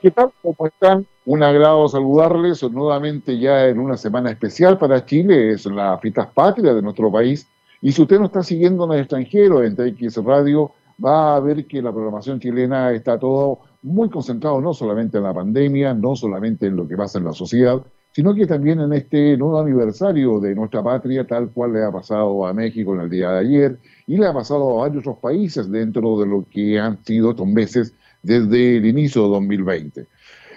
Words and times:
¿Qué 0.00 0.12
tal? 0.12 0.30
¿Cómo 0.42 0.68
están? 0.68 1.06
Un 1.26 1.42
agrado 1.42 1.88
saludarles 1.88 2.62
nuevamente 2.70 3.36
ya 3.36 3.66
en 3.66 3.80
una 3.80 3.96
semana 3.96 4.30
especial 4.30 4.78
para 4.78 5.04
Chile, 5.04 5.50
es 5.50 5.66
la 5.66 5.98
fiesta 5.98 6.30
patria 6.30 6.72
de 6.72 6.82
nuestro 6.82 7.10
país. 7.10 7.48
Y 7.82 7.90
si 7.90 8.02
usted 8.02 8.20
no 8.20 8.26
está 8.26 8.44
siguiendo 8.44 8.84
en 8.84 8.92
el 8.92 9.00
extranjero, 9.00 9.64
en 9.64 9.74
TX 9.74 10.22
Radio, 10.24 10.70
va 11.04 11.34
a 11.34 11.40
ver 11.40 11.66
que 11.66 11.82
la 11.82 11.92
programación 11.92 12.38
chilena 12.38 12.92
está 12.92 13.18
todo 13.18 13.58
muy 13.82 14.08
concentrado 14.08 14.60
no 14.60 14.72
solamente 14.72 15.18
en 15.18 15.24
la 15.24 15.34
pandemia, 15.34 15.94
no 15.94 16.14
solamente 16.14 16.66
en 16.66 16.76
lo 16.76 16.86
que 16.86 16.96
pasa 16.96 17.18
en 17.18 17.24
la 17.24 17.32
sociedad, 17.32 17.82
sino 18.12 18.34
que 18.34 18.46
también 18.46 18.80
en 18.80 18.92
este 18.92 19.36
nuevo 19.36 19.58
aniversario 19.58 20.38
de 20.38 20.54
nuestra 20.54 20.80
patria, 20.80 21.26
tal 21.26 21.50
cual 21.50 21.72
le 21.72 21.84
ha 21.84 21.90
pasado 21.90 22.46
a 22.46 22.52
México 22.52 22.94
en 22.94 23.00
el 23.00 23.10
día 23.10 23.30
de 23.30 23.38
ayer 23.40 23.78
y 24.06 24.16
le 24.16 24.28
ha 24.28 24.32
pasado 24.32 24.78
a 24.78 24.82
varios 24.82 25.02
otros 25.02 25.18
países 25.18 25.68
dentro 25.68 26.20
de 26.20 26.26
lo 26.26 26.44
que 26.48 26.78
han 26.78 27.04
sido 27.04 27.30
estos 27.30 27.48
meses 27.48 27.94
desde 28.22 28.78
el 28.78 28.86
inicio 28.86 29.24
de 29.24 29.28
2020. 29.28 30.06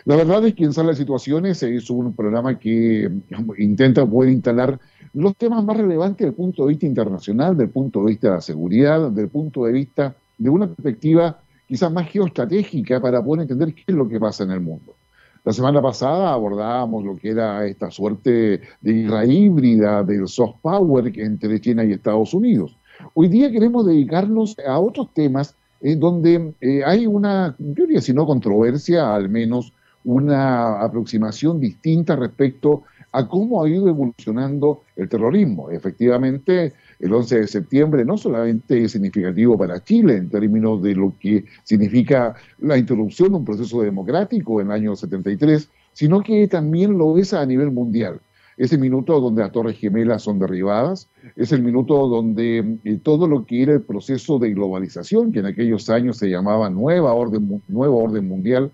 La 0.06 0.16
verdad 0.16 0.44
es 0.46 0.56
que 0.56 0.64
en 0.64 0.74
Sala 0.74 0.90
de 0.90 0.96
Situaciones 0.96 1.62
hizo 1.62 1.94
un 1.94 2.16
programa 2.16 2.58
que 2.58 3.12
intenta 3.58 4.06
poder 4.06 4.32
instalar 4.32 4.80
los 5.14 5.36
temas 5.36 5.64
más 5.64 5.78
relevantes 5.78 6.20
desde 6.20 6.30
el 6.30 6.36
punto 6.36 6.64
de 6.64 6.70
vista 6.70 6.86
internacional, 6.88 7.56
del 7.56 7.70
punto 7.70 8.00
de 8.00 8.12
vista 8.12 8.30
de 8.30 8.34
la 8.36 8.42
seguridad, 8.42 9.12
del 9.12 9.30
punto 9.30 9.66
de 9.66 9.74
vista 9.74 10.16
de 10.38 10.50
una 10.50 10.68
perspectiva 10.68 11.40
quizás 11.68 11.92
más 11.92 12.10
geoestratégica 12.10 13.00
para 13.00 13.24
poder 13.24 13.44
entender 13.44 13.74
qué 13.74 13.84
es 13.88 13.96
lo 13.96 14.10
que 14.10 14.20
pasa 14.20 14.44
en 14.44 14.52
el 14.52 14.60
mundo. 14.60 14.96
La 15.44 15.54
semana 15.54 15.82
pasada 15.82 16.34
abordábamos 16.34 17.04
lo 17.04 17.16
que 17.16 17.30
era 17.30 17.66
esta 17.66 17.90
suerte 17.90 18.62
de 18.82 18.94
guerra 18.94 19.26
híbrida 19.26 20.04
del 20.04 20.28
soft 20.28 20.58
power 20.62 21.12
entre 21.18 21.60
China 21.60 21.84
y 21.84 21.94
Estados 21.94 22.34
Unidos. 22.34 22.78
Hoy 23.14 23.28
día 23.28 23.52
queremos 23.52 23.86
dedicarnos 23.86 24.56
a 24.60 24.80
otros 24.80 25.14
temas 25.14 25.56
en 25.82 26.00
donde 26.00 26.54
eh, 26.62 26.84
hay 26.86 27.08
una, 27.08 27.56
yo 27.58 27.86
diría 27.86 28.02
si 28.02 28.14
no 28.14 28.26
controversia, 28.26 29.14
al 29.14 29.30
menos 29.30 29.74
una 30.04 30.82
aproximación 30.82 31.60
distinta 31.60 32.16
respecto 32.16 32.84
a 33.12 33.28
cómo 33.28 33.62
ha 33.62 33.70
ido 33.70 33.90
evolucionando 33.90 34.84
el 34.96 35.10
terrorismo. 35.10 35.70
Efectivamente, 35.70 36.74
el 37.00 37.14
11 37.14 37.42
de 37.42 37.48
septiembre 37.48 38.06
no 38.06 38.18
solamente 38.18 38.84
es 38.84 38.94
significativo 38.94 39.58
para 39.58 39.84
Chile 39.84 40.16
en 40.16 40.30
términos 40.30 40.82
de 40.82 40.96
lo 40.96 41.14
que 41.20 41.46
significa 41.64 42.36
la 42.60 42.78
interrupción 42.78 43.30
de 43.30 43.38
un 43.38 43.46
proceso 43.46 43.82
democrático 43.82 44.62
en 44.62 44.68
el 44.68 44.74
año 44.74 44.96
73, 44.96 45.70
sino 45.94 46.22
que 46.22 46.48
también 46.48 46.98
lo 46.98 47.18
es 47.18 47.34
a 47.34 47.46
nivel 47.46 47.72
mundial. 47.72 48.22
Es 48.62 48.72
el 48.72 48.78
minuto 48.78 49.20
donde 49.20 49.42
las 49.42 49.52
Torres 49.52 49.76
Gemelas 49.80 50.22
son 50.22 50.38
derribadas, 50.38 51.10
es 51.36 51.52
el 51.52 51.64
minuto 51.64 52.08
donde 52.08 52.78
eh, 52.84 53.00
todo 53.02 53.28
lo 53.28 53.44
que 53.44 53.64
era 53.64 53.74
el 53.74 53.82
proceso 53.82 54.38
de 54.38 54.54
globalización, 54.54 55.32
que 55.32 55.40
en 55.40 55.48
aquellos 55.48 55.90
años 55.90 56.18
se 56.18 56.30
llamaba 56.30 56.70
Nueva 56.70 57.12
Orden, 57.12 57.64
nueva 57.68 57.96
orden 57.96 58.28
Mundial, 58.28 58.70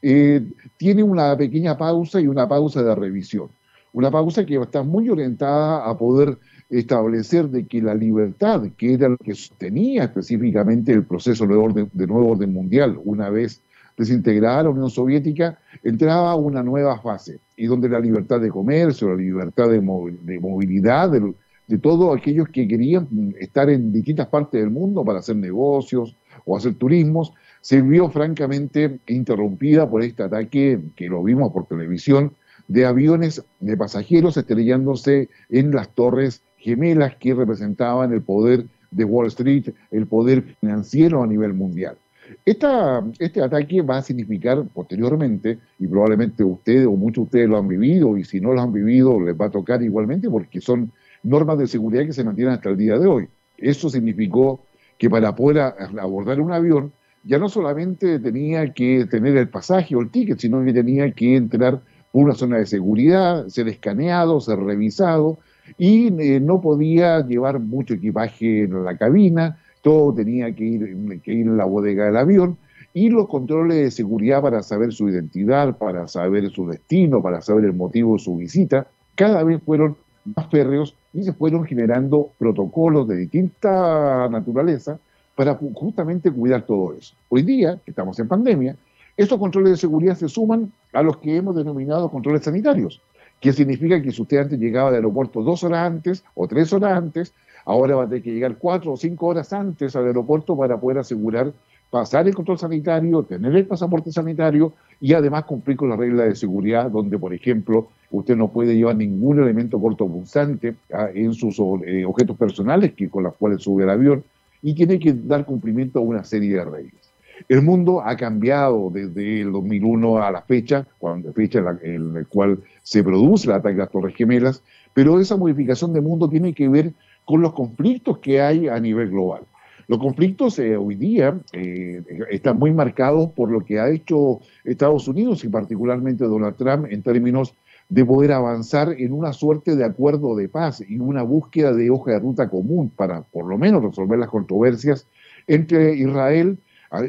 eh, 0.00 0.46
tiene 0.76 1.02
una 1.02 1.36
pequeña 1.36 1.76
pausa 1.76 2.20
y 2.20 2.28
una 2.28 2.48
pausa 2.48 2.84
de 2.84 2.94
revisión. 2.94 3.48
Una 3.92 4.12
pausa 4.12 4.46
que 4.46 4.60
está 4.60 4.84
muy 4.84 5.08
orientada 5.08 5.90
a 5.90 5.98
poder 5.98 6.38
establecer 6.70 7.48
de 7.48 7.66
que 7.66 7.82
la 7.82 7.96
libertad, 7.96 8.62
que 8.78 8.94
era 8.94 9.08
lo 9.08 9.16
que 9.16 9.34
sostenía 9.34 10.04
específicamente 10.04 10.92
el 10.92 11.02
proceso 11.02 11.48
de 11.48 12.06
nuevo 12.06 12.30
orden 12.30 12.52
mundial, 12.52 12.96
una 13.04 13.28
vez 13.28 13.60
desintegrada 13.96 14.64
la 14.64 14.70
Unión 14.70 14.90
Soviética, 14.90 15.58
entraba 15.82 16.34
una 16.36 16.62
nueva 16.62 16.98
fase, 17.00 17.40
y 17.56 17.66
donde 17.66 17.88
la 17.88 18.00
libertad 18.00 18.40
de 18.40 18.50
comercio, 18.50 19.08
la 19.10 19.16
libertad 19.16 19.68
de, 19.70 19.80
movilidad 19.80 21.10
de, 21.10 21.32
de, 21.66 21.78
todos 21.78 22.16
aquellos 22.16 22.48
que 22.48 22.66
querían 22.66 23.34
estar 23.38 23.70
en 23.70 23.92
distintas 23.92 24.28
partes 24.28 24.60
del 24.60 24.70
mundo 24.70 25.04
para 25.04 25.20
hacer 25.20 25.36
negocios 25.36 26.16
o 26.44 26.56
hacer 26.56 26.74
turismos, 26.74 27.32
se 27.60 27.80
vio 27.80 28.10
francamente 28.10 28.98
interrumpida 29.06 29.88
por 29.88 30.02
este 30.02 30.24
ataque 30.24 30.80
que 30.96 31.08
lo 31.08 31.22
vimos 31.22 31.52
por 31.52 31.66
televisión 31.66 32.32
de 32.68 32.86
aviones 32.86 33.44
de 33.60 33.76
pasajeros 33.76 34.36
estrellándose 34.36 35.28
en 35.48 35.72
las 35.72 35.88
torres 35.90 36.42
gemelas 36.56 37.16
que 37.16 37.34
representaban 37.34 38.12
el 38.12 38.22
poder 38.22 38.66
de 38.90 39.04
Wall 39.04 39.26
Street, 39.28 39.70
el 39.90 40.06
poder 40.06 40.56
financiero 40.60 41.22
a 41.22 41.26
nivel 41.26 41.54
mundial. 41.54 41.96
Esta, 42.44 43.04
este 43.18 43.42
ataque 43.42 43.82
va 43.82 43.98
a 43.98 44.02
significar 44.02 44.64
posteriormente, 44.72 45.58
y 45.78 45.86
probablemente 45.86 46.44
ustedes 46.44 46.86
o 46.86 46.92
muchos 46.92 47.24
de 47.24 47.26
ustedes 47.26 47.48
lo 47.48 47.58
han 47.58 47.68
vivido, 47.68 48.16
y 48.16 48.24
si 48.24 48.40
no 48.40 48.52
lo 48.52 48.60
han 48.60 48.72
vivido 48.72 49.20
les 49.20 49.34
va 49.38 49.46
a 49.46 49.50
tocar 49.50 49.82
igualmente 49.82 50.30
porque 50.30 50.60
son 50.60 50.92
normas 51.22 51.58
de 51.58 51.66
seguridad 51.66 52.04
que 52.04 52.12
se 52.12 52.24
mantienen 52.24 52.54
hasta 52.54 52.70
el 52.70 52.76
día 52.76 52.98
de 52.98 53.06
hoy. 53.06 53.28
Eso 53.58 53.88
significó 53.88 54.60
que 54.98 55.10
para 55.10 55.34
poder 55.34 55.74
abordar 56.00 56.40
un 56.40 56.52
avión 56.52 56.92
ya 57.24 57.38
no 57.38 57.48
solamente 57.48 58.18
tenía 58.18 58.72
que 58.72 59.06
tener 59.06 59.36
el 59.36 59.48
pasaje 59.48 59.94
o 59.94 60.00
el 60.00 60.10
ticket, 60.10 60.38
sino 60.38 60.64
que 60.64 60.72
tenía 60.72 61.10
que 61.12 61.36
entrar 61.36 61.80
por 62.10 62.24
una 62.24 62.34
zona 62.34 62.58
de 62.58 62.66
seguridad, 62.66 63.46
ser 63.48 63.68
escaneado, 63.68 64.40
ser 64.40 64.58
revisado, 64.58 65.38
y 65.78 66.08
eh, 66.20 66.40
no 66.40 66.60
podía 66.60 67.24
llevar 67.24 67.60
mucho 67.60 67.94
equipaje 67.94 68.64
en 68.64 68.84
la 68.84 68.96
cabina, 68.96 69.58
todo 69.82 70.14
tenía 70.14 70.54
que 70.54 70.64
ir, 70.64 70.96
en 71.26 71.56
la 71.56 71.64
bodega 71.64 72.06
del 72.06 72.16
avión, 72.16 72.56
y 72.94 73.08
los 73.08 73.28
controles 73.28 73.78
de 73.78 73.90
seguridad 73.90 74.42
para 74.42 74.62
saber 74.62 74.92
su 74.92 75.08
identidad, 75.08 75.76
para 75.76 76.08
saber 76.08 76.50
su 76.50 76.66
destino, 76.68 77.22
para 77.22 77.40
saber 77.40 77.64
el 77.64 77.72
motivo 77.72 78.14
de 78.14 78.20
su 78.20 78.36
visita, 78.36 78.86
cada 79.14 79.42
vez 79.44 79.62
fueron 79.62 79.96
más 80.24 80.48
férreos 80.50 80.94
y 81.12 81.24
se 81.24 81.32
fueron 81.32 81.64
generando 81.64 82.30
protocolos 82.38 83.08
de 83.08 83.16
distinta 83.16 84.28
naturaleza 84.30 84.98
para 85.34 85.54
justamente 85.54 86.30
cuidar 86.30 86.62
todo 86.66 86.94
eso. 86.94 87.14
Hoy 87.28 87.42
día, 87.42 87.78
que 87.84 87.90
estamos 87.90 88.18
en 88.18 88.28
pandemia, 88.28 88.76
estos 89.16 89.38
controles 89.38 89.72
de 89.72 89.76
seguridad 89.78 90.16
se 90.16 90.28
suman 90.28 90.72
a 90.92 91.02
los 91.02 91.18
que 91.18 91.36
hemos 91.36 91.56
denominado 91.56 92.10
controles 92.10 92.44
sanitarios, 92.44 93.00
que 93.40 93.52
significa 93.52 94.00
que 94.00 94.12
si 94.12 94.22
usted 94.22 94.38
antes 94.38 94.58
llegaba 94.58 94.90
al 94.90 94.94
aeropuerto 94.96 95.42
dos 95.42 95.64
horas 95.64 95.86
antes 95.86 96.24
o 96.34 96.46
tres 96.46 96.72
horas 96.72 96.96
antes, 96.96 97.34
ahora 97.64 97.96
va 97.96 98.04
a 98.04 98.08
tener 98.08 98.22
que 98.22 98.32
llegar 98.32 98.56
cuatro 98.56 98.92
o 98.92 98.96
cinco 98.96 99.26
horas 99.26 99.52
antes 99.52 99.94
al 99.96 100.06
aeropuerto 100.06 100.56
para 100.56 100.78
poder 100.78 100.98
asegurar 100.98 101.52
pasar 101.92 102.26
el 102.26 102.34
control 102.34 102.58
sanitario, 102.58 103.22
tener 103.22 103.54
el 103.54 103.66
pasaporte 103.66 104.10
sanitario 104.10 104.72
y 104.98 105.12
además 105.12 105.44
cumplir 105.44 105.76
con 105.76 105.90
las 105.90 105.98
reglas 105.98 106.26
de 106.26 106.34
seguridad, 106.36 106.90
donde, 106.90 107.18
por 107.18 107.34
ejemplo, 107.34 107.88
usted 108.10 108.34
no 108.34 108.48
puede 108.48 108.74
llevar 108.74 108.96
ningún 108.96 109.38
elemento 109.38 109.78
cortopunzante 109.78 110.74
ah, 110.90 111.10
en 111.12 111.34
sus 111.34 111.58
eh, 111.84 112.06
objetos 112.06 112.38
personales 112.38 112.94
que, 112.94 113.10
con 113.10 113.24
los 113.24 113.34
cuales 113.34 113.62
sube 113.62 113.84
el 113.84 113.90
avión 113.90 114.24
y 114.62 114.74
tiene 114.74 114.98
que 114.98 115.12
dar 115.12 115.44
cumplimiento 115.44 115.98
a 115.98 116.02
una 116.02 116.24
serie 116.24 116.54
de 116.54 116.64
reglas. 116.64 117.12
El 117.46 117.60
mundo 117.60 118.00
ha 118.00 118.16
cambiado 118.16 118.88
desde 118.90 119.42
el 119.42 119.52
2001 119.52 120.22
a 120.22 120.30
la 120.30 120.40
fecha, 120.40 120.86
cuando, 120.98 121.30
fecha 121.34 121.58
en 121.58 121.64
la, 121.66 121.78
en 121.82 122.14
la 122.14 122.24
cual 122.24 122.58
se 122.82 123.04
produce 123.04 123.48
el 123.48 123.56
ataque 123.56 123.74
a 123.74 123.80
las 123.80 123.90
Torres 123.90 124.14
Gemelas, 124.16 124.62
pero 124.94 125.20
esa 125.20 125.36
modificación 125.36 125.92
de 125.92 126.00
mundo 126.00 126.26
tiene 126.30 126.54
que 126.54 126.70
ver 126.70 126.94
con 127.24 127.42
los 127.42 127.52
conflictos 127.52 128.18
que 128.18 128.40
hay 128.40 128.68
a 128.68 128.78
nivel 128.78 129.10
global. 129.10 129.42
Los 129.88 129.98
conflictos 129.98 130.58
eh, 130.58 130.76
hoy 130.76 130.94
día 130.94 131.38
eh, 131.52 132.02
están 132.30 132.58
muy 132.58 132.72
marcados 132.72 133.30
por 133.32 133.50
lo 133.50 133.64
que 133.64 133.78
ha 133.80 133.90
hecho 133.90 134.40
Estados 134.64 135.08
Unidos 135.08 135.44
y 135.44 135.48
particularmente 135.48 136.24
Donald 136.24 136.56
Trump 136.56 136.86
en 136.88 137.02
términos 137.02 137.54
de 137.88 138.04
poder 138.04 138.32
avanzar 138.32 138.94
en 138.96 139.12
una 139.12 139.32
suerte 139.32 139.76
de 139.76 139.84
acuerdo 139.84 140.34
de 140.34 140.48
paz 140.48 140.82
y 140.86 140.98
una 140.98 141.22
búsqueda 141.22 141.74
de 141.74 141.90
hoja 141.90 142.12
de 142.12 142.20
ruta 142.20 142.48
común 142.48 142.90
para 142.94 143.22
por 143.22 143.46
lo 143.46 143.58
menos 143.58 143.82
resolver 143.82 144.18
las 144.18 144.30
controversias 144.30 145.06
entre 145.46 145.94
Israel, 145.96 146.58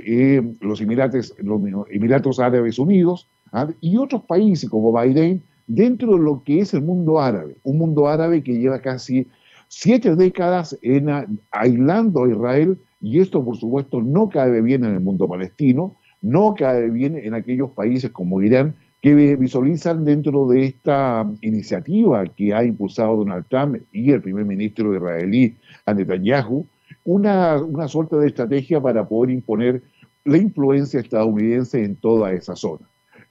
eh, 0.05 0.41
los, 0.59 0.81
Emirates, 0.81 1.35
los 1.37 1.61
Emiratos 1.89 2.39
Árabes 2.39 2.79
Unidos 2.79 3.29
¿ah? 3.53 3.69
y 3.79 3.95
otros 3.97 4.23
países 4.23 4.69
como 4.69 4.91
Bahrein 4.91 5.41
dentro 5.67 6.17
de 6.17 6.19
lo 6.19 6.43
que 6.43 6.59
es 6.59 6.73
el 6.73 6.81
mundo 6.81 7.21
árabe, 7.21 7.55
un 7.63 7.77
mundo 7.77 8.07
árabe 8.07 8.43
que 8.43 8.57
lleva 8.57 8.79
casi 8.79 9.27
siete 9.75 10.15
décadas 10.15 10.77
aislando 11.51 12.23
a 12.23 12.29
Israel 12.29 12.77
y 13.01 13.19
esto 13.19 13.43
por 13.43 13.57
supuesto 13.57 14.01
no 14.01 14.29
cae 14.29 14.61
bien 14.61 14.85
en 14.85 14.93
el 14.93 14.99
mundo 14.99 15.27
palestino, 15.27 15.95
no 16.21 16.53
cae 16.53 16.89
bien 16.89 17.17
en 17.17 17.33
aquellos 17.33 17.71
países 17.71 18.11
como 18.11 18.41
Irán 18.41 18.75
que 19.01 19.35
visualizan 19.35 20.05
dentro 20.05 20.47
de 20.47 20.65
esta 20.65 21.27
iniciativa 21.41 22.25
que 22.27 22.53
ha 22.53 22.63
impulsado 22.63 23.17
Donald 23.17 23.45
Trump 23.49 23.81
y 23.91 24.11
el 24.11 24.21
primer 24.21 24.45
ministro 24.45 24.95
israelí 24.95 25.57
Netanyahu, 25.87 26.65
una, 27.03 27.57
una 27.57 27.87
suerte 27.87 28.15
de 28.17 28.27
estrategia 28.27 28.79
para 28.79 29.05
poder 29.05 29.31
imponer 29.31 29.81
la 30.23 30.37
influencia 30.37 30.99
estadounidense 30.99 31.83
en 31.83 31.95
toda 31.95 32.31
esa 32.31 32.55
zona. 32.55 32.87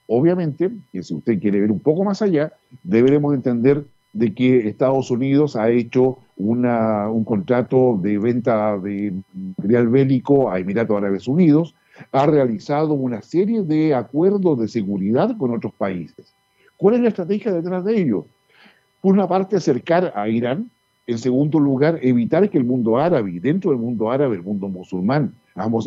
Obviamente, 0.08 0.70
que 0.92 1.02
si 1.02 1.14
usted 1.14 1.40
quiere 1.40 1.60
ver 1.60 1.70
un 1.70 1.80
poco 1.80 2.04
más 2.04 2.20
allá, 2.20 2.52
deberemos 2.82 3.32
entender 3.32 3.84
de 4.12 4.34
que 4.34 4.68
Estados 4.68 5.10
Unidos 5.10 5.56
ha 5.56 5.70
hecho 5.70 6.18
una, 6.36 7.08
un 7.08 7.24
contrato 7.24 7.98
de 8.02 8.18
venta 8.18 8.78
de 8.78 9.14
material 9.32 9.88
bélico 9.88 10.50
a 10.50 10.58
Emiratos 10.58 10.96
Árabes 10.96 11.28
Unidos, 11.28 11.74
ha 12.10 12.26
realizado 12.26 12.94
una 12.94 13.22
serie 13.22 13.62
de 13.62 13.94
acuerdos 13.94 14.58
de 14.58 14.68
seguridad 14.68 15.36
con 15.36 15.54
otros 15.54 15.72
países. 15.74 16.34
¿Cuál 16.76 16.96
es 16.96 17.00
la 17.00 17.08
estrategia 17.08 17.52
detrás 17.52 17.84
de 17.84 18.00
ello? 18.00 18.26
Por 19.00 19.12
una 19.12 19.28
parte, 19.28 19.56
acercar 19.56 20.12
a 20.14 20.28
Irán. 20.28 20.70
En 21.06 21.18
segundo 21.18 21.58
lugar, 21.58 21.98
evitar 22.02 22.48
que 22.48 22.58
el 22.58 22.64
mundo 22.64 22.98
árabe, 22.98 23.38
dentro 23.40 23.72
del 23.72 23.80
mundo 23.80 24.10
árabe, 24.10 24.36
el 24.36 24.42
mundo 24.42 24.68
musulmán, 24.68 25.34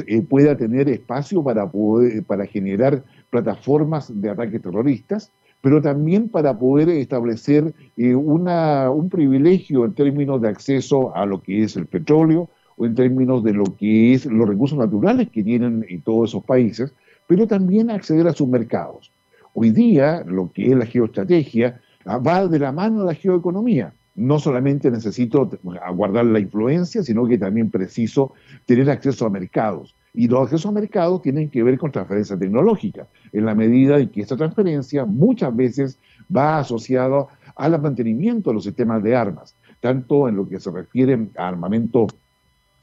eh, 0.08 0.22
pueda 0.22 0.56
tener 0.56 0.90
espacio 0.90 1.44
para, 1.44 1.70
poder, 1.70 2.24
para 2.24 2.46
generar 2.46 3.02
plataformas 3.30 4.10
de 4.22 4.30
ataques 4.30 4.62
terroristas, 4.62 5.32
pero 5.66 5.82
también 5.82 6.30
para 6.30 6.60
poder 6.60 6.90
establecer 6.90 7.74
eh, 7.98 8.14
una, 8.14 8.92
un 8.92 9.10
privilegio 9.10 9.84
en 9.84 9.96
términos 9.96 10.40
de 10.40 10.48
acceso 10.48 11.16
a 11.16 11.26
lo 11.26 11.42
que 11.42 11.64
es 11.64 11.76
el 11.76 11.88
petróleo 11.88 12.50
o 12.78 12.86
en 12.86 12.94
términos 12.94 13.44
de 13.44 13.54
lo 13.54 13.64
que 13.64 14.14
es 14.14 14.28
los 14.28 14.48
recursos 14.48 14.78
naturales 14.78 15.28
que 15.32 15.42
tienen 15.42 15.84
en 15.90 16.02
todos 16.02 16.30
esos 16.30 16.44
países, 16.44 16.94
pero 17.26 17.48
también 17.48 17.90
acceder 17.90 18.28
a 18.28 18.34
sus 18.34 18.48
mercados. 18.48 19.10
Hoy 19.56 19.72
día, 19.72 20.24
lo 20.28 20.52
que 20.52 20.68
es 20.68 20.78
la 20.78 20.86
geoestrategia 20.86 21.82
ah, 22.06 22.20
va 22.20 22.46
de 22.46 22.60
la 22.60 22.72
mano 22.72 23.00
de 23.00 23.08
la 23.08 23.16
geoeconomía 23.16 23.92
no 24.14 24.38
solamente 24.40 24.92
necesito 24.92 25.50
guardar 25.96 26.26
la 26.26 26.40
influencia, 26.40 27.02
sino 27.02 27.28
que 27.28 27.40
también 27.40 27.72
preciso 27.72 28.34
tener 28.68 28.90
acceso 28.90 29.26
a 29.26 29.32
mercados. 29.32 29.96
Y 30.16 30.28
los 30.28 30.44
accesos 30.44 30.66
a 30.68 30.72
mercados 30.72 31.22
tienen 31.22 31.50
que 31.50 31.64
ver 31.64 31.78
con 31.78 31.92
transferencia 31.92 32.38
tecnológica, 32.38 33.08
en 33.34 33.46
la 33.46 33.56
medida 33.56 34.00
en 34.00 34.10
que 34.10 34.22
esta 34.22 34.38
transferencia 34.38 35.06
muchas 35.06 35.56
veces 35.56 36.00
va 36.36 36.60
asociada 36.60 37.28
al 37.56 37.82
mantenimiento 37.82 38.50
de 38.50 38.56
los 38.56 38.64
sistemas 38.64 39.04
de 39.04 39.16
armas, 39.16 39.56
tanto 39.80 40.28
en 40.28 40.36
lo 40.36 40.48
que 40.48 40.60
se 40.60 40.72
refiere 40.72 41.28
a 41.38 41.48
armamento 41.48 42.08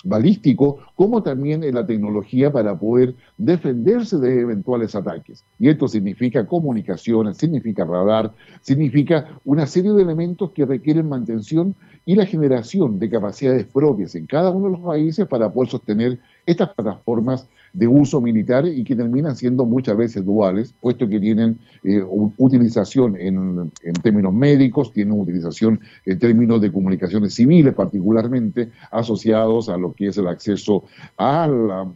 balístico, 0.04 0.78
como 0.96 1.22
también 1.22 1.62
en 1.62 1.74
la 1.74 1.86
tecnología 1.86 2.52
para 2.52 2.76
poder 2.76 3.14
defenderse 3.38 4.18
de 4.18 4.40
eventuales 4.40 4.94
ataques. 4.94 5.44
Y 5.58 5.68
esto 5.68 5.88
significa 5.88 6.46
comunicaciones, 6.46 7.36
significa 7.36 7.84
radar, 7.84 8.32
significa 8.62 9.28
una 9.44 9.66
serie 9.66 9.92
de 9.92 10.02
elementos 10.02 10.50
que 10.52 10.66
requieren 10.66 11.08
mantención 11.08 11.74
y 12.04 12.16
la 12.16 12.26
generación 12.26 12.98
de 12.98 13.08
capacidades 13.08 13.64
propias 13.66 14.14
en 14.14 14.26
cada 14.26 14.50
uno 14.50 14.66
de 14.66 14.72
los 14.72 14.80
países 14.80 15.26
para 15.26 15.52
poder 15.52 15.70
sostener 15.70 16.18
estas 16.46 16.70
plataformas 16.74 17.48
de 17.72 17.86
uso 17.86 18.20
militar 18.20 18.66
y 18.66 18.84
que 18.84 18.94
terminan 18.94 19.36
siendo 19.36 19.64
muchas 19.64 19.96
veces 19.96 20.24
duales, 20.24 20.74
puesto 20.80 21.08
que 21.08 21.18
tienen 21.18 21.58
eh, 21.84 22.02
utilización 22.36 23.16
en, 23.18 23.70
términos 24.02 24.34
médicos, 24.34 24.92
tienen 24.92 25.18
utilización 25.18 25.80
en 26.04 26.18
términos 26.18 26.60
de 26.60 26.70
comunicaciones 26.70 27.34
civiles, 27.34 27.72
particularmente 27.74 28.70
asociados 28.90 29.68
a 29.68 29.76
lo 29.76 29.94
que 29.94 30.08
es 30.08 30.18
el 30.18 30.26
acceso 30.26 30.84
a, 31.16 31.48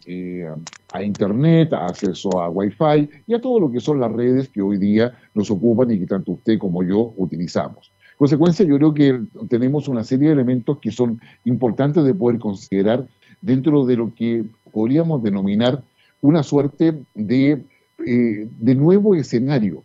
eh, 0.06 0.48
a 0.92 1.02
Internet, 1.02 1.72
acceso 1.74 2.40
a 2.40 2.48
Wi-Fi 2.48 3.10
y 3.26 3.34
a 3.34 3.40
todo 3.40 3.60
lo 3.60 3.70
que 3.70 3.80
son 3.80 4.00
las 4.00 4.12
redes 4.12 4.48
que 4.48 4.62
hoy 4.62 4.78
día 4.78 5.12
nos 5.34 5.50
ocupan 5.50 5.90
y 5.90 5.98
que 5.98 6.06
tanto 6.06 6.32
usted 6.32 6.58
como 6.58 6.82
yo 6.82 7.12
utilizamos. 7.16 7.92
En 8.16 8.18
consecuencia, 8.18 8.64
yo 8.64 8.78
creo 8.78 8.94
que 8.94 9.20
tenemos 9.50 9.88
una 9.88 10.02
serie 10.02 10.28
de 10.28 10.32
elementos 10.32 10.78
que 10.78 10.90
son 10.90 11.20
importantes 11.44 12.02
de 12.02 12.14
poder 12.14 12.38
considerar 12.38 13.06
dentro 13.42 13.84
de 13.84 13.96
lo 13.96 14.14
que 14.14 14.42
podríamos 14.72 15.22
denominar 15.22 15.84
una 16.22 16.42
suerte 16.42 16.98
de, 17.14 17.62
eh, 18.06 18.48
de 18.58 18.74
nuevo 18.74 19.14
escenario. 19.14 19.84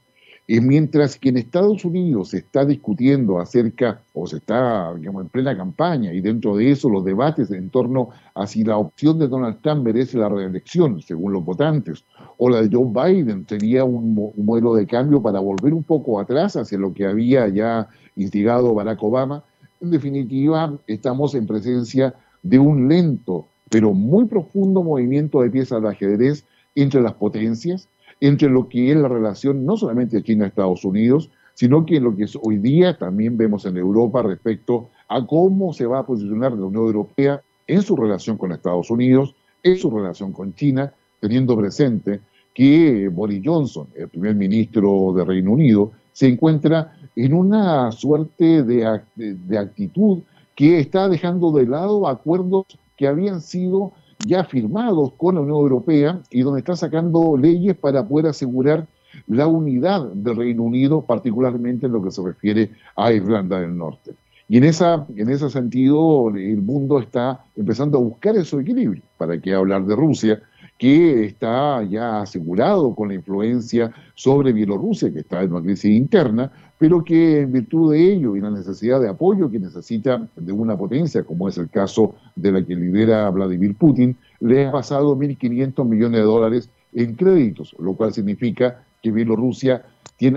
Mientras 0.59 1.17
que 1.17 1.29
en 1.29 1.37
Estados 1.37 1.85
Unidos 1.85 2.29
se 2.29 2.39
está 2.39 2.65
discutiendo 2.65 3.39
acerca, 3.39 4.01
o 4.13 4.27
se 4.27 4.37
está 4.37 4.93
digamos, 4.95 5.23
en 5.23 5.29
plena 5.29 5.55
campaña, 5.55 6.13
y 6.13 6.19
dentro 6.19 6.57
de 6.57 6.71
eso 6.71 6.89
los 6.89 7.05
debates 7.05 7.51
en 7.51 7.69
torno 7.69 8.09
a 8.35 8.45
si 8.47 8.63
la 8.63 8.77
opción 8.77 9.17
de 9.19 9.27
Donald 9.27 9.61
Trump 9.61 9.83
merece 9.83 10.17
la 10.17 10.27
reelección, 10.27 11.01
según 11.01 11.31
los 11.31 11.45
votantes, 11.45 12.03
o 12.37 12.49
la 12.49 12.61
de 12.61 12.69
Joe 12.75 13.13
Biden 13.13 13.45
sería 13.47 13.85
un, 13.85 14.33
un 14.35 14.45
modelo 14.45 14.75
de 14.75 14.87
cambio 14.87 15.21
para 15.21 15.39
volver 15.39 15.73
un 15.73 15.83
poco 15.83 16.19
atrás 16.19 16.57
hacia 16.57 16.77
lo 16.77 16.93
que 16.93 17.05
había 17.05 17.47
ya 17.47 17.87
instigado 18.15 18.73
Barack 18.73 19.01
Obama, 19.03 19.43
en 19.79 19.91
definitiva 19.91 20.73
estamos 20.85 21.33
en 21.33 21.47
presencia 21.47 22.13
de 22.43 22.59
un 22.59 22.89
lento 22.89 23.45
pero 23.71 23.93
muy 23.93 24.25
profundo 24.25 24.83
movimiento 24.83 25.41
de 25.41 25.49
piezas 25.49 25.81
de 25.81 25.87
ajedrez 25.87 26.43
entre 26.75 27.01
las 27.01 27.13
potencias, 27.13 27.87
entre 28.21 28.49
lo 28.49 28.69
que 28.69 28.91
es 28.91 28.97
la 28.97 29.07
relación 29.07 29.65
no 29.65 29.75
solamente 29.75 30.17
de 30.17 30.23
China-Estados 30.23 30.85
Unidos, 30.85 31.29
sino 31.55 31.85
que 31.85 31.99
lo 31.99 32.15
que 32.15 32.25
hoy 32.41 32.57
día 32.57 32.97
también 32.97 33.35
vemos 33.35 33.65
en 33.65 33.77
Europa 33.77 34.21
respecto 34.21 34.89
a 35.09 35.25
cómo 35.25 35.73
se 35.73 35.85
va 35.85 35.99
a 35.99 36.05
posicionar 36.05 36.53
la 36.53 36.65
Unión 36.65 36.85
Europea 36.85 37.41
en 37.67 37.81
su 37.81 37.95
relación 37.95 38.37
con 38.37 38.51
Estados 38.51 38.89
Unidos, 38.89 39.35
en 39.63 39.77
su 39.77 39.89
relación 39.89 40.31
con 40.31 40.53
China, 40.53 40.93
teniendo 41.19 41.57
presente 41.57 42.21
que 42.53 43.09
Boris 43.09 43.41
Johnson, 43.43 43.87
el 43.95 44.07
primer 44.07 44.35
ministro 44.35 45.13
de 45.15 45.25
Reino 45.25 45.51
Unido, 45.51 45.91
se 46.13 46.27
encuentra 46.27 46.93
en 47.15 47.33
una 47.33 47.91
suerte 47.91 48.63
de, 48.63 49.01
de 49.15 49.57
actitud 49.57 50.19
que 50.55 50.79
está 50.79 51.09
dejando 51.09 51.51
de 51.51 51.65
lado 51.65 52.07
acuerdos 52.07 52.65
que 52.97 53.07
habían 53.07 53.41
sido 53.41 53.93
ya 54.25 54.43
firmados 54.43 55.13
con 55.17 55.35
la 55.35 55.41
Unión 55.41 55.57
Europea 55.57 56.21
y 56.29 56.41
donde 56.41 56.59
está 56.59 56.75
sacando 56.75 57.37
leyes 57.37 57.75
para 57.75 58.07
poder 58.07 58.27
asegurar 58.27 58.87
la 59.27 59.47
unidad 59.47 60.07
del 60.13 60.37
Reino 60.37 60.63
Unido, 60.63 61.01
particularmente 61.01 61.85
en 61.85 61.93
lo 61.93 62.03
que 62.03 62.11
se 62.11 62.23
refiere 62.23 62.71
a 62.95 63.11
Irlanda 63.11 63.59
del 63.59 63.77
Norte. 63.77 64.11
Y 64.47 64.57
en, 64.57 64.65
esa, 64.65 65.05
en 65.15 65.29
ese 65.29 65.49
sentido 65.49 66.29
el 66.29 66.61
mundo 66.61 66.99
está 66.99 67.45
empezando 67.55 67.97
a 67.97 68.01
buscar 68.01 68.35
ese 68.35 68.59
equilibrio. 68.59 69.01
¿Para 69.17 69.39
qué 69.39 69.53
hablar 69.53 69.85
de 69.85 69.95
Rusia? 69.95 70.41
Que 70.81 71.25
está 71.25 71.83
ya 71.83 72.21
asegurado 72.21 72.95
con 72.95 73.09
la 73.09 73.13
influencia 73.13 73.93
sobre 74.15 74.51
Bielorrusia, 74.51 75.13
que 75.13 75.19
está 75.19 75.43
en 75.43 75.51
una 75.51 75.61
crisis 75.61 75.95
interna, 75.95 76.51
pero 76.79 77.03
que 77.03 77.41
en 77.41 77.51
virtud 77.51 77.91
de 77.91 78.13
ello 78.13 78.35
y 78.35 78.41
la 78.41 78.49
necesidad 78.49 78.99
de 78.99 79.07
apoyo 79.07 79.51
que 79.51 79.59
necesita 79.59 80.27
de 80.35 80.51
una 80.51 80.75
potencia, 80.75 81.21
como 81.21 81.47
es 81.47 81.59
el 81.59 81.69
caso 81.69 82.15
de 82.35 82.51
la 82.51 82.65
que 82.65 82.75
lidera 82.75 83.29
Vladimir 83.29 83.75
Putin, 83.75 84.17
le 84.39 84.65
ha 84.65 84.71
pasado 84.71 85.15
1.500 85.15 85.85
millones 85.85 86.19
de 86.19 86.25
dólares 86.25 86.69
en 86.93 87.13
créditos, 87.13 87.75
lo 87.77 87.93
cual 87.93 88.11
significa 88.11 88.83
que 89.03 89.11
Bielorrusia 89.11 89.85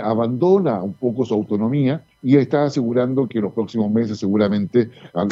abandona 0.02 0.82
un 0.82 0.92
poco 0.92 1.24
su 1.24 1.32
autonomía 1.32 2.04
y 2.22 2.36
está 2.36 2.64
asegurando 2.64 3.26
que 3.30 3.38
en 3.38 3.44
los 3.44 3.54
próximos 3.54 3.90
meses 3.90 4.18
seguramente 4.18 4.90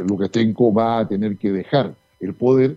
Lukashenko 0.08 0.72
va 0.72 1.00
a 1.00 1.06
tener 1.06 1.36
que 1.36 1.52
dejar 1.52 1.94
el 2.18 2.32
poder 2.32 2.76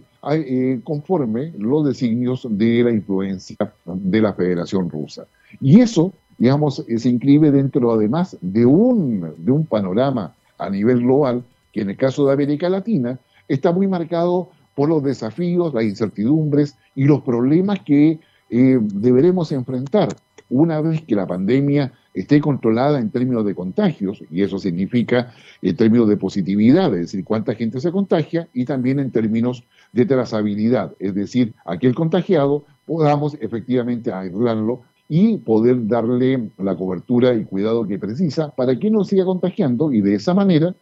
conforme 0.84 1.54
los 1.58 1.86
designios 1.86 2.48
de 2.50 2.84
la 2.84 2.92
influencia 2.92 3.58
de 3.86 4.22
la 4.22 4.34
Federación 4.34 4.90
Rusa. 4.90 5.28
Y 5.62 5.82
eso, 5.82 6.14
digamos, 6.38 6.84
eh, 6.88 6.98
se 6.98 7.10
inscribe 7.10 7.52
dentro 7.52 7.92
además 7.92 8.38
de 8.42 8.66
un, 8.66 9.34
de 9.38 9.52
un 9.52 9.66
panorama 9.66 10.34
a 10.58 10.70
nivel 10.70 11.02
global 11.02 11.44
que 11.72 11.82
en 11.82 11.92
el 11.92 11.98
caso 11.98 12.26
de 12.26 12.34
América 12.34 12.70
Latina 12.70 13.20
está 13.48 13.72
muy 13.72 13.88
marcado 13.88 14.50
por 14.74 14.90
los 14.90 15.04
desafíos, 15.04 15.74
las 15.74 15.84
incertidumbres 15.84 16.76
y 16.96 17.06
los 17.06 17.22
problemas 17.22 17.80
que 17.82 18.20
eh, 18.50 18.80
deberemos 18.82 19.52
enfrentar 19.52 20.10
una 20.50 20.82
vez 20.82 21.02
que 21.02 21.16
la 21.16 21.28
pandemia 21.28 21.92
esté 22.16 22.40
controlada 22.40 23.00
en 23.00 23.12
términos 23.12 23.46
de 23.46 23.54
contagios, 23.54 24.24
y 24.32 24.42
eso 24.42 24.58
significa 24.58 25.34
en 25.62 25.76
términos 25.76 26.08
de 26.08 26.18
positividad, 26.18 26.94
es 26.96 27.02
decir, 27.02 27.24
cuánta 27.26 27.54
gente 27.54 27.80
se 27.82 27.92
contagia, 27.92 28.48
y 28.54 28.66
también 28.66 29.00
en 29.00 29.12
términos 29.12 29.64
de 29.92 30.06
trazabilidad, 30.06 30.94
es 30.98 31.14
decir, 31.14 31.54
aquel 31.66 31.94
contagiado 31.94 32.64
podamos 32.86 33.38
efectivamente 33.42 34.12
aislarlo 34.12 34.82
y 35.10 35.38
poder 35.38 35.88
darle 35.88 36.50
la 36.58 36.76
cobertura 36.76 37.34
y 37.34 37.46
cuidado 37.46 37.86
que 37.86 38.00
precisa 38.00 38.50
para 38.50 38.78
que 38.80 38.90
no 38.90 39.04
siga 39.04 39.26
contagiando 39.26 39.92
y 39.92 40.02
de 40.02 40.16
esa 40.16 40.34
manera 40.34 40.74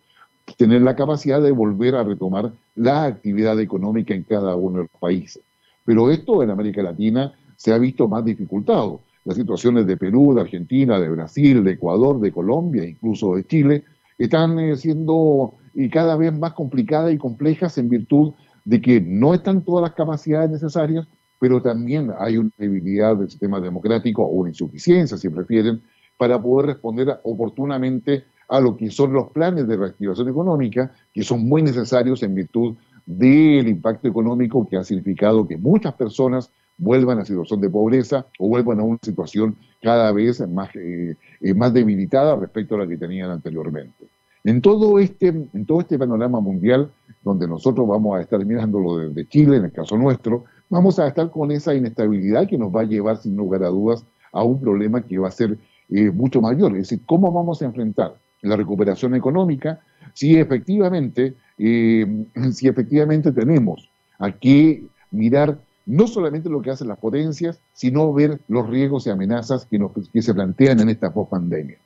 tener 0.57 0.81
la 0.81 0.95
capacidad 0.95 1.41
de 1.41 1.51
volver 1.51 1.95
a 1.95 2.03
retomar 2.03 2.51
la 2.75 3.05
actividad 3.05 3.59
económica 3.59 4.13
en 4.13 4.23
cada 4.23 4.55
uno 4.55 4.77
de 4.77 4.83
los 4.83 4.99
países. 4.99 5.41
Pero 5.85 6.11
esto 6.11 6.43
en 6.43 6.51
América 6.51 6.81
Latina 6.83 7.33
se 7.55 7.73
ha 7.73 7.77
visto 7.77 8.07
más 8.07 8.23
dificultado 8.23 9.01
las 9.25 9.37
situaciones 9.37 9.87
de 9.87 9.97
Perú, 9.97 10.33
de 10.33 10.41
Argentina, 10.41 10.99
de 10.99 11.09
Brasil, 11.09 11.63
de 11.63 11.71
Ecuador, 11.71 12.19
de 12.19 12.31
Colombia, 12.31 12.85
incluso 12.85 13.35
de 13.35 13.45
Chile, 13.45 13.83
están 14.17 14.59
eh, 14.59 14.75
siendo 14.75 15.55
y 15.73 15.89
cada 15.89 16.15
vez 16.15 16.37
más 16.37 16.53
complicadas 16.53 17.13
y 17.13 17.17
complejas 17.17 17.77
en 17.77 17.89
virtud 17.89 18.33
de 18.65 18.81
que 18.81 19.01
no 19.01 19.33
están 19.33 19.63
todas 19.63 19.81
las 19.81 19.95
capacidades 19.95 20.49
necesarias, 20.51 21.07
pero 21.39 21.61
también 21.61 22.11
hay 22.19 22.37
una 22.37 22.51
debilidad 22.57 23.17
del 23.17 23.29
sistema 23.29 23.59
democrático 23.59 24.23
o 24.23 24.27
una 24.27 24.49
insuficiencia, 24.49 25.17
si 25.17 25.29
prefieren, 25.29 25.81
para 26.17 26.41
poder 26.41 26.67
responder 26.67 27.19
oportunamente 27.23 28.23
a 28.47 28.59
lo 28.59 28.77
que 28.77 28.91
son 28.91 29.13
los 29.13 29.31
planes 29.31 29.67
de 29.67 29.75
reactivación 29.75 30.29
económica, 30.29 30.91
que 31.13 31.23
son 31.23 31.47
muy 31.47 31.63
necesarios 31.63 32.21
en 32.23 32.35
virtud 32.35 32.75
del 33.05 33.67
impacto 33.67 34.07
económico 34.07 34.67
que 34.69 34.77
ha 34.77 34.83
significado 34.83 35.47
que 35.47 35.57
muchas 35.57 35.93
personas 35.95 36.51
vuelvan 36.77 37.19
a 37.19 37.25
situación 37.25 37.61
de 37.61 37.69
pobreza 37.69 38.25
o 38.39 38.47
vuelvan 38.49 38.79
a 38.79 38.83
una 38.83 38.99
situación 39.01 39.55
cada 39.81 40.11
vez 40.11 40.47
más, 40.49 40.69
eh, 40.75 41.15
eh, 41.41 41.53
más 41.53 41.73
debilitada 41.73 42.35
respecto 42.35 42.75
a 42.75 42.79
la 42.79 42.87
que 42.87 42.97
tenían 42.97 43.29
anteriormente. 43.29 44.05
En 44.43 44.61
todo, 44.61 44.99
este, 44.99 45.27
en 45.27 45.65
todo 45.65 45.81
este 45.81 45.97
panorama 45.97 46.39
mundial, 46.39 46.91
donde 47.23 47.47
nosotros 47.47 47.87
vamos 47.87 48.17
a 48.17 48.21
estar 48.21 48.43
mirándolo 48.45 48.97
desde 48.97 49.27
Chile, 49.27 49.57
en 49.57 49.65
el 49.65 49.71
caso 49.71 49.97
nuestro, 49.97 50.45
vamos 50.69 50.99
a 50.99 51.07
estar 51.07 51.29
con 51.29 51.51
esa 51.51 51.73
inestabilidad 51.73 52.47
que 52.47 52.57
nos 52.57 52.73
va 52.73 52.81
a 52.81 52.85
llevar 52.85 53.17
sin 53.17 53.37
lugar 53.37 53.63
a 53.63 53.69
dudas 53.69 54.03
a 54.33 54.43
un 54.43 54.59
problema 54.59 55.01
que 55.01 55.17
va 55.17 55.29
a 55.29 55.31
ser 55.31 55.57
eh, 55.89 56.11
mucho 56.11 56.41
mayor. 56.41 56.71
Es 56.73 56.89
decir, 56.89 57.01
¿cómo 57.05 57.31
vamos 57.31 57.61
a 57.61 57.65
enfrentar 57.65 58.15
la 58.41 58.57
recuperación 58.57 59.15
económica 59.15 59.79
si 60.13 60.37
efectivamente, 60.37 61.33
si 61.57 62.67
efectivamente 62.67 63.31
tenemos 63.31 63.89
aquí 64.19 64.87
mirar 65.11 65.57
no 65.85 66.07
solamente 66.07 66.49
lo 66.49 66.61
que 66.61 66.71
hacen 66.71 66.87
las 66.87 66.97
potencias, 66.97 67.59
sino 67.73 68.13
ver 68.13 68.39
los 68.47 68.69
riesgos 68.69 69.05
y 69.07 69.09
amenazas 69.09 69.65
que, 69.65 69.79
que 70.11 70.21
se 70.21 70.33
plantean 70.33 70.79
en 70.79 70.89
esta 70.89 71.13
post-pandemia. 71.13 71.77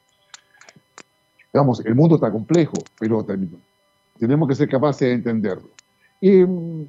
Vamos, 1.54 1.84
el 1.86 1.96
mundo 1.96 2.16
está 2.16 2.32
complejo, 2.32 2.76
pero 3.00 3.26
tenemos 4.20 4.48
que 4.48 4.56
ser 4.56 4.70
capaces 4.70 5.08
de 5.08 5.14
entenderlo. 5.14 5.70
Em, 6.22 6.86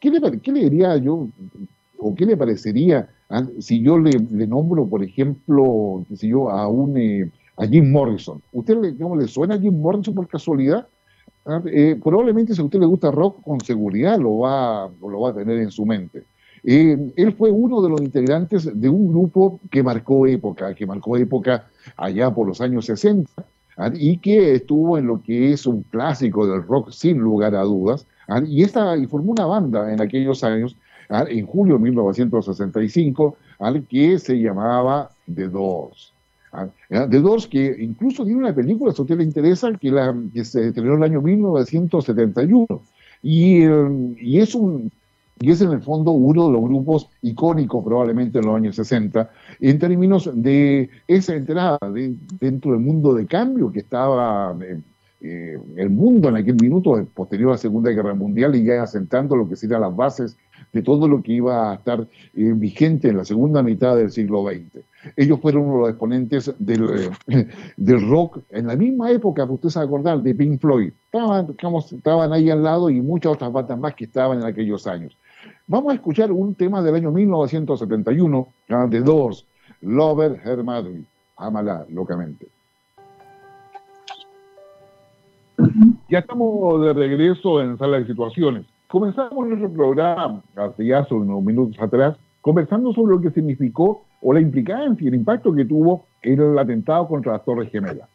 ¿qué, 0.00 0.10
le, 0.10 0.40
¿Qué 0.40 0.52
le 0.52 0.60
diría 0.60 0.96
yo, 0.96 1.28
o 1.98 2.14
qué 2.14 2.26
le 2.26 2.36
parecería 2.36 3.08
si 3.60 3.80
yo 3.82 3.98
le, 3.98 4.10
nombro, 4.46 4.86
por 4.86 5.02
ejemplo, 5.02 6.04
si 6.14 6.28
yo 6.28 6.50
a 6.50 6.68
un 6.68 6.98
eh, 6.98 7.30
a 7.56 7.66
Jim 7.66 7.90
Morrison? 7.90 8.42
¿Usted 8.52 8.76
le, 8.76 8.96
cómo 8.96 9.16
le 9.16 9.28
suena 9.28 9.54
a 9.54 9.58
Jim 9.58 9.80
Morrison 9.80 10.14
por 10.14 10.28
casualidad? 10.28 10.86
Ah, 11.46 11.62
eh, 11.66 11.98
probablemente 12.02 12.54
si 12.54 12.60
a 12.60 12.64
usted 12.64 12.80
le 12.80 12.86
gusta 12.86 13.10
rock, 13.10 13.42
con 13.42 13.60
seguridad 13.62 14.18
lo 14.18 14.38
va, 14.38 14.90
lo 15.00 15.20
va 15.20 15.30
a 15.30 15.34
tener 15.34 15.58
en 15.58 15.70
su 15.70 15.86
mente. 15.86 16.24
Él 16.64 17.34
fue 17.36 17.50
uno 17.50 17.82
de 17.82 17.88
los 17.88 18.00
integrantes 18.00 18.80
de 18.80 18.88
un 18.88 19.08
grupo 19.08 19.58
que 19.70 19.82
marcó 19.82 20.26
época, 20.26 20.74
que 20.74 20.86
marcó 20.86 21.16
época 21.16 21.66
allá 21.96 22.32
por 22.32 22.46
los 22.46 22.60
años 22.60 22.86
60 22.86 23.30
¿ah? 23.78 23.90
y 23.92 24.18
que 24.18 24.54
estuvo 24.54 24.96
en 24.96 25.06
lo 25.06 25.20
que 25.22 25.52
es 25.52 25.66
un 25.66 25.82
clásico 25.82 26.46
del 26.46 26.62
rock 26.62 26.90
sin 26.90 27.18
lugar 27.18 27.56
a 27.56 27.62
dudas. 27.62 28.06
¿ah? 28.28 28.40
Y, 28.46 28.62
esta, 28.62 28.96
y 28.96 29.06
formó 29.06 29.32
una 29.32 29.46
banda 29.46 29.92
en 29.92 30.00
aquellos 30.00 30.44
años, 30.44 30.76
en 31.08 31.46
julio 31.46 31.74
de 31.74 31.80
1965, 31.82 33.36
que 33.88 34.18
se 34.18 34.40
llamaba 34.40 35.10
The 35.32 35.48
Doors. 35.48 36.12
The 36.88 37.20
Doors, 37.20 37.46
que 37.46 37.76
incluso 37.80 38.24
tiene 38.24 38.40
una 38.40 38.54
película, 38.54 38.92
si 38.92 39.02
usted 39.02 39.16
le 39.16 39.24
interesa, 39.24 39.72
que, 39.72 39.90
se 40.44 40.68
estrenó 40.68 40.94
en 40.94 40.98
el 40.98 41.04
año 41.04 41.22
1971. 41.22 42.66
Y, 43.22 43.62
eh, 43.62 44.14
y 44.20 44.38
es 44.38 44.54
un 44.54 44.90
y 45.40 45.50
es 45.50 45.60
en 45.60 45.72
el 45.72 45.82
fondo 45.82 46.12
uno 46.12 46.46
de 46.46 46.52
los 46.52 46.62
grupos 46.62 47.10
icónicos 47.22 47.84
probablemente 47.84 48.38
en 48.38 48.46
los 48.46 48.56
años 48.56 48.76
60, 48.76 49.30
en 49.60 49.78
términos 49.78 50.30
de 50.34 50.88
esa 51.08 51.34
entrada 51.34 51.78
dentro 52.40 52.72
del 52.72 52.80
mundo 52.80 53.14
de 53.14 53.26
cambio 53.26 53.72
que 53.72 53.80
estaba 53.80 54.56
eh, 54.62 54.78
eh, 55.20 55.58
el 55.76 55.90
mundo 55.90 56.28
en 56.28 56.36
aquel 56.36 56.56
minuto, 56.60 57.06
posterior 57.14 57.50
a 57.50 57.52
la 57.52 57.58
Segunda 57.58 57.90
Guerra 57.90 58.14
Mundial, 58.14 58.54
y 58.54 58.64
ya 58.64 58.82
asentando 58.82 59.36
lo 59.36 59.48
que 59.48 59.56
serían 59.56 59.80
las 59.80 59.94
bases 59.94 60.36
de 60.72 60.82
todo 60.82 61.08
lo 61.08 61.22
que 61.22 61.32
iba 61.32 61.70
a 61.70 61.74
estar 61.74 62.00
eh, 62.00 62.06
vigente 62.34 63.08
en 63.08 63.18
la 63.18 63.24
segunda 63.24 63.62
mitad 63.62 63.96
del 63.96 64.10
siglo 64.10 64.44
XX. 64.44 64.84
Ellos 65.16 65.40
fueron 65.40 65.62
uno 65.62 65.74
de 65.74 65.80
los 65.80 65.90
exponentes 65.90 66.52
del, 66.58 67.10
del 67.76 68.08
rock 68.08 68.38
en 68.50 68.66
la 68.66 68.76
misma 68.76 69.10
época, 69.10 69.44
usted 69.44 69.68
se 69.68 69.80
acordar, 69.80 70.22
de 70.22 70.34
Pink 70.34 70.60
Floyd. 70.60 70.92
Estaban, 71.06 71.54
estaban 71.92 72.32
ahí 72.32 72.50
al 72.50 72.62
lado 72.62 72.90
y 72.90 73.00
muchas 73.00 73.32
otras 73.32 73.52
bandas 73.52 73.78
más 73.78 73.94
que 73.94 74.04
estaban 74.04 74.38
en 74.40 74.44
aquellos 74.44 74.86
años. 74.86 75.16
Vamos 75.66 75.92
a 75.92 75.94
escuchar 75.94 76.30
un 76.30 76.54
tema 76.54 76.82
del 76.82 76.96
año 76.96 77.10
1971 77.10 78.48
de 78.88 79.00
Doors, 79.00 79.46
Lover 79.80 80.40
Her 80.44 80.62
Madrid, 80.62 81.02
Amala 81.36 81.86
locamente. 81.90 82.46
Ya 86.08 86.18
estamos 86.18 86.82
de 86.82 86.92
regreso 86.92 87.60
en 87.62 87.78
Sala 87.78 87.98
de 87.98 88.06
Situaciones. 88.06 88.66
Comenzamos 88.92 89.48
nuestro 89.48 89.72
programa 89.72 90.42
hace 90.54 90.84
ya 90.84 91.06
unos 91.12 91.42
minutos 91.42 91.80
atrás 91.80 92.14
conversando 92.42 92.92
sobre 92.92 93.14
lo 93.14 93.22
que 93.22 93.30
significó 93.30 94.04
o 94.20 94.34
la 94.34 94.40
implicancia 94.42 95.02
y 95.02 95.08
el 95.08 95.14
impacto 95.14 95.54
que 95.54 95.64
tuvo 95.64 96.04
el 96.20 96.58
atentado 96.58 97.08
contra 97.08 97.32
las 97.32 97.42
Torres 97.42 97.72
Gemelas. 97.72 98.06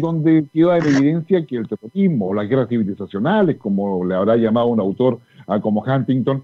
donde 0.00 0.46
queda 0.54 0.78
en 0.78 0.86
evidencia 0.86 1.44
que 1.44 1.56
el 1.56 1.68
terrorismo 1.68 2.28
o 2.28 2.34
las 2.34 2.48
guerras 2.48 2.70
civilizacionales, 2.70 3.58
como 3.58 4.06
le 4.06 4.14
habrá 4.14 4.36
llamado 4.36 4.68
un 4.68 4.80
autor 4.80 5.18
como 5.60 5.82
Huntington, 5.82 6.42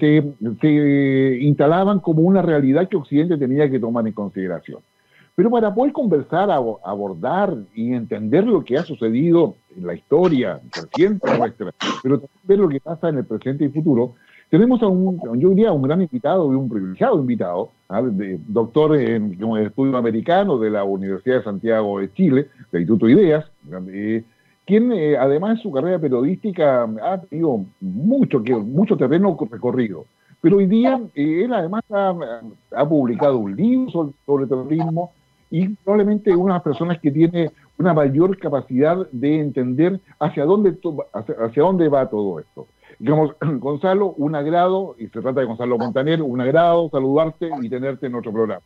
se, 0.00 0.32
se, 0.62 1.38
instalaban 1.42 2.00
como 2.00 2.22
una 2.22 2.40
realidad 2.40 2.88
que 2.88 2.96
Occidente 2.96 3.36
tenía 3.36 3.70
que 3.70 3.80
tomar 3.80 4.06
en 4.06 4.14
consideración. 4.14 4.80
Pero 5.34 5.50
para 5.50 5.74
poder 5.74 5.92
conversar, 5.92 6.50
abordar 6.50 7.56
y 7.74 7.94
entender 7.94 8.46
lo 8.46 8.62
que 8.62 8.76
ha 8.76 8.82
sucedido 8.82 9.54
en 9.76 9.86
la 9.86 9.94
historia 9.94 10.60
reciente 10.74 11.38
nuestra, 11.38 11.72
pero 12.02 12.18
también 12.18 12.40
ver 12.44 12.58
lo 12.58 12.68
que 12.68 12.80
pasa 12.80 13.08
en 13.08 13.18
el 13.18 13.24
presente 13.24 13.64
y 13.64 13.68
futuro, 13.68 14.14
tenemos 14.50 14.82
a 14.82 14.86
un, 14.86 15.18
yo 15.40 15.48
diría, 15.48 15.72
un 15.72 15.80
gran 15.80 16.02
invitado 16.02 16.44
un 16.44 16.68
privilegiado 16.68 17.18
invitado, 17.18 17.70
doctor 18.48 18.96
en, 18.96 19.38
estudio 19.64 19.96
americano 19.96 20.58
de 20.58 20.68
la 20.68 20.84
Universidad 20.84 21.38
de 21.38 21.44
Santiago 21.44 22.00
de 22.00 22.12
Chile, 22.12 22.48
del 22.70 22.82
Instituto 22.82 23.08
Ideas, 23.08 23.46
eh, 23.88 24.22
quien 24.66 24.92
eh, 24.92 25.16
además 25.16 25.56
en 25.56 25.62
su 25.62 25.72
carrera 25.72 25.98
periodística 25.98 26.82
ha 27.02 27.22
tenido 27.22 27.64
mucho, 27.80 28.42
que, 28.42 28.54
mucho 28.54 28.98
terreno 28.98 29.38
recorrido. 29.50 30.04
Pero 30.42 30.58
hoy 30.58 30.66
día 30.66 31.00
eh, 31.14 31.44
él 31.44 31.54
además 31.54 31.82
ha, 31.90 32.86
publicado 32.86 33.38
un 33.38 33.56
libro 33.56 34.12
sobre, 34.26 34.46
terrorismo 34.46 35.12
y 35.52 35.68
probablemente 35.68 36.34
una 36.34 36.54
de 36.54 36.56
las 36.56 36.62
personas 36.62 36.98
que 36.98 37.10
tiene 37.10 37.50
una 37.78 37.92
mayor 37.92 38.38
capacidad 38.38 39.06
de 39.12 39.38
entender 39.38 40.00
hacia 40.18 40.46
dónde, 40.46 40.74
hacia, 41.12 41.62
dónde 41.62 41.90
va 41.90 42.08
todo 42.08 42.40
esto. 42.40 42.66
Digamos, 42.98 43.36
Gonzalo, 43.60 44.14
un 44.16 44.34
agrado, 44.34 44.96
y 44.98 45.08
se 45.08 45.20
trata 45.20 45.40
de 45.40 45.46
Gonzalo 45.46 45.76
Montaner, 45.76 46.22
un 46.22 46.40
agrado 46.40 46.88
saludarte 46.90 47.50
y 47.60 47.68
tenerte 47.68 48.06
en 48.06 48.12
nuestro 48.12 48.32
programa. 48.32 48.62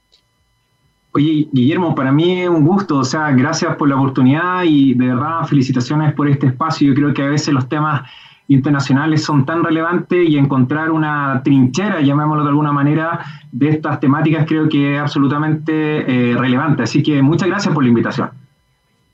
Oye, 1.13 1.49
Guillermo, 1.51 1.93
para 1.93 2.13
mí 2.13 2.43
es 2.43 2.49
un 2.49 2.65
gusto, 2.65 2.99
o 2.99 3.05
sea, 3.05 3.33
gracias 3.33 3.75
por 3.75 3.89
la 3.89 3.97
oportunidad 3.97 4.63
y 4.65 4.95
de 4.95 5.09
verdad 5.09 5.45
felicitaciones 5.45 6.15
por 6.15 6.29
este 6.29 6.47
espacio. 6.47 6.87
Yo 6.87 6.95
creo 6.95 7.13
que 7.13 7.23
a 7.23 7.31
veces 7.31 7.53
los 7.53 7.69
temas 7.69 8.09
internacionales 8.49 9.25
son 9.25 9.45
tan 9.45 9.65
relevantes 9.65 10.29
y 10.29 10.37
encontrar 10.37 10.91
una 10.91 11.41
trinchera, 11.45 12.01
llamémoslo 12.01 12.45
de 12.45 12.51
alguna 12.51 12.73
manera, 12.73 13.21
de 13.53 13.71
estas 13.71 14.01
temáticas 14.01 14.47
creo 14.47 14.69
que 14.69 14.97
es 14.97 15.01
absolutamente 15.01 15.73
eh, 15.73 16.37
relevante. 16.37 16.83
Así 16.83 17.03
que 17.03 17.23
muchas 17.23 17.49
gracias 17.49 17.75
por 17.75 17.83
la 17.83 17.89
invitación. 17.89 18.31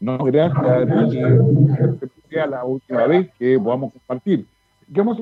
No, 0.01 0.19
gracias. 0.19 0.59
Sea 2.29 2.47
la 2.47 2.65
última 2.65 3.07
vez 3.07 3.31
que 3.39 3.59
podamos 3.59 3.93
compartir 3.93 4.47
digamos, 4.93 5.19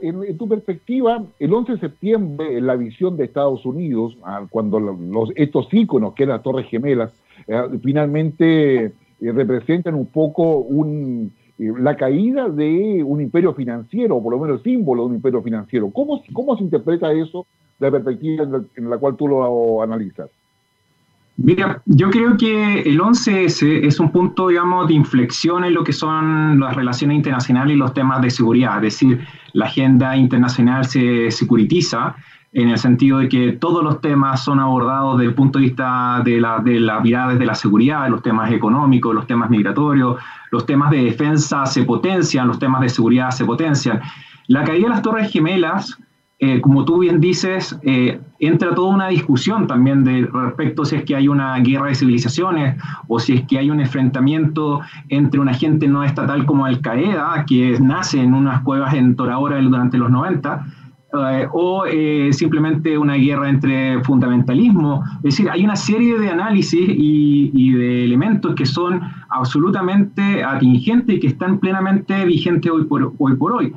en, 0.00 0.36
tu 0.36 0.48
perspectiva, 0.48 1.22
el 1.38 1.54
11 1.54 1.72
de 1.72 1.78
septiembre, 1.78 2.58
en 2.58 2.66
la 2.66 2.74
visión 2.74 3.16
de 3.16 3.24
Estados 3.24 3.64
Unidos, 3.64 4.16
ah, 4.24 4.46
cuando 4.50 4.80
los, 4.80 5.30
estos 5.36 5.68
íconos, 5.72 6.14
que 6.14 6.24
eran 6.24 6.36
las 6.36 6.42
Torres 6.42 6.66
Gemelas, 6.68 7.12
eh, 7.46 7.62
finalmente 7.82 8.86
eh, 8.86 8.92
representan 9.20 9.94
un 9.94 10.06
poco 10.06 10.58
un, 10.58 11.32
la 11.78 11.96
caída 11.96 12.48
de 12.48 13.02
un 13.04 13.20
imperio 13.20 13.54
financiero, 13.54 14.16
o 14.16 14.22
por 14.22 14.32
lo 14.32 14.40
menos 14.40 14.62
símbolo 14.62 15.02
de 15.02 15.08
un 15.08 15.14
imperio 15.16 15.42
financiero. 15.42 15.90
¿Cómo, 15.90 16.22
cómo 16.32 16.56
se 16.56 16.64
interpreta 16.64 17.12
eso 17.12 17.46
de 17.78 17.86
la 17.86 17.92
perspectiva 17.92 18.44
en 18.76 18.90
la 18.90 18.98
cual 18.98 19.16
tú 19.16 19.28
lo 19.28 19.82
analizas? 19.82 20.30
Mira, 21.36 21.82
yo 21.86 22.10
creo 22.10 22.36
que 22.36 22.82
el 22.82 23.00
11S 23.00 23.86
es 23.86 23.98
un 23.98 24.10
punto, 24.10 24.48
digamos, 24.48 24.86
de 24.88 24.94
inflexión 24.94 25.64
en 25.64 25.74
lo 25.74 25.82
que 25.82 25.92
son 25.92 26.60
las 26.60 26.76
relaciones 26.76 27.16
internacionales 27.16 27.74
y 27.74 27.78
los 27.78 27.94
temas 27.94 28.20
de 28.20 28.30
seguridad. 28.30 28.76
Es 28.84 29.00
decir, 29.00 29.26
la 29.54 29.64
agenda 29.64 30.16
internacional 30.16 30.84
se 30.84 31.30
securitiza 31.30 32.14
en 32.52 32.68
el 32.68 32.78
sentido 32.78 33.18
de 33.18 33.28
que 33.28 33.52
todos 33.52 33.82
los 33.82 34.00
temas 34.00 34.44
son 34.44 34.60
abordados 34.60 35.18
desde 35.18 35.30
el 35.30 35.34
punto 35.34 35.58
de 35.58 35.66
vista 35.66 36.20
de 36.24 36.40
la, 36.40 36.58
de 36.58 36.80
la 36.80 37.00
mirada 37.00 37.32
desde 37.32 37.46
la 37.46 37.54
seguridad, 37.54 38.08
los 38.08 38.22
temas 38.22 38.50
económicos, 38.52 39.14
los 39.14 39.26
temas 39.26 39.48
migratorios, 39.48 40.20
los 40.50 40.66
temas 40.66 40.90
de 40.90 41.04
defensa 41.04 41.64
se 41.66 41.84
potencian, 41.84 42.46
los 42.48 42.58
temas 42.58 42.82
de 42.82 42.90
seguridad 42.90 43.30
se 43.30 43.44
potencian. 43.44 44.00
La 44.48 44.64
caída 44.64 44.84
de 44.84 44.90
las 44.90 45.02
Torres 45.02 45.30
Gemelas 45.30 45.98
eh, 46.44 46.60
como 46.60 46.84
tú 46.84 46.98
bien 46.98 47.20
dices, 47.20 47.78
eh, 47.84 48.20
entra 48.40 48.74
toda 48.74 48.92
una 48.92 49.06
discusión 49.06 49.68
también 49.68 50.02
de 50.02 50.26
respecto 50.26 50.84
si 50.84 50.96
es 50.96 51.04
que 51.04 51.14
hay 51.14 51.28
una 51.28 51.56
guerra 51.58 51.86
de 51.86 51.94
civilizaciones 51.94 52.82
o 53.06 53.20
si 53.20 53.34
es 53.34 53.46
que 53.46 53.60
hay 53.60 53.70
un 53.70 53.78
enfrentamiento 53.78 54.80
entre 55.08 55.38
una 55.38 55.54
gente 55.54 55.86
no 55.86 56.02
estatal 56.02 56.44
como 56.44 56.64
Al 56.64 56.80
Qaeda, 56.80 57.44
que 57.46 57.78
nace 57.80 58.20
en 58.20 58.34
unas 58.34 58.62
cuevas 58.62 58.92
en 58.94 59.14
Torahora 59.14 59.60
durante 59.60 59.98
los 59.98 60.10
90, 60.10 60.66
eh, 61.12 61.46
o 61.52 61.84
simplemente 62.30 62.96
una 62.96 63.14
guerra 63.14 63.50
entre 63.50 64.02
fundamentalismo. 64.02 65.04
Es 65.18 65.36
decir, 65.36 65.50
hay 65.50 65.64
una 65.64 65.76
serie 65.76 66.18
de 66.18 66.30
análisis 66.30 66.80
y, 66.88 67.72
de 67.72 68.04
elementos 68.04 68.54
que 68.54 68.66
son 68.66 69.00
absolutamente 69.28 70.42
atingentes 70.42 71.16
y 71.16 71.20
que 71.20 71.26
están 71.28 71.58
plenamente 71.58 72.24
vigentes 72.24 72.70
hoy 72.70 72.84
por 72.84 73.14
hoy. 73.18 73.36
Por 73.36 73.52
hoy. 73.52 73.72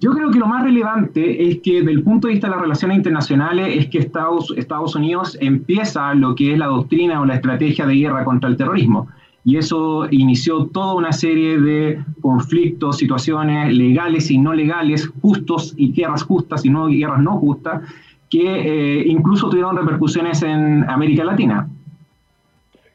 Yo 0.00 0.12
creo 0.12 0.30
que 0.30 0.38
lo 0.38 0.46
más 0.46 0.62
relevante 0.62 1.48
es 1.48 1.58
que, 1.60 1.80
desde 1.80 1.90
el 1.90 2.04
punto 2.04 2.28
de 2.28 2.34
vista 2.34 2.46
de 2.46 2.52
las 2.52 2.60
relaciones 2.62 2.98
internacionales, 2.98 3.76
es 3.76 3.86
que 3.88 3.98
Estados, 3.98 4.54
Estados 4.56 4.94
Unidos 4.94 5.36
empieza 5.40 6.14
lo 6.14 6.36
que 6.36 6.52
es 6.52 6.58
la 6.58 6.66
doctrina 6.66 7.20
o 7.20 7.24
la 7.24 7.34
estrategia 7.34 7.86
de 7.86 7.96
guerra 7.96 8.24
contra 8.24 8.48
el 8.48 8.56
terrorismo. 8.56 9.08
Y 9.48 9.56
eso 9.56 10.06
inició 10.10 10.66
toda 10.66 10.92
una 10.92 11.10
serie 11.10 11.58
de 11.58 12.04
conflictos, 12.20 12.98
situaciones 12.98 13.74
legales 13.74 14.30
y 14.30 14.36
no 14.36 14.52
legales, 14.52 15.10
justos 15.22 15.72
y 15.78 15.90
guerras 15.90 16.22
justas 16.22 16.66
y 16.66 16.68
no 16.68 16.86
guerras 16.88 17.22
no 17.22 17.38
justas, 17.38 17.80
que 18.28 18.42
eh, 18.42 19.04
incluso 19.08 19.48
tuvieron 19.48 19.74
repercusiones 19.74 20.42
en 20.42 20.84
América 20.90 21.24
Latina. 21.24 21.66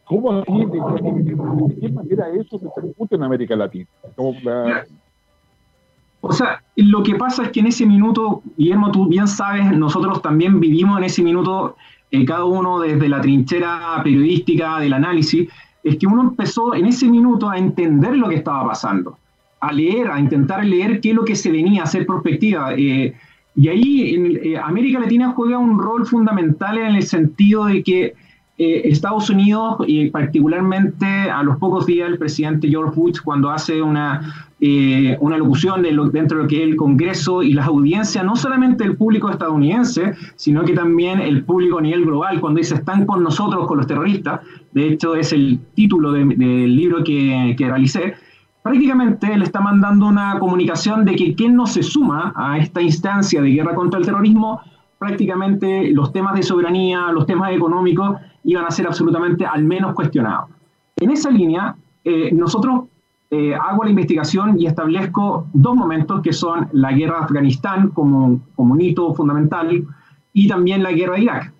¿Cómo 0.04 0.42
¿De, 0.42 1.80
qué 1.82 1.90
manera 1.90 2.26
eso 2.40 2.60
se 2.60 2.68
repercute 2.76 3.16
en 3.16 3.24
América 3.24 3.56
Latina? 3.56 3.88
O 6.22 6.32
sea, 6.34 6.62
lo 6.76 7.02
que 7.02 7.16
pasa 7.16 7.46
es 7.46 7.50
que 7.50 7.62
en 7.62 7.66
ese 7.66 7.88
minuto, 7.88 8.44
Guillermo, 8.58 8.92
tú 8.92 9.08
bien 9.08 9.28
sabes, 9.28 9.76
nosotros 9.76 10.22
también 10.22 10.60
vivimos 10.60 11.00
en 11.00 11.06
ese 11.06 11.24
minuto, 11.24 11.78
eh, 12.12 12.24
cada 12.26 12.46
uno 12.46 12.80
desde 12.80 13.10
la 13.10 13.22
trinchera 13.22 14.00
periodística 14.04 14.78
del 14.78 14.94
análisis, 14.94 15.50
es 15.84 15.98
que 15.98 16.08
uno 16.08 16.22
empezó 16.22 16.74
en 16.74 16.86
ese 16.86 17.08
minuto 17.10 17.50
a 17.50 17.58
entender 17.58 18.16
lo 18.16 18.30
que 18.30 18.36
estaba 18.36 18.68
pasando, 18.68 19.18
a 19.60 19.72
leer, 19.72 20.10
a 20.10 20.20
intentar 20.20 20.66
leer 20.66 21.02
qué 21.02 21.10
es 21.10 21.16
lo 21.16 21.26
que 21.26 21.36
se 21.36 21.52
venía 21.52 21.82
a 21.82 21.86
hacer 21.86 22.06
perspectiva. 22.06 22.74
Eh, 22.76 23.14
y 23.56 23.68
ahí 23.68 24.16
en, 24.16 24.40
eh, 24.44 24.58
América 24.58 25.00
Latina 25.00 25.34
juega 25.36 25.58
un 25.58 25.78
rol 25.78 26.06
fundamental 26.06 26.78
en 26.78 26.96
el 26.96 27.04
sentido 27.04 27.66
de 27.66 27.84
que 27.84 28.14
eh, 28.56 28.82
Estados 28.86 29.32
Unidos, 29.32 29.78
y 29.88 30.12
particularmente 30.12 31.06
a 31.08 31.42
los 31.42 31.58
pocos 31.58 31.88
días 31.88 32.08
el 32.08 32.20
presidente 32.20 32.68
George 32.68 32.94
Bush, 32.96 33.20
cuando 33.24 33.50
hace 33.50 33.82
una, 33.82 34.48
eh, 34.60 35.18
una 35.22 35.38
locución 35.38 35.82
dentro 35.82 36.38
de 36.38 36.44
lo 36.44 36.48
que 36.48 36.58
es 36.58 36.70
el 36.70 36.76
Congreso 36.76 37.42
y 37.42 37.54
las 37.54 37.66
audiencias, 37.66 38.24
no 38.24 38.36
solamente 38.36 38.84
el 38.84 38.96
público 38.96 39.32
estadounidense, 39.32 40.14
sino 40.36 40.64
que 40.66 40.74
también 40.74 41.20
el 41.20 41.44
público 41.44 41.80
a 41.80 41.82
nivel 41.82 42.06
global, 42.06 42.40
cuando 42.40 42.60
dice 42.60 42.76
están 42.76 43.08
con 43.08 43.24
nosotros, 43.24 43.66
con 43.66 43.78
los 43.78 43.88
terroristas, 43.88 44.42
de 44.72 44.90
hecho 44.90 45.16
es 45.16 45.34
el 45.34 45.60
título 45.74 46.12
del 46.12 46.76
libro 46.76 47.04
que, 47.04 47.56
que 47.58 47.68
realicé, 47.68 48.14
prácticamente 48.62 49.36
le 49.36 49.46
está 49.46 49.62
mandando 49.62 50.06
una 50.06 50.38
comunicación 50.40 51.06
de 51.06 51.16
que 51.16 51.34
quien 51.34 51.56
no 51.56 51.66
se 51.66 51.82
suma 51.82 52.34
a 52.36 52.60
esta 52.60 52.82
instancia 52.82 53.42
de 53.42 53.50
guerra 53.50 53.74
contra 53.74 54.00
el 54.00 54.06
terrorismo, 54.06 54.62
prácticamente 55.04 55.92
los 55.92 56.14
temas 56.14 56.34
de 56.34 56.44
soberanía, 56.44 57.12
los 57.12 57.26
temas 57.26 57.52
económicos, 57.52 58.18
iban 58.46 58.66
a 58.66 58.72
ser 58.72 58.88
absolutamente 58.88 59.46
al 59.46 59.66
menos 59.66 59.94
cuestionados. 59.94 60.50
En 60.96 61.12
esa 61.12 61.30
línea, 61.30 61.76
eh, 62.06 62.32
nosotros 62.32 62.86
eh, 63.30 63.54
hago 63.54 63.84
la 63.84 63.90
investigación 63.90 64.58
y 64.58 64.66
establezco 64.66 65.48
dos 65.54 65.76
momentos 65.76 66.22
que 66.22 66.32
son 66.32 66.70
la 66.72 66.94
guerra 66.94 67.18
de 67.18 67.24
Afganistán 67.26 67.90
como, 67.90 68.40
como 68.56 68.76
un 68.76 68.82
hito 68.82 69.14
fundamental 69.14 69.86
y 70.32 70.48
también 70.48 70.82
la 70.84 70.94
guerra 70.94 71.16
de 71.16 71.24
Irak. 71.24 71.54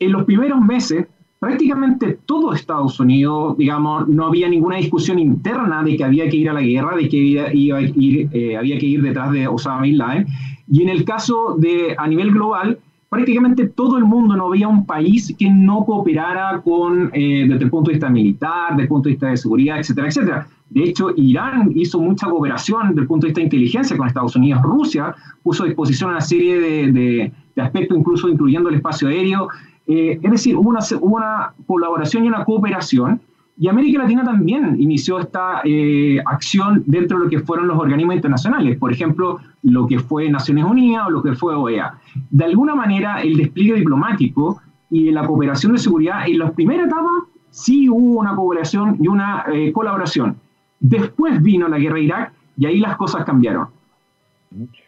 En 0.00 0.10
los 0.10 0.24
primeros 0.24 0.60
meses, 0.60 1.06
prácticamente 1.38 2.18
todo 2.26 2.52
Estados 2.52 2.98
Unidos, 2.98 3.56
digamos, 3.56 4.08
no 4.08 4.26
había 4.26 4.48
ninguna 4.48 4.78
discusión 4.78 5.20
interna 5.20 5.84
de 5.84 5.96
que 5.96 6.02
había 6.02 6.28
que 6.28 6.36
ir 6.36 6.50
a 6.50 6.54
la 6.54 6.62
guerra, 6.62 6.96
de 6.96 7.08
que 7.08 8.28
eh, 8.32 8.56
había 8.56 8.78
que 8.78 8.86
ir 8.86 9.00
detrás 9.00 9.30
de 9.30 9.46
Osama 9.46 9.82
Bin 9.82 9.98
Laden. 9.98 10.26
Y 10.70 10.82
en 10.82 10.88
el 10.88 11.04
caso 11.04 11.56
de 11.58 11.94
a 11.98 12.06
nivel 12.06 12.30
global, 12.30 12.78
prácticamente 13.08 13.66
todo 13.66 13.98
el 13.98 14.04
mundo, 14.04 14.36
no 14.36 14.46
había 14.46 14.68
un 14.68 14.86
país 14.86 15.34
que 15.36 15.50
no 15.50 15.84
cooperara 15.84 16.60
con, 16.62 17.10
eh, 17.12 17.44
desde 17.48 17.64
el 17.64 17.70
punto 17.70 17.90
de 17.90 17.94
vista 17.94 18.08
militar, 18.08 18.70
desde 18.70 18.82
el 18.82 18.88
punto 18.88 19.08
de 19.08 19.14
vista 19.14 19.26
de 19.28 19.36
seguridad, 19.36 19.80
etcétera, 19.80 20.06
etcétera. 20.06 20.46
De 20.70 20.84
hecho, 20.84 21.10
Irán 21.16 21.72
hizo 21.74 22.00
mucha 22.00 22.28
cooperación 22.28 22.90
desde 22.90 23.00
el 23.00 23.06
punto 23.08 23.26
de 23.26 23.30
vista 23.30 23.40
de 23.40 23.46
inteligencia 23.46 23.96
con 23.96 24.06
Estados 24.06 24.36
Unidos. 24.36 24.62
Rusia 24.62 25.12
puso 25.42 25.64
a 25.64 25.66
disposición 25.66 26.10
una 26.10 26.20
serie 26.20 26.60
de, 26.92 27.32
aspectos, 27.56 27.98
incluso 27.98 28.28
incluyendo 28.28 28.68
el 28.68 28.76
espacio 28.76 29.08
aéreo. 29.08 29.48
Eh, 29.88 30.20
es 30.22 30.30
decir, 30.30 30.56
hubo 30.56 30.70
una, 30.70 30.80
una 31.00 31.52
colaboración 31.66 32.24
y 32.24 32.28
una 32.28 32.44
cooperación 32.44 33.20
y 33.60 33.68
América 33.68 33.98
Latina 33.98 34.24
también 34.24 34.80
inició 34.80 35.18
esta 35.18 35.60
eh, 35.64 36.18
acción 36.24 36.82
dentro 36.86 37.18
de 37.18 37.24
lo 37.24 37.30
que 37.30 37.40
fueron 37.40 37.68
los 37.68 37.78
organismos 37.78 38.16
internacionales, 38.16 38.78
por 38.78 38.90
ejemplo, 38.90 39.38
lo 39.62 39.86
que 39.86 39.98
fue 39.98 40.30
Naciones 40.30 40.64
Unidas 40.64 41.08
o 41.08 41.10
lo 41.10 41.22
que 41.22 41.34
fue 41.34 41.54
OEA. 41.54 41.92
De 42.30 42.46
alguna 42.46 42.74
manera, 42.74 43.20
el 43.20 43.36
despliegue 43.36 43.74
diplomático 43.74 44.62
y 44.88 45.10
la 45.10 45.26
cooperación 45.26 45.72
de 45.72 45.78
seguridad 45.78 46.26
en 46.26 46.38
la 46.38 46.50
primera 46.52 46.84
etapa 46.84 47.10
sí 47.50 47.86
hubo 47.90 48.20
una 48.20 48.34
cooperación 48.34 48.96
y 48.98 49.08
una 49.08 49.44
eh, 49.52 49.70
colaboración. 49.72 50.36
Después 50.80 51.42
vino 51.42 51.68
la 51.68 51.78
guerra 51.78 51.96
de 51.96 52.02
Irak 52.04 52.32
y 52.56 52.64
ahí 52.64 52.80
las 52.80 52.96
cosas 52.96 53.26
cambiaron. 53.26 53.68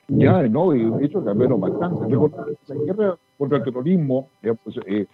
Ya, 0.08 0.48
no, 0.48 0.74
y 0.74 0.90
de 0.90 1.04
hecho 1.04 1.22
cambiaron 1.22 1.60
bastante. 1.60 2.08
La 2.08 2.74
guerra 2.86 3.16
contra 3.42 3.58
el 3.58 3.64
terrorismo 3.64 4.28
eh, 4.86 5.06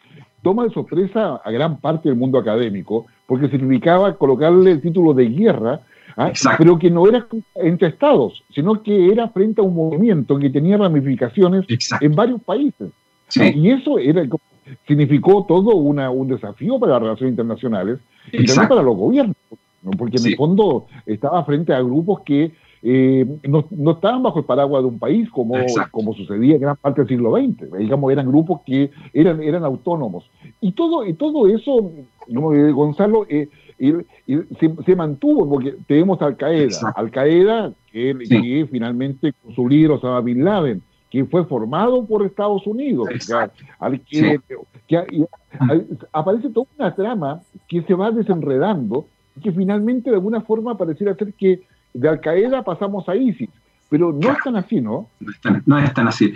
toma 0.42 0.64
de 0.64 0.70
sorpresa 0.70 1.36
a 1.42 1.50
gran 1.50 1.80
parte 1.80 2.10
del 2.10 2.18
mundo 2.18 2.38
académico, 2.38 3.06
porque 3.26 3.48
significaba 3.48 4.14
colocarle 4.18 4.72
el 4.72 4.82
título 4.82 5.14
de 5.14 5.30
guerra, 5.30 5.80
¿ah? 6.14 6.30
pero 6.58 6.78
que 6.78 6.90
no 6.90 7.08
era 7.08 7.26
entre 7.54 7.88
estados, 7.88 8.44
sino 8.54 8.82
que 8.82 9.10
era 9.10 9.30
frente 9.30 9.62
a 9.62 9.64
un 9.64 9.74
movimiento 9.74 10.38
que 10.38 10.50
tenía 10.50 10.76
ramificaciones 10.76 11.64
en 12.02 12.14
varios 12.14 12.42
países. 12.42 12.90
Y 13.34 13.70
eso 13.70 13.98
era, 13.98 14.22
significó 14.86 15.46
todo 15.48 15.76
una, 15.76 16.10
un 16.10 16.28
desafío 16.28 16.78
para 16.78 16.92
las 16.92 17.02
relaciones 17.02 17.32
internacionales 17.32 17.98
y 18.30 18.44
también 18.44 18.68
para 18.68 18.82
los 18.82 18.94
gobiernos, 18.94 19.36
porque 19.96 20.18
en 20.18 20.26
el 20.26 20.36
fondo 20.36 20.86
estaba 21.06 21.42
frente 21.46 21.72
a 21.72 21.80
grupos 21.80 22.20
que 22.26 22.52
eh, 22.82 23.26
no, 23.48 23.64
no, 23.70 23.92
estaban 23.92 24.22
bajo 24.22 24.38
el 24.38 24.44
paraguas 24.44 24.82
de 24.82 24.88
un 24.88 24.98
país 24.98 25.28
como, 25.30 25.54
como 25.90 26.14
sucedía 26.14 26.54
en 26.54 26.60
gran 26.60 26.76
parte 26.76 27.00
del 27.00 27.08
siglo 27.08 27.36
XX. 27.36 27.78
Digamos, 27.78 28.12
eran 28.12 28.28
grupos 28.28 28.60
que 28.64 28.90
eran, 29.12 29.42
eran 29.42 29.64
autónomos. 29.64 30.30
Y 30.60 30.72
todo, 30.72 31.04
y 31.04 31.14
todo 31.14 31.48
eso, 31.48 31.90
Gonzalo, 32.28 33.26
eh, 33.28 33.48
se, 34.86 34.96
mantuvo, 34.96 35.48
porque 35.48 35.74
tenemos 35.86 36.20
Al 36.22 36.36
Qaeda, 36.36 36.92
Al 36.94 37.10
Qaeda 37.10 37.72
que, 37.92 38.66
finalmente 38.70 39.32
con 39.42 39.54
su 39.54 39.68
líder 39.68 39.92
Osama 39.92 40.20
Bin 40.20 40.44
Laden, 40.44 40.82
que 41.10 41.24
fue 41.24 41.44
formado 41.46 42.04
por 42.04 42.24
Estados 42.24 42.66
Unidos, 42.66 43.08
al 43.78 44.00
que, 44.02 44.40
aparece 46.12 46.50
toda 46.50 46.66
una 46.78 46.94
trama 46.94 47.40
que 47.66 47.82
se 47.82 47.94
va 47.94 48.10
desenredando 48.10 49.06
y 49.36 49.40
que 49.40 49.52
finalmente 49.52 50.10
de 50.10 50.16
alguna 50.16 50.42
forma 50.42 50.76
pareciera 50.76 51.14
ser 51.14 51.32
que 51.34 51.62
de 52.00 52.08
Al 52.08 52.20
Qaeda 52.20 52.62
pasamos 52.62 53.08
a 53.08 53.16
ISIS, 53.16 53.48
pero 53.88 54.12
no 54.12 54.30
es 54.30 54.38
tan 54.44 54.56
así, 54.56 54.80
¿no? 54.80 55.08
No 55.66 55.78
es 55.78 55.92
tan, 55.94 56.08
así. 56.08 56.34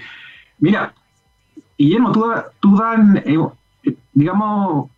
Mira, 0.59 0.94
Guillermo, 1.79 2.12
tú, 2.12 2.25
tú 2.61 2.77
dan, 2.77 3.22
eh, 3.25 3.38
digamos... 4.12 4.90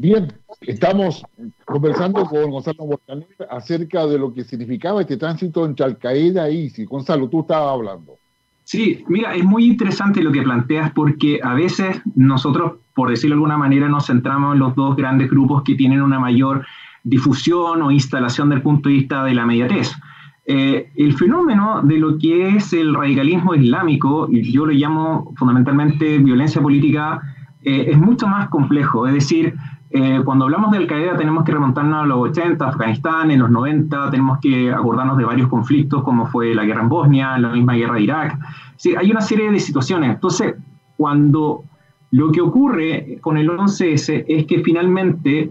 Bien, 0.00 0.32
estamos 0.60 1.24
conversando 1.64 2.24
con 2.24 2.52
Gonzalo 2.52 2.86
Borcanet 2.86 3.26
acerca 3.50 4.06
de 4.06 4.18
lo 4.18 4.32
que 4.32 4.44
significaba 4.44 5.00
este 5.00 5.16
tránsito 5.16 5.66
entre 5.66 5.84
Al 5.84 5.98
Qaeda 5.98 6.48
e 6.48 6.54
ISIS. 6.54 6.88
Gonzalo, 6.88 7.28
tú 7.28 7.40
estabas 7.40 7.72
hablando. 7.72 8.14
Sí, 8.62 9.02
mira, 9.08 9.34
es 9.34 9.44
muy 9.44 9.66
interesante 9.66 10.22
lo 10.22 10.30
que 10.30 10.42
planteas 10.42 10.92
porque 10.92 11.40
a 11.42 11.54
veces 11.54 12.00
nosotros, 12.14 12.74
por 12.94 13.10
decirlo 13.10 13.34
de 13.34 13.38
alguna 13.38 13.56
manera, 13.56 13.88
nos 13.88 14.06
centramos 14.06 14.54
en 14.54 14.60
los 14.60 14.76
dos 14.76 14.94
grandes 14.94 15.30
grupos 15.30 15.62
que 15.62 15.74
tienen 15.74 16.00
una 16.00 16.20
mayor 16.20 16.64
difusión 17.08 17.82
o 17.82 17.90
instalación 17.90 18.48
del 18.50 18.62
punto 18.62 18.88
de 18.88 18.96
vista 18.96 19.24
de 19.24 19.34
la 19.34 19.46
mediatez. 19.46 19.92
Eh, 20.44 20.90
el 20.96 21.14
fenómeno 21.14 21.82
de 21.82 21.98
lo 21.98 22.18
que 22.18 22.48
es 22.56 22.72
el 22.72 22.94
radicalismo 22.94 23.54
islámico, 23.54 24.28
y 24.30 24.50
yo 24.50 24.66
lo 24.66 24.72
llamo 24.72 25.32
fundamentalmente 25.36 26.18
violencia 26.18 26.62
política, 26.62 27.20
eh, 27.62 27.88
es 27.90 27.98
mucho 27.98 28.26
más 28.26 28.48
complejo. 28.48 29.06
Es 29.06 29.14
decir, 29.14 29.54
eh, 29.90 30.20
cuando 30.24 30.44
hablamos 30.44 30.70
de 30.70 30.78
Al-Qaeda 30.78 31.16
tenemos 31.16 31.44
que 31.44 31.52
remontarnos 31.52 32.02
a 32.02 32.06
los 32.06 32.30
80, 32.30 32.66
Afganistán, 32.66 33.30
en 33.30 33.40
los 33.40 33.50
90, 33.50 34.10
tenemos 34.10 34.38
que 34.38 34.72
acordarnos 34.72 35.16
de 35.16 35.24
varios 35.24 35.48
conflictos 35.48 36.02
como 36.02 36.26
fue 36.26 36.54
la 36.54 36.64
guerra 36.64 36.82
en 36.82 36.88
Bosnia, 36.88 37.38
la 37.38 37.50
misma 37.50 37.74
guerra 37.74 37.94
de 37.94 38.02
Irak. 38.02 38.38
Sí, 38.76 38.94
hay 38.96 39.10
una 39.10 39.22
serie 39.22 39.50
de 39.50 39.60
situaciones. 39.60 40.10
Entonces, 40.10 40.54
cuando 40.96 41.64
lo 42.10 42.32
que 42.32 42.40
ocurre 42.40 43.18
con 43.20 43.36
el 43.36 43.48
11S 43.50 44.24
es 44.26 44.46
que 44.46 44.60
finalmente 44.60 45.50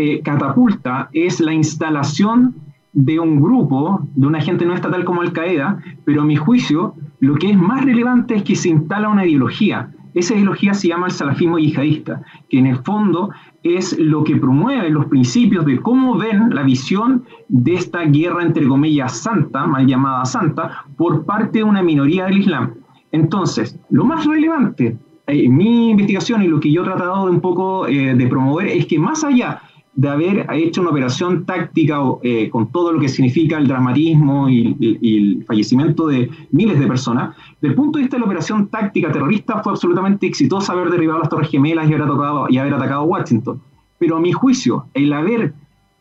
eh, 0.00 0.22
catapulta 0.22 1.08
es 1.12 1.40
la 1.40 1.52
instalación 1.52 2.54
de 2.92 3.18
un 3.18 3.40
grupo, 3.40 4.06
de 4.14 4.28
una 4.28 4.40
gente 4.40 4.64
no 4.64 4.72
estatal 4.72 5.04
como 5.04 5.22
Al-Qaeda, 5.22 5.82
pero 6.04 6.22
a 6.22 6.24
mi 6.24 6.36
juicio 6.36 6.94
lo 7.18 7.34
que 7.34 7.50
es 7.50 7.58
más 7.58 7.84
relevante 7.84 8.36
es 8.36 8.44
que 8.44 8.54
se 8.54 8.68
instala 8.68 9.08
una 9.08 9.26
ideología. 9.26 9.90
Esa 10.14 10.34
ideología 10.34 10.72
se 10.74 10.86
llama 10.86 11.06
el 11.06 11.12
salafismo 11.12 11.58
yihadista, 11.58 12.22
que 12.48 12.60
en 12.60 12.66
el 12.66 12.76
fondo 12.76 13.30
es 13.64 13.98
lo 13.98 14.22
que 14.22 14.36
promueve 14.36 14.88
los 14.88 15.06
principios 15.06 15.66
de 15.66 15.80
cómo 15.80 16.16
ven 16.16 16.50
la 16.54 16.62
visión 16.62 17.24
de 17.48 17.74
esta 17.74 18.04
guerra, 18.04 18.44
entre 18.44 18.68
comillas, 18.68 19.18
santa, 19.18 19.66
mal 19.66 19.84
llamada 19.84 20.24
santa, 20.26 20.84
por 20.96 21.24
parte 21.24 21.58
de 21.58 21.64
una 21.64 21.82
minoría 21.82 22.26
del 22.26 22.38
Islam. 22.38 22.74
Entonces, 23.10 23.76
lo 23.90 24.04
más 24.04 24.24
relevante 24.24 24.96
en 25.26 25.56
mi 25.56 25.90
investigación 25.90 26.42
y 26.42 26.46
lo 26.46 26.60
que 26.60 26.70
yo 26.70 26.82
he 26.82 26.84
tratado 26.84 27.26
de 27.26 27.32
un 27.32 27.40
poco 27.40 27.88
eh, 27.88 28.14
de 28.14 28.26
promover 28.28 28.68
es 28.68 28.86
que 28.86 28.98
más 28.98 29.24
allá 29.24 29.60
de 29.98 30.08
haber 30.08 30.46
hecho 30.52 30.80
una 30.80 30.90
operación 30.90 31.44
táctica 31.44 31.98
eh, 32.22 32.48
con 32.50 32.70
todo 32.70 32.92
lo 32.92 33.00
que 33.00 33.08
significa 33.08 33.58
el 33.58 33.66
dramatismo 33.66 34.48
y, 34.48 34.76
el 35.02 35.44
fallecimiento 35.44 36.06
de 36.06 36.30
miles 36.52 36.78
de 36.78 36.86
personas, 36.86 37.34
desde 37.60 37.72
el 37.72 37.74
punto 37.74 37.98
de 37.98 38.04
vista 38.04 38.16
de 38.16 38.20
la 38.20 38.26
operación 38.26 38.68
táctica 38.68 39.10
terrorista 39.10 39.60
fue 39.60 39.72
absolutamente 39.72 40.28
exitosa 40.28 40.72
haber 40.72 40.90
derribado 40.90 41.18
las 41.18 41.28
Torres 41.28 41.50
Gemelas 41.50 41.90
y 41.90 41.94
haber, 41.94 42.06
tocado, 42.06 42.46
y 42.48 42.58
haber 42.58 42.74
atacado 42.74 43.02
Washington. 43.02 43.60
Pero 43.98 44.18
a 44.18 44.20
mi 44.20 44.30
juicio, 44.30 44.86
el 44.94 45.12
haber 45.12 45.52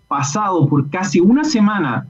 pasado 0.07 0.67
por 0.67 0.91
casi 0.91 1.19
una 1.19 1.43
semana, 1.43 2.05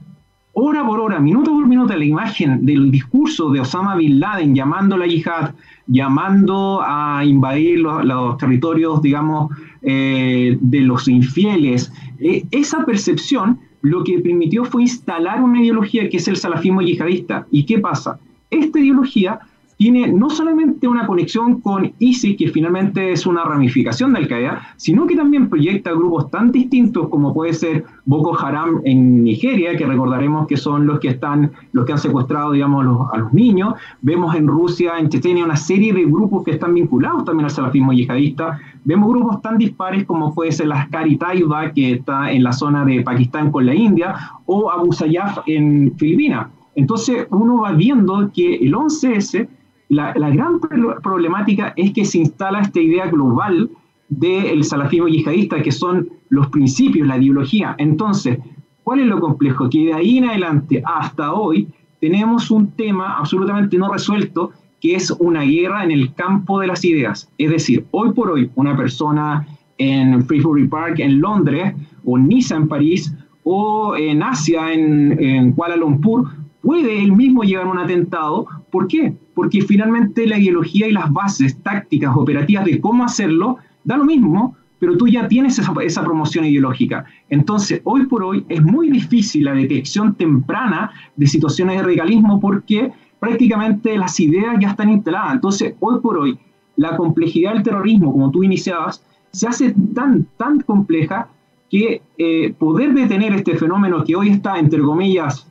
hora 0.52 0.84
por 0.84 1.00
hora, 1.00 1.18
minuto 1.18 1.52
por 1.52 1.66
minuto, 1.66 1.96
la 1.96 2.04
imagen 2.04 2.66
del 2.66 2.90
discurso 2.90 3.48
de 3.48 3.60
Osama 3.60 3.96
Bin 3.96 4.20
Laden 4.20 4.54
llamando 4.54 4.96
a 4.96 4.98
la 4.98 5.06
yihad, 5.06 5.54
llamando 5.86 6.82
a 6.84 7.24
invadir 7.24 7.78
los 7.78 8.36
territorios, 8.36 9.00
digamos, 9.00 9.50
eh, 9.82 10.58
de 10.60 10.80
los 10.80 11.08
infieles, 11.08 11.92
eh, 12.18 12.44
esa 12.50 12.84
percepción 12.84 13.60
lo 13.82 14.02
que 14.04 14.18
permitió 14.18 14.64
fue 14.64 14.82
instalar 14.82 15.42
una 15.42 15.62
ideología 15.62 16.08
que 16.08 16.16
es 16.16 16.28
el 16.28 16.36
salafismo 16.36 16.82
yihadista. 16.82 17.46
¿Y 17.50 17.64
qué 17.64 17.78
pasa? 17.78 18.18
Esta 18.50 18.78
ideología 18.78 19.40
tiene 19.78 20.08
no 20.08 20.28
solamente 20.28 20.88
una 20.88 21.06
conexión 21.06 21.60
con 21.60 21.92
ISIS, 22.00 22.36
que 22.36 22.48
finalmente 22.48 23.12
es 23.12 23.26
una 23.26 23.44
ramificación 23.44 24.12
de 24.12 24.18
Al-Qaeda, 24.18 24.74
sino 24.76 25.06
que 25.06 25.14
también 25.14 25.48
proyecta 25.48 25.92
grupos 25.92 26.32
tan 26.32 26.50
distintos 26.50 27.08
como 27.08 27.32
puede 27.32 27.52
ser 27.52 27.84
Boko 28.04 28.36
Haram 28.36 28.80
en 28.84 29.22
Nigeria, 29.22 29.76
que 29.76 29.86
recordaremos 29.86 30.48
que 30.48 30.56
son 30.56 30.84
los 30.84 30.98
que 30.98 31.08
están, 31.08 31.52
los 31.70 31.86
que 31.86 31.92
han 31.92 31.98
secuestrado, 31.98 32.50
digamos, 32.50 33.08
a 33.12 33.18
los 33.18 33.32
niños. 33.32 33.74
Vemos 34.02 34.34
en 34.34 34.48
Rusia, 34.48 34.98
en 34.98 35.10
Chechenia, 35.10 35.44
una 35.44 35.56
serie 35.56 35.92
de 35.92 36.04
grupos 36.04 36.42
que 36.42 36.50
están 36.50 36.74
vinculados 36.74 37.24
también 37.24 37.44
al 37.44 37.52
salafismo 37.52 37.92
yihadista. 37.92 38.58
Vemos 38.84 39.08
grupos 39.08 39.40
tan 39.42 39.58
dispares 39.58 40.04
como 40.06 40.34
puede 40.34 40.50
ser 40.50 40.66
la 40.66 40.80
Askari 40.80 41.16
Taiba, 41.18 41.70
que 41.70 41.92
está 41.92 42.32
en 42.32 42.42
la 42.42 42.52
zona 42.52 42.84
de 42.84 43.02
Pakistán 43.02 43.52
con 43.52 43.64
la 43.64 43.76
India, 43.76 44.16
o 44.46 44.72
Abu 44.72 44.92
Sayyaf 44.92 45.38
en 45.46 45.94
Filipinas. 45.96 46.48
Entonces 46.74 47.28
uno 47.30 47.62
va 47.62 47.72
viendo 47.72 48.30
que 48.32 48.56
el 48.56 48.74
11S 48.74 49.48
la, 49.88 50.12
gran 50.30 50.60
problemática 51.02 51.72
es 51.76 51.92
que 51.92 52.04
se 52.04 52.18
instala 52.18 52.60
esta 52.60 52.80
idea 52.80 53.06
global 53.06 53.70
del 54.08 54.64
salafismo 54.64 55.08
yihadista, 55.08 55.62
que 55.62 55.72
son 55.72 56.08
los 56.28 56.48
principios, 56.48 57.06
la 57.06 57.18
ideología. 57.18 57.74
Entonces, 57.78 58.38
¿cuál 58.84 59.00
es 59.00 59.06
lo 59.06 59.20
complejo? 59.20 59.68
Que 59.68 59.86
de 59.86 59.94
ahí 59.94 60.18
en 60.18 60.26
adelante 60.26 60.82
hasta 60.84 61.32
hoy 61.32 61.68
tenemos 62.00 62.50
un 62.50 62.70
tema 62.72 63.18
absolutamente 63.18 63.78
no 63.78 63.92
resuelto, 63.92 64.52
que 64.80 64.94
es 64.94 65.10
una 65.10 65.42
guerra 65.42 65.84
en 65.84 65.90
el 65.90 66.14
campo 66.14 66.60
de 66.60 66.68
las 66.68 66.84
ideas. 66.84 67.30
Es 67.38 67.50
decir, 67.50 67.86
hoy 67.90 68.12
por 68.12 68.30
hoy, 68.30 68.50
una 68.54 68.76
persona 68.76 69.46
en 69.78 70.24
Freebury 70.24 70.68
Park 70.68 70.98
en 70.98 71.20
Londres, 71.20 71.74
o 72.04 72.18
Niza 72.18 72.56
en 72.56 72.68
París, 72.68 73.14
o 73.42 73.96
en 73.96 74.22
Asia, 74.22 74.72
en, 74.72 75.18
en 75.22 75.52
Kuala 75.52 75.76
Lumpur, 75.76 76.28
puede 76.62 77.02
él 77.02 77.12
mismo 77.12 77.42
llegar 77.42 77.64
a 77.64 77.70
un 77.70 77.78
atentado. 77.78 78.46
¿Por 78.70 78.86
qué? 78.86 79.14
Porque 79.38 79.62
finalmente 79.62 80.26
la 80.26 80.36
ideología 80.36 80.88
y 80.88 80.90
las 80.90 81.12
bases 81.12 81.62
tácticas 81.62 82.16
operativas 82.16 82.64
de 82.64 82.80
cómo 82.80 83.04
hacerlo 83.04 83.58
da 83.84 83.96
lo 83.96 84.04
mismo, 84.04 84.56
pero 84.80 84.96
tú 84.96 85.06
ya 85.06 85.28
tienes 85.28 85.60
esa, 85.60 86.02
promoción 86.02 86.44
ideológica. 86.44 87.04
Entonces, 87.28 87.80
hoy 87.84 88.06
por 88.06 88.24
hoy 88.24 88.44
es 88.48 88.60
muy 88.60 88.90
difícil 88.90 89.44
la 89.44 89.52
detección 89.52 90.16
temprana 90.16 90.90
de 91.14 91.28
situaciones 91.28 91.76
de 91.76 91.84
radicalismo 91.84 92.40
porque 92.40 92.90
prácticamente 93.20 93.96
las 93.96 94.18
ideas 94.18 94.56
ya 94.58 94.70
están 94.70 94.88
instaladas. 94.88 95.34
Entonces, 95.34 95.74
hoy 95.78 96.00
por 96.00 96.18
hoy, 96.18 96.36
la 96.74 96.96
complejidad 96.96 97.52
del 97.52 97.62
terrorismo, 97.62 98.10
como 98.10 98.32
tú 98.32 98.42
iniciabas, 98.42 99.04
se 99.30 99.46
hace 99.46 99.72
tan, 99.94 100.26
tan 100.36 100.62
compleja 100.62 101.28
que 101.70 102.02
eh, 102.18 102.54
poder 102.58 102.92
detener 102.92 103.34
este 103.34 103.54
fenómeno 103.54 104.02
que 104.02 104.16
hoy 104.16 104.30
está, 104.30 104.58
entre 104.58 104.80
comillas, 104.80 105.48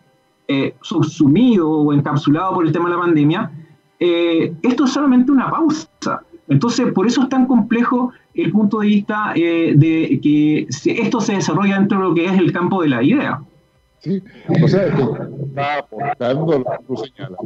eh, 0.49 0.75
subsumido 0.81 1.69
o 1.69 1.93
encapsulado 1.93 2.55
por 2.55 2.65
el 2.65 2.73
tema 2.73 2.89
de 2.89 2.95
la 2.95 3.01
pandemia, 3.01 3.51
eh, 3.99 4.53
esto 4.63 4.85
es 4.85 4.91
solamente 4.91 5.31
una 5.31 5.49
pausa. 5.49 5.89
Entonces, 6.47 6.91
por 6.93 7.07
eso 7.07 7.23
es 7.23 7.29
tan 7.29 7.45
complejo 7.45 8.11
el 8.33 8.51
punto 8.51 8.79
de 8.79 8.87
vista 8.87 9.33
eh, 9.35 9.73
de 9.75 10.19
que 10.21 10.67
esto 10.69 11.19
se 11.19 11.33
desarrolla 11.33 11.79
dentro 11.79 11.97
de 11.97 12.03
lo 12.05 12.13
que 12.15 12.25
es 12.25 12.37
el 12.37 12.51
campo 12.51 12.81
de 12.81 12.89
la 12.89 13.03
idea. 13.03 13.41
Sí, 13.99 14.21
o 14.63 14.67
sea, 14.67 14.87
está 14.87 15.79
aportando 15.79 16.59
lo 16.59 16.63
que 16.63 16.83
tú 16.87 16.97
señalas. 16.97 17.39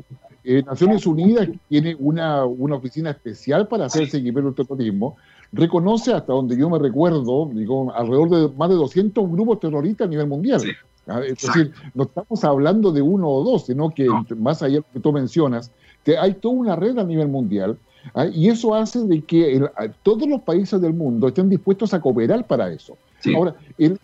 Eh, 0.43 0.63
Naciones 0.65 1.05
Unidas 1.05 1.47
tiene 1.69 1.95
una, 1.99 2.45
una, 2.45 2.75
oficina 2.75 3.11
especial 3.11 3.67
para 3.67 3.85
hacer 3.85 4.09
seguimiento 4.09 4.51
del 4.51 4.67
terrorismo. 4.67 5.17
Reconoce, 5.51 6.13
hasta 6.13 6.33
donde 6.33 6.57
yo 6.57 6.69
me 6.69 6.79
recuerdo, 6.79 7.49
digo, 7.53 7.93
alrededor 7.93 8.29
de 8.29 8.57
más 8.57 8.69
de 8.69 8.75
200 8.75 9.29
grupos 9.29 9.59
terroristas 9.59 10.07
a 10.07 10.09
nivel 10.09 10.27
mundial. 10.27 10.61
Ah, 11.07 11.21
es 11.25 11.41
decir, 11.41 11.73
no 11.93 12.03
estamos 12.03 12.43
hablando 12.43 12.91
de 12.91 13.01
uno 13.01 13.27
o 13.27 13.43
dos, 13.43 13.65
sino 13.65 13.89
que 13.89 14.07
más 14.37 14.61
allá 14.61 14.75
de 14.75 14.79
lo 14.79 14.93
que 14.93 14.99
tú 14.99 15.11
mencionas, 15.11 15.71
que 16.03 16.17
hay 16.17 16.33
toda 16.33 16.55
una 16.55 16.75
red 16.75 16.97
a 16.97 17.03
nivel 17.03 17.27
mundial 17.27 17.77
¿ah? 18.13 18.25
y 18.25 18.49
eso 18.49 18.73
hace 18.73 18.99
de 19.05 19.21
que 19.21 19.61
todos 20.03 20.27
los 20.27 20.41
países 20.41 20.81
del 20.81 20.93
mundo 20.93 21.27
estén 21.27 21.49
dispuestos 21.49 21.93
a 21.93 22.01
cooperar 22.01 22.45
para 22.45 22.71
eso. 22.71 22.97
Ahora, 23.35 23.55
el, 23.77 23.99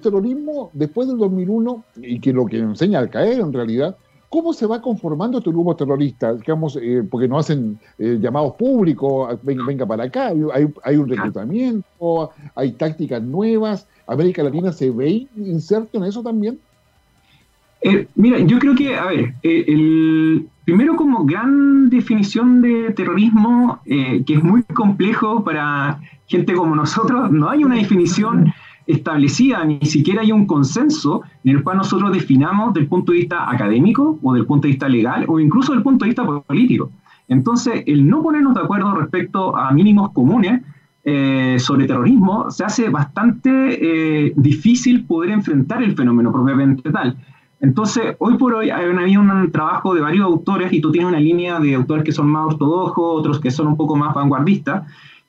terrorismo 0.00 0.70
después 0.72 1.08
del 1.08 1.18
2001, 1.18 1.84
y 2.02 2.20
que 2.20 2.32
lo 2.32 2.46
que 2.46 2.58
enseña 2.58 2.98
al 2.98 3.10
caer 3.10 3.40
en 3.40 3.52
realidad, 3.52 3.96
¿cómo 4.28 4.52
se 4.52 4.66
va 4.66 4.80
conformando 4.80 5.38
este 5.38 5.50
grupo 5.50 5.76
terrorista? 5.76 6.34
Digamos, 6.34 6.78
eh, 6.80 7.04
porque 7.08 7.28
no 7.28 7.38
hacen 7.38 7.78
eh, 7.98 8.18
llamados 8.20 8.54
públicos, 8.54 9.38
venga, 9.42 9.86
para 9.86 10.04
acá, 10.04 10.28
hay, 10.28 10.66
hay, 10.82 10.96
un 10.96 11.08
reclutamiento, 11.08 12.30
hay 12.54 12.72
tácticas 12.72 13.22
nuevas. 13.22 13.86
¿América 14.06 14.42
Latina 14.42 14.72
se 14.72 14.90
ve 14.90 15.26
inserto 15.36 15.98
en 15.98 16.04
eso 16.04 16.22
también? 16.22 16.58
Eh, 17.82 18.06
mira, 18.14 18.38
yo 18.38 18.58
creo 18.58 18.74
que, 18.74 18.96
a 18.96 19.06
ver, 19.06 19.34
el, 19.42 20.48
primero 20.64 20.96
como 20.96 21.24
gran 21.24 21.90
definición 21.90 22.62
de 22.62 22.92
terrorismo, 22.92 23.80
eh, 23.84 24.22
que 24.24 24.34
es 24.34 24.42
muy 24.42 24.62
complejo 24.62 25.42
para 25.42 26.00
gente 26.26 26.54
como 26.54 26.74
nosotros, 26.74 27.30
no 27.30 27.48
hay 27.48 27.64
una 27.64 27.76
definición 27.76 28.52
establecida, 28.86 29.64
ni 29.64 29.80
siquiera 29.82 30.22
hay 30.22 30.32
un 30.32 30.46
consenso 30.46 31.22
en 31.44 31.56
el 31.56 31.62
cual 31.62 31.78
nosotros 31.78 32.12
definamos 32.12 32.74
del 32.74 32.86
punto 32.86 33.12
de 33.12 33.18
vista 33.18 33.50
académico 33.50 34.18
o 34.22 34.34
del 34.34 34.46
punto 34.46 34.66
de 34.66 34.72
vista 34.72 34.88
legal 34.88 35.24
o 35.28 35.38
incluso 35.38 35.72
del 35.72 35.82
punto 35.82 36.04
de 36.04 36.10
vista 36.10 36.24
político. 36.24 36.90
Entonces, 37.28 37.84
el 37.86 38.08
no 38.08 38.22
ponernos 38.22 38.54
de 38.54 38.60
acuerdo 38.60 38.94
respecto 38.94 39.56
a 39.56 39.70
mínimos 39.72 40.10
comunes 40.10 40.62
sobre 41.58 41.86
terrorismo 41.86 42.50
se 42.50 42.64
hace 42.64 42.88
bastante 42.88 44.32
difícil 44.36 45.04
poder 45.04 45.30
enfrentar 45.30 45.82
el 45.82 45.96
fenómeno 45.96 46.32
propiamente 46.32 46.90
tal. 46.90 47.16
Entonces, 47.62 48.16
hoy 48.18 48.36
por 48.38 48.54
hoy 48.54 48.70
hay 48.70 48.84
habido 48.86 49.20
un 49.20 49.52
trabajo 49.52 49.94
de 49.94 50.00
varios 50.00 50.26
autores 50.26 50.72
y 50.72 50.80
tú 50.80 50.90
tienes 50.90 51.08
una 51.08 51.20
línea 51.20 51.60
de 51.60 51.76
autores 51.76 52.04
que 52.04 52.10
son 52.10 52.28
más 52.28 52.46
ortodoxos, 52.46 53.20
otros 53.20 53.38
que 53.38 53.52
son 53.52 53.68
un 53.68 53.76
poco 53.76 53.94
más 53.94 54.12
vanguardistas, 54.12 54.84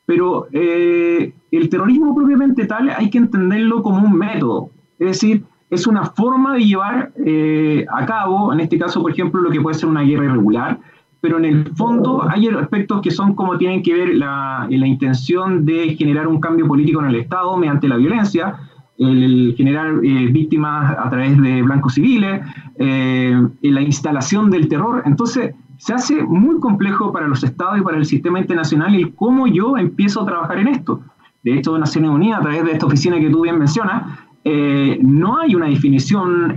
pero 0.08 0.48
eh, 0.52 1.32
el 1.52 1.70
terrorismo 1.70 2.16
propiamente 2.16 2.66
tal 2.66 2.90
hay 2.90 3.12
que 3.12 3.20
entenderlo 3.20 3.84
como 3.84 4.00
un 4.00 4.18
método, 4.18 4.72
es 4.98 5.08
decir, 5.10 5.44
es 5.70 5.86
una 5.86 6.06
forma 6.06 6.56
de 6.56 6.66
llevar 6.66 7.12
eh, 7.24 7.86
a 7.92 8.04
cabo, 8.08 8.52
en 8.52 8.62
este 8.62 8.80
caso, 8.80 9.02
por 9.04 9.12
ejemplo, 9.12 9.40
lo 9.40 9.52
que 9.52 9.62
puede 9.62 9.76
ser 9.76 9.90
una 9.90 10.02
guerra 10.02 10.26
irregular, 10.26 10.80
pero 11.22 11.38
en 11.38 11.46
el 11.46 11.76
fondo 11.76 12.28
hay 12.28 12.48
aspectos 12.48 13.02
que 13.02 13.12
son 13.12 13.36
como 13.36 13.60
tienen 13.60 13.84
que 13.84 13.94
ver 13.94 14.10
la, 14.16 14.66
la 14.70 14.88
intención 14.88 15.66
de 15.66 15.96
generar 15.96 16.28
un 16.28 16.40
cambio 16.40 16.68
político 16.68 17.00
en 17.00 17.10
el 17.10 17.16
Estado 17.16 17.56
mediante 17.58 17.88
la 17.88 17.98
violencia, 17.98 18.56
el 18.98 19.54
generar 19.58 19.96
eh, 20.04 20.28
víctimas 20.28 20.96
a 20.98 21.10
través 21.10 21.40
de 21.42 21.62
blancos 21.62 21.96
civiles, 21.96 22.42
eh, 22.78 23.42
la 23.62 23.82
instalación 23.82 24.52
del 24.52 24.68
terror. 24.68 25.04
Entonces, 25.06 25.56
se 25.78 25.94
hace 25.94 26.24
muy 26.24 26.60
complejo 26.60 27.12
para 27.12 27.28
los 27.28 27.44
estados 27.44 27.80
y 27.80 27.82
para 27.82 27.98
el 27.98 28.06
sistema 28.06 28.40
internacional 28.40 28.94
el 28.96 29.14
cómo 29.16 29.48
yo 29.48 29.78
empiezo 29.78 30.22
a 30.22 30.26
trabajar 30.26 30.60
en 30.60 30.68
esto. 30.68 31.02
De 31.44 31.58
hecho, 31.58 31.78
Naciones 31.78 32.12
Unidas, 32.12 32.40
a 32.40 32.44
través 32.44 32.64
de 32.64 32.72
esta 32.72 32.86
oficina 32.86 33.20
que 33.20 33.30
tú 33.30 33.42
bien 33.42 33.58
mencionas, 33.58 34.18
eh, 34.46 35.00
no 35.02 35.40
hay 35.40 35.56
una 35.56 35.68
definición 35.68 36.56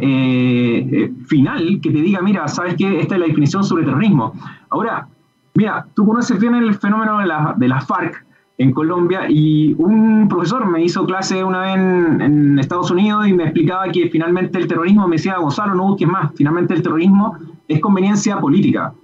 final 1.26 1.80
que 1.80 1.90
te 1.90 2.02
diga, 2.02 2.20
mira, 2.20 2.46
sabes 2.48 2.74
que 2.74 3.00
esta 3.00 3.14
es 3.14 3.20
la 3.20 3.26
definición 3.26 3.64
sobre 3.64 3.84
terrorismo. 3.84 4.32
Ahora, 4.70 5.08
mira, 5.54 5.86
tú 5.94 6.06
conoces 6.06 6.38
bien 6.38 6.54
el 6.54 6.74
fenómeno 6.74 7.18
de 7.18 7.26
la, 7.26 7.54
de 7.56 7.68
la 7.68 7.80
FARC, 7.80 8.25
en 8.58 8.72
Colombia 8.72 9.26
y 9.28 9.74
un 9.78 10.28
profesor 10.28 10.66
me 10.66 10.82
hizo 10.82 11.04
clase 11.04 11.44
una 11.44 11.60
vez 11.60 11.74
en, 11.76 12.58
Estados 12.58 12.90
Unidos 12.90 13.28
y 13.28 13.32
me 13.32 13.44
explicaba 13.44 13.90
que 13.92 14.08
finalmente 14.08 14.58
el 14.58 14.66
terrorismo, 14.66 15.06
me 15.06 15.16
decía 15.16 15.36
Gonzalo, 15.36 15.74
no 15.74 15.88
busques 15.88 16.08
más, 16.08 16.32
finalmente 16.34 16.74
el 16.74 16.82
terrorismo 16.82 17.36
es 17.68 17.80
conveniencia 17.80 18.38
política. 18.40 18.94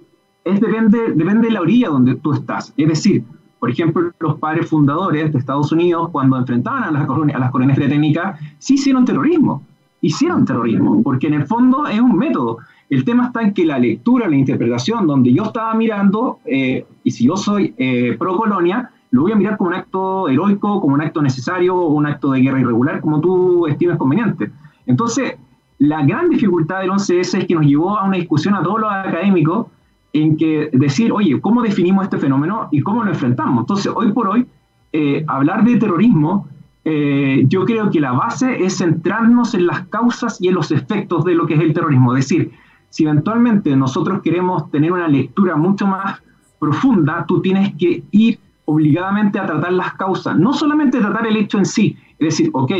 Es 0.43 0.59
depende, 0.59 1.13
depende 1.15 1.47
de 1.47 1.53
la 1.53 1.61
orilla 1.61 1.89
donde 1.89 2.15
tú 2.15 2.33
estás. 2.33 2.73
Es 2.75 2.87
decir, 2.87 3.23
por 3.59 3.69
ejemplo, 3.69 4.11
los 4.19 4.39
padres 4.39 4.67
fundadores 4.67 5.31
de 5.31 5.39
Estados 5.39 5.71
Unidos, 5.71 6.09
cuando 6.11 6.37
enfrentaban 6.37 6.83
a 6.83 6.91
las, 6.91 7.07
a 7.07 7.39
las 7.39 7.51
colonias 7.51 7.77
británicas, 7.77 8.37
sí 8.57 8.73
hicieron 8.73 9.05
terrorismo. 9.05 9.63
Hicieron 10.01 10.43
terrorismo, 10.43 11.01
porque 11.01 11.27
en 11.27 11.35
el 11.35 11.45
fondo 11.45 11.87
es 11.87 12.01
un 12.01 12.17
método. 12.17 12.57
El 12.89 13.05
tema 13.05 13.27
está 13.27 13.41
en 13.41 13.53
que 13.53 13.65
la 13.65 13.79
lectura, 13.79 14.27
la 14.27 14.35
interpretación, 14.35 15.07
donde 15.07 15.31
yo 15.31 15.43
estaba 15.43 15.73
mirando, 15.75 16.39
eh, 16.43 16.85
y 17.05 17.11
si 17.11 17.25
yo 17.25 17.37
soy 17.37 17.73
eh, 17.77 18.17
pro 18.19 18.35
colonia, 18.35 18.91
lo 19.13 19.21
voy 19.21 19.31
a 19.31 19.35
mirar 19.35 19.57
como 19.57 19.69
un 19.69 19.75
acto 19.75 20.27
heroico, 20.27 20.81
como 20.81 20.95
un 20.95 21.01
acto 21.01 21.21
necesario 21.21 21.79
un 21.79 22.07
acto 22.07 22.31
de 22.31 22.41
guerra 22.41 22.59
irregular, 22.59 22.99
como 22.99 23.21
tú 23.21 23.67
estimes 23.67 23.97
conveniente. 23.97 24.51
Entonces, 24.87 25.35
la 25.77 26.03
gran 26.03 26.29
dificultad 26.29 26.79
del 26.79 26.89
11S 26.89 27.37
es 27.37 27.45
que 27.45 27.53
nos 27.53 27.63
llevó 27.63 27.95
a 27.95 28.05
una 28.05 28.17
discusión 28.17 28.55
a 28.55 28.63
todos 28.63 28.81
los 28.81 28.91
académicos 28.91 29.67
en 30.13 30.35
que 30.35 30.71
decir, 30.73 31.11
oye, 31.11 31.39
¿cómo 31.39 31.61
definimos 31.61 32.05
este 32.05 32.17
fenómeno 32.17 32.69
y 32.71 32.81
cómo 32.81 33.03
lo 33.03 33.11
enfrentamos? 33.11 33.61
Entonces, 33.61 33.93
hoy 33.95 34.11
por 34.13 34.29
hoy, 34.29 34.47
eh, 34.91 35.23
hablar 35.27 35.63
de 35.63 35.77
terrorismo, 35.77 36.47
eh, 36.83 37.43
yo 37.47 37.65
creo 37.65 37.91
que 37.91 37.99
la 37.99 38.13
base 38.13 38.63
es 38.63 38.79
centrarnos 38.79 39.53
en 39.53 39.67
las 39.67 39.85
causas 39.89 40.41
y 40.41 40.47
en 40.47 40.55
los 40.55 40.71
efectos 40.71 41.23
de 41.23 41.35
lo 41.35 41.45
que 41.45 41.53
es 41.53 41.61
el 41.61 41.71
terrorismo. 41.71 42.15
Es 42.15 42.27
decir, 42.27 42.51
si 42.89 43.03
eventualmente 43.03 43.75
nosotros 43.75 44.23
queremos 44.23 44.71
tener 44.71 44.91
una 44.91 45.07
lectura 45.07 45.55
mucho 45.55 45.85
más 45.85 46.19
profunda, 46.57 47.25
tú 47.27 47.43
tienes 47.43 47.75
que 47.75 48.03
ir 48.09 48.39
obligadamente 48.65 49.39
a 49.39 49.45
tratar 49.45 49.73
las 49.73 49.93
causas, 49.93 50.37
no 50.37 50.53
solamente 50.53 50.99
tratar 50.99 51.27
el 51.27 51.37
hecho 51.37 51.57
en 51.57 51.65
sí, 51.65 51.97
es 52.19 52.25
decir, 52.29 52.49
ok, 52.53 52.71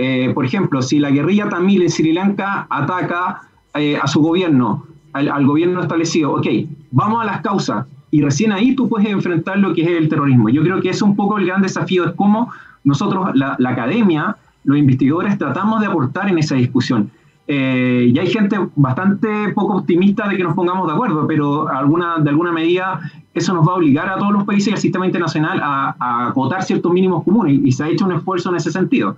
Eh, 0.00 0.30
por 0.32 0.44
ejemplo, 0.44 0.80
si 0.80 1.00
la 1.00 1.10
guerrilla 1.10 1.48
tamil 1.48 1.82
en 1.82 1.90
Sri 1.90 2.12
Lanka 2.12 2.68
ataca 2.70 3.40
eh, 3.74 3.98
a 4.00 4.06
su 4.06 4.20
gobierno, 4.20 4.84
al, 5.12 5.44
gobierno 5.44 5.80
establecido, 5.82 6.34
ok, 6.34 6.46
vamos 6.92 7.20
a 7.20 7.24
las 7.24 7.40
causas, 7.40 7.84
y 8.12 8.22
recién 8.22 8.52
ahí 8.52 8.76
tú 8.76 8.88
puedes 8.88 9.08
enfrentar 9.08 9.58
lo 9.58 9.74
que 9.74 9.82
es 9.82 9.88
el 9.88 10.08
terrorismo. 10.08 10.50
Yo 10.50 10.62
creo 10.62 10.80
que 10.80 10.90
es 10.90 11.02
un 11.02 11.16
poco 11.16 11.36
el 11.38 11.46
gran 11.46 11.62
desafío, 11.62 12.04
es 12.06 12.12
cómo 12.12 12.52
nosotros, 12.84 13.30
la, 13.34 13.56
academia, 13.68 14.36
los 14.62 14.78
investigadores, 14.78 15.36
tratamos 15.36 15.80
de 15.80 15.86
aportar 15.86 16.28
en 16.28 16.38
esa 16.38 16.54
discusión. 16.54 17.10
Eh, 17.48 18.12
y 18.14 18.18
hay 18.20 18.28
gente 18.28 18.56
bastante 18.76 19.48
poco 19.52 19.78
optimista 19.78 20.28
de 20.28 20.36
que 20.36 20.44
nos 20.44 20.54
pongamos 20.54 20.86
de 20.86 20.92
acuerdo, 20.92 21.26
pero 21.26 21.68
alguna, 21.68 22.18
de 22.18 22.30
alguna 22.30 22.52
medida 22.52 23.00
eso 23.38 23.54
nos 23.54 23.66
va 23.66 23.72
a 23.72 23.76
obligar 23.76 24.08
a 24.08 24.18
todos 24.18 24.32
los 24.32 24.44
países 24.44 24.68
y 24.68 24.72
al 24.72 24.78
sistema 24.78 25.06
internacional 25.06 25.60
a, 25.62 25.96
a 25.98 26.28
acotar 26.28 26.62
ciertos 26.62 26.92
mínimos 26.92 27.24
comunes 27.24 27.60
y, 27.64 27.72
se 27.72 27.84
ha 27.84 27.88
hecho 27.88 28.04
un 28.04 28.12
esfuerzo 28.12 28.50
en 28.50 28.56
ese 28.56 28.70
sentido. 28.70 29.16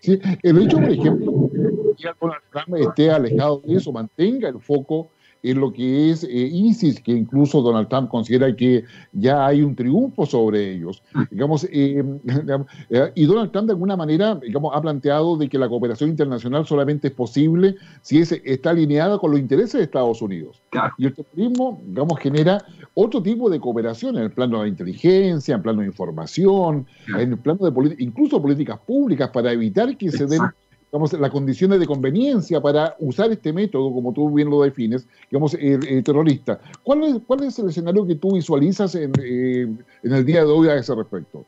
Sí, 0.00 0.18
el 0.42 0.58
hecho, 0.58 0.76
por 0.76 0.90
ejemplo, 0.90 1.50
que 1.96 2.08
Trump 2.52 2.76
esté 2.76 3.10
alejado 3.10 3.62
de 3.64 3.74
eso, 3.74 3.92
mantenga 3.92 4.48
el 4.48 4.60
foco 4.60 5.10
en 5.42 5.60
lo 5.60 5.72
que 5.72 6.10
es 6.10 6.24
eh, 6.24 6.28
ISIS, 6.30 7.00
que 7.00 7.12
incluso 7.12 7.62
Donald 7.62 7.88
Trump 7.88 8.08
considera 8.10 8.54
que 8.54 8.84
ya 9.12 9.46
hay 9.46 9.62
un 9.62 9.74
triunfo 9.74 10.26
sobre 10.26 10.72
ellos. 10.72 11.02
Ah. 11.14 11.26
Digamos, 11.30 11.64
eh, 11.70 12.02
eh, 12.90 13.12
y 13.14 13.26
Donald 13.26 13.52
Trump 13.52 13.66
de 13.66 13.72
alguna 13.72 13.96
manera 13.96 14.34
digamos, 14.36 14.72
ha 14.74 14.80
planteado 14.80 15.36
de 15.36 15.48
que 15.48 15.58
la 15.58 15.68
cooperación 15.68 16.10
internacional 16.10 16.66
solamente 16.66 17.08
es 17.08 17.14
posible 17.14 17.76
si 18.02 18.18
es, 18.18 18.32
está 18.44 18.70
alineada 18.70 19.18
con 19.18 19.30
los 19.30 19.40
intereses 19.40 19.74
de 19.74 19.82
Estados 19.82 20.20
Unidos. 20.22 20.60
Y 20.96 21.06
el 21.06 21.14
terrorismo, 21.14 21.80
digamos, 21.84 22.18
genera 22.18 22.64
otro 22.94 23.22
tipo 23.22 23.48
de 23.48 23.60
cooperación 23.60 24.16
en 24.16 24.24
el 24.24 24.30
plano 24.30 24.62
de 24.62 24.68
inteligencia, 24.68 25.52
en 25.52 25.58
el 25.58 25.62
plano 25.62 25.80
de 25.80 25.86
información, 25.86 26.86
en 27.08 27.32
el 27.32 27.38
plano 27.38 27.70
de 27.70 27.94
incluso 27.98 28.42
políticas 28.42 28.78
públicas 28.80 29.30
para 29.30 29.52
evitar 29.52 29.96
que 29.96 30.10
se 30.10 30.26
den 30.26 30.42
digamos, 30.90 31.12
las 31.12 31.30
condiciones 31.30 31.80
de 31.80 31.86
conveniencia 31.86 32.60
para 32.60 32.94
usar 32.98 33.30
este 33.30 33.52
método, 33.52 33.92
como 33.92 34.12
tú 34.12 34.32
bien 34.32 34.48
lo 34.48 34.62
defines, 34.62 35.06
digamos, 35.30 35.54
el, 35.54 36.02
terrorista. 36.02 36.60
¿Cuál 36.82 37.04
es, 37.04 37.16
¿Cuál 37.26 37.44
es 37.44 37.58
el 37.58 37.68
escenario 37.68 38.06
que 38.06 38.14
tú 38.14 38.34
visualizas 38.34 38.94
en, 38.94 39.12
eh, 39.22 39.68
en, 40.02 40.12
el 40.12 40.24
día 40.24 40.44
de 40.44 40.50
hoy 40.50 40.68
a 40.68 40.76
ese 40.76 40.94
respecto? 40.94 41.44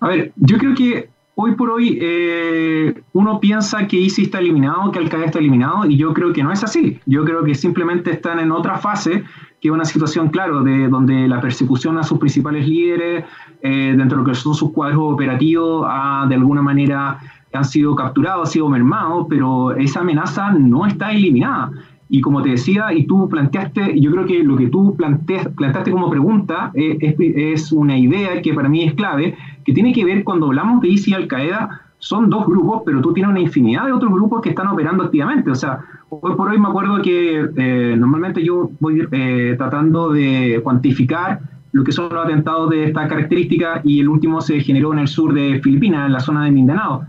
A 0.00 0.08
ver, 0.08 0.32
yo 0.36 0.56
creo 0.56 0.74
que 0.74 1.10
hoy 1.34 1.54
por 1.54 1.70
hoy 1.70 1.98
eh, 2.00 2.94
uno 3.12 3.40
piensa 3.40 3.86
que 3.86 3.96
ISIS 3.96 4.26
está 4.26 4.38
eliminado, 4.38 4.90
que 4.92 4.98
Al-Qaeda 4.98 5.26
está 5.26 5.38
eliminado, 5.38 5.86
y 5.86 5.96
yo 5.96 6.12
creo 6.14 6.32
que 6.32 6.42
no 6.42 6.52
es 6.52 6.62
así. 6.62 7.00
Yo 7.06 7.24
creo 7.24 7.44
que 7.44 7.54
simplemente 7.54 8.10
están 8.10 8.38
en 8.38 8.50
otra 8.50 8.78
fase, 8.78 9.24
que 9.60 9.70
una 9.70 9.84
situación, 9.84 10.28
claro, 10.28 10.62
de 10.62 10.88
donde 10.88 11.28
la 11.28 11.40
persecución 11.40 11.98
a 11.98 12.02
sus 12.02 12.18
principales 12.18 12.66
líderes, 12.66 13.24
eh, 13.62 13.94
dentro 13.96 14.18
de 14.18 14.24
lo 14.24 14.24
que 14.24 14.34
son 14.34 14.54
sus 14.54 14.72
cuadros 14.72 15.14
operativos, 15.14 15.86
ha 15.88 16.26
de 16.28 16.34
alguna 16.34 16.62
manera 16.62 17.18
han 17.52 17.64
sido 17.64 17.94
capturados, 17.94 18.48
han 18.48 18.52
sido 18.52 18.68
mermados, 18.68 19.26
pero 19.28 19.72
esa 19.72 20.00
amenaza 20.00 20.52
no 20.52 20.86
está 20.86 21.12
eliminada. 21.12 21.70
Y 22.12 22.20
como 22.20 22.42
te 22.42 22.50
decía, 22.50 22.92
y 22.92 23.06
tú 23.06 23.28
planteaste, 23.28 24.00
yo 24.00 24.10
creo 24.10 24.26
que 24.26 24.42
lo 24.42 24.56
que 24.56 24.66
tú 24.66 24.96
planteaste 24.96 25.92
como 25.92 26.10
pregunta 26.10 26.72
es, 26.74 27.14
es, 27.18 27.70
una 27.70 27.96
idea 27.96 28.42
que 28.42 28.52
para 28.52 28.68
mí 28.68 28.82
es 28.82 28.94
clave, 28.94 29.36
que 29.64 29.72
tiene 29.72 29.92
que 29.92 30.04
ver 30.04 30.24
cuando 30.24 30.46
hablamos 30.46 30.80
de 30.80 30.88
ISIS 30.88 31.08
y 31.08 31.14
Al-Qaeda, 31.14 31.82
son 31.98 32.28
dos 32.28 32.46
grupos, 32.46 32.82
pero 32.84 33.00
tú 33.00 33.12
tienes 33.12 33.30
una 33.30 33.40
infinidad 33.40 33.86
de 33.86 33.92
otros 33.92 34.10
grupos 34.10 34.40
que 34.40 34.48
están 34.48 34.66
operando 34.66 35.04
activamente. 35.04 35.50
O 35.50 35.54
sea, 35.54 35.78
hoy 36.08 36.34
por 36.34 36.48
hoy 36.48 36.58
me 36.58 36.68
acuerdo 36.68 37.00
que 37.00 37.48
eh, 37.56 37.94
normalmente 37.96 38.42
yo 38.42 38.70
voy 38.80 39.06
eh, 39.12 39.54
tratando 39.56 40.10
de 40.10 40.60
cuantificar 40.64 41.40
lo 41.72 41.84
que 41.84 41.92
son 41.92 42.12
los 42.12 42.24
atentados 42.24 42.70
de 42.70 42.86
esta 42.86 43.06
característica 43.06 43.82
y 43.84 44.00
el 44.00 44.08
último 44.08 44.40
se 44.40 44.60
generó 44.60 44.92
en 44.92 45.00
el 45.00 45.08
sur 45.08 45.32
de 45.32 45.60
Filipinas, 45.62 46.06
en 46.06 46.12
la 46.12 46.20
zona 46.20 46.44
de 46.44 46.50
Mindanao. 46.50 47.02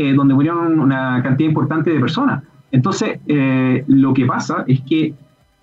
Eh, 0.00 0.12
donde 0.14 0.32
murieron 0.32 0.78
una 0.78 1.20
cantidad 1.24 1.48
importante 1.48 1.90
de 1.90 1.98
personas. 1.98 2.44
Entonces, 2.70 3.18
eh, 3.26 3.82
lo 3.88 4.14
que 4.14 4.26
pasa 4.26 4.62
es 4.68 4.80
que 4.82 5.12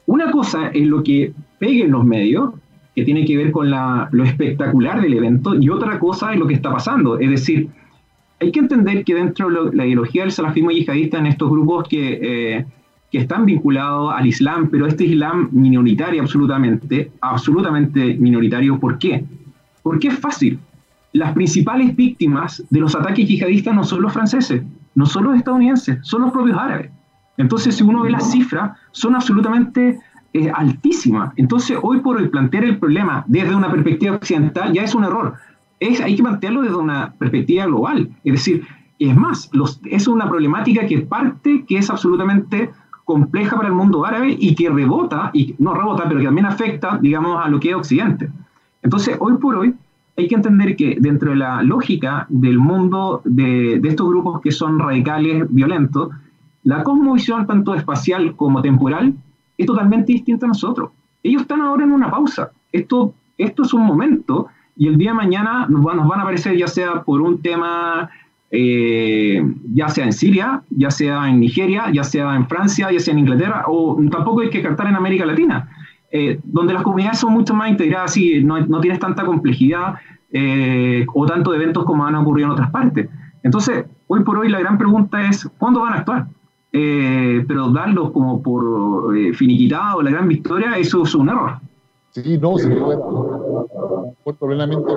una 0.07 0.29
cosa 0.29 0.67
es 0.73 0.85
lo 0.85 1.01
que 1.03 1.31
peguen 1.57 1.89
los 1.89 2.03
medios, 2.03 2.49
que 2.93 3.05
tiene 3.05 3.23
que 3.23 3.37
ver 3.37 3.51
con 3.51 3.71
lo 3.71 4.23
espectacular 4.25 5.01
del 5.01 5.13
evento, 5.13 5.55
y 5.55 5.69
otra 5.69 5.99
cosa 5.99 6.33
es 6.33 6.39
lo 6.39 6.47
que 6.47 6.53
está 6.53 6.69
pasando. 6.69 7.17
Es 7.17 7.29
decir, 7.29 7.69
hay 8.41 8.51
que 8.51 8.59
entender 8.59 9.05
que 9.05 9.15
dentro 9.15 9.69
de 9.69 9.73
la 9.73 9.85
ideología 9.85 10.23
del 10.23 10.33
salafismo 10.33 10.69
yihadista, 10.69 11.17
en 11.17 11.27
estos 11.27 11.49
grupos 11.49 11.87
que, 11.87 12.19
eh, 12.21 12.65
que 13.09 13.19
están 13.19 13.45
vinculados 13.45 14.13
al 14.13 14.27
Islam, 14.27 14.67
pero 14.69 14.85
este 14.85 15.05
Islam 15.05 15.47
minoritario 15.53 16.21
absolutamente, 16.21 17.09
absolutamente 17.21 18.15
minoritario, 18.15 18.81
¿por 18.81 18.99
qué? 18.99 19.23
Porque 19.81 20.09
es 20.09 20.19
fácil 20.19 20.59
las 21.15 21.31
principales 21.31 21.95
víctimas 21.95 22.61
de 22.69 22.79
los 22.81 22.93
ataques 22.93 23.25
yihadistas 23.25 23.73
no 23.73 23.85
son 23.85 24.01
los 24.01 24.11
franceses, 24.11 24.61
no 24.95 25.05
son 25.05 25.23
los 25.23 25.37
estadounidenses, 25.37 25.99
son 26.01 26.23
los 26.23 26.31
propios 26.31 26.57
árabes. 26.57 26.91
Entonces, 27.37 27.73
si 27.75 27.83
uno 27.83 28.03
ve 28.03 28.09
las 28.11 28.29
cifras, 28.31 28.77
son 28.91 29.15
absolutamente 29.15 29.97
eh, 30.33 30.51
altísimas. 30.53 31.31
Entonces, 31.37 31.77
hoy 31.81 32.01
por 32.01 32.17
hoy 32.17 32.27
plantear 32.27 32.65
el 32.65 32.79
problema 32.79 33.23
desde 33.27 33.55
una 33.55 33.71
perspectiva 33.71 34.17
occidental 34.17 34.73
ya 34.73 34.83
es 34.83 34.93
un 34.93 35.05
error. 35.05 35.35
Es, 35.79 36.01
hay 36.01 36.17
que 36.17 36.23
plantearlo 36.23 36.63
desde 36.63 36.75
una 36.75 37.13
perspectiva 37.13 37.65
global. 37.65 38.09
Es 38.25 38.33
decir, 38.33 38.67
es 38.99 39.15
más, 39.15 39.49
es 39.85 40.09
una 40.09 40.27
problemática 40.27 40.85
que 40.85 40.99
parte, 40.99 41.63
que 41.65 41.77
es 41.77 41.89
absolutamente 41.89 42.71
compleja 43.05 43.55
para 43.55 43.69
el 43.69 43.73
mundo 43.73 44.03
árabe 44.05 44.35
y 44.37 44.53
que 44.53 44.69
rebota, 44.69 45.29
y 45.33 45.55
no 45.59 45.73
rebota, 45.73 46.09
pero 46.09 46.19
que 46.19 46.25
también 46.25 46.47
afecta, 46.47 46.99
digamos, 47.01 47.41
a 47.41 47.47
lo 47.47 47.57
que 47.57 47.69
es 47.69 47.75
Occidente. 47.75 48.29
Entonces, 48.81 49.15
hoy 49.19 49.37
por 49.37 49.55
hoy, 49.55 49.75
hay 50.17 50.27
que 50.27 50.35
entender 50.35 50.75
que 50.75 50.97
dentro 50.99 51.31
de 51.31 51.37
la 51.37 51.61
lógica 51.61 52.25
del 52.29 52.57
mundo 52.57 53.21
de, 53.25 53.81
estos 53.83 54.07
grupos 54.07 54.41
que 54.41 54.51
son 54.51 54.79
radicales, 54.79 55.45
violentos, 55.49 56.09
la 56.63 56.83
cosmovisión 56.83 57.45
tanto 57.45 57.75
espacial 57.75 58.35
como 58.35 58.61
temporal 58.61 59.13
es 59.57 59.65
totalmente 59.65 60.13
distinta 60.13 60.45
a 60.45 60.49
nosotros. 60.49 60.91
Ellos 61.21 61.41
están 61.41 61.61
ahora 61.61 61.83
en 61.83 61.91
una 61.91 62.09
pausa. 62.09 62.51
Esto, 62.71 63.13
esto 63.37 63.63
es 63.63 63.73
un 63.73 63.85
momento 63.85 64.47
y 64.77 64.87
el 64.87 64.97
día 64.97 65.11
de 65.11 65.15
mañana 65.15 65.67
nos, 65.69 65.83
van, 65.83 65.99
a 65.99 66.21
aparecer 66.21 66.57
ya 66.57 66.67
sea 66.67 67.03
por 67.03 67.21
un 67.21 67.41
tema, 67.41 68.09
eh, 68.51 69.45
ya 69.73 69.89
sea 69.89 70.05
en 70.05 70.13
Siria, 70.13 70.63
ya 70.69 70.91
sea 70.91 71.29
en 71.29 71.39
Nigeria, 71.39 71.91
ya 71.91 72.03
sea 72.03 72.35
en 72.35 72.47
Francia, 72.47 72.91
ya 72.91 72.99
sea 72.99 73.13
en 73.13 73.19
Inglaterra, 73.19 73.65
o 73.67 73.97
tampoco 74.09 74.41
hay 74.41 74.49
que 74.49 74.61
cartar 74.61 74.87
en 74.87 74.95
América 74.95 75.25
Latina. 75.25 75.69
Eh, 76.17 76.39
donde 76.45 76.73
las 76.73 76.81
comunidades 76.81 77.19
son 77.19 77.33
mucho 77.33 77.53
más 77.53 77.69
integradas 77.69 78.15
y 78.15 78.41
no, 78.41 78.57
no 78.67 78.79
tienes 78.79 79.01
tanta 79.01 79.25
complejidad 79.25 79.95
eh, 80.31 81.05
o 81.13 81.25
tanto 81.25 81.51
de 81.51 81.57
eventos 81.57 81.83
como 81.83 82.05
han 82.05 82.15
ocurrido 82.15 82.45
en 82.45 82.51
otras 82.53 82.71
partes. 82.71 83.09
Entonces, 83.43 83.83
hoy 84.07 84.23
por 84.23 84.37
hoy 84.37 84.47
la 84.47 84.61
gran 84.61 84.77
pregunta 84.77 85.27
es, 85.27 85.45
¿cuándo 85.57 85.81
van 85.81 85.91
a 85.91 85.97
actuar? 85.97 86.27
Eh, 86.71 87.43
pero 87.45 87.69
darlo 87.69 88.13
como 88.13 88.41
por 88.41 89.13
finiquitado, 89.33 90.01
la 90.01 90.11
gran 90.11 90.29
victoria, 90.29 90.77
eso 90.77 91.03
es 91.03 91.13
un 91.15 91.27
error. 91.27 91.59
Sí, 92.11 92.37
no, 92.37 92.57
se 92.59 92.69
puede. 92.69 92.97
plenamente. 94.39 94.93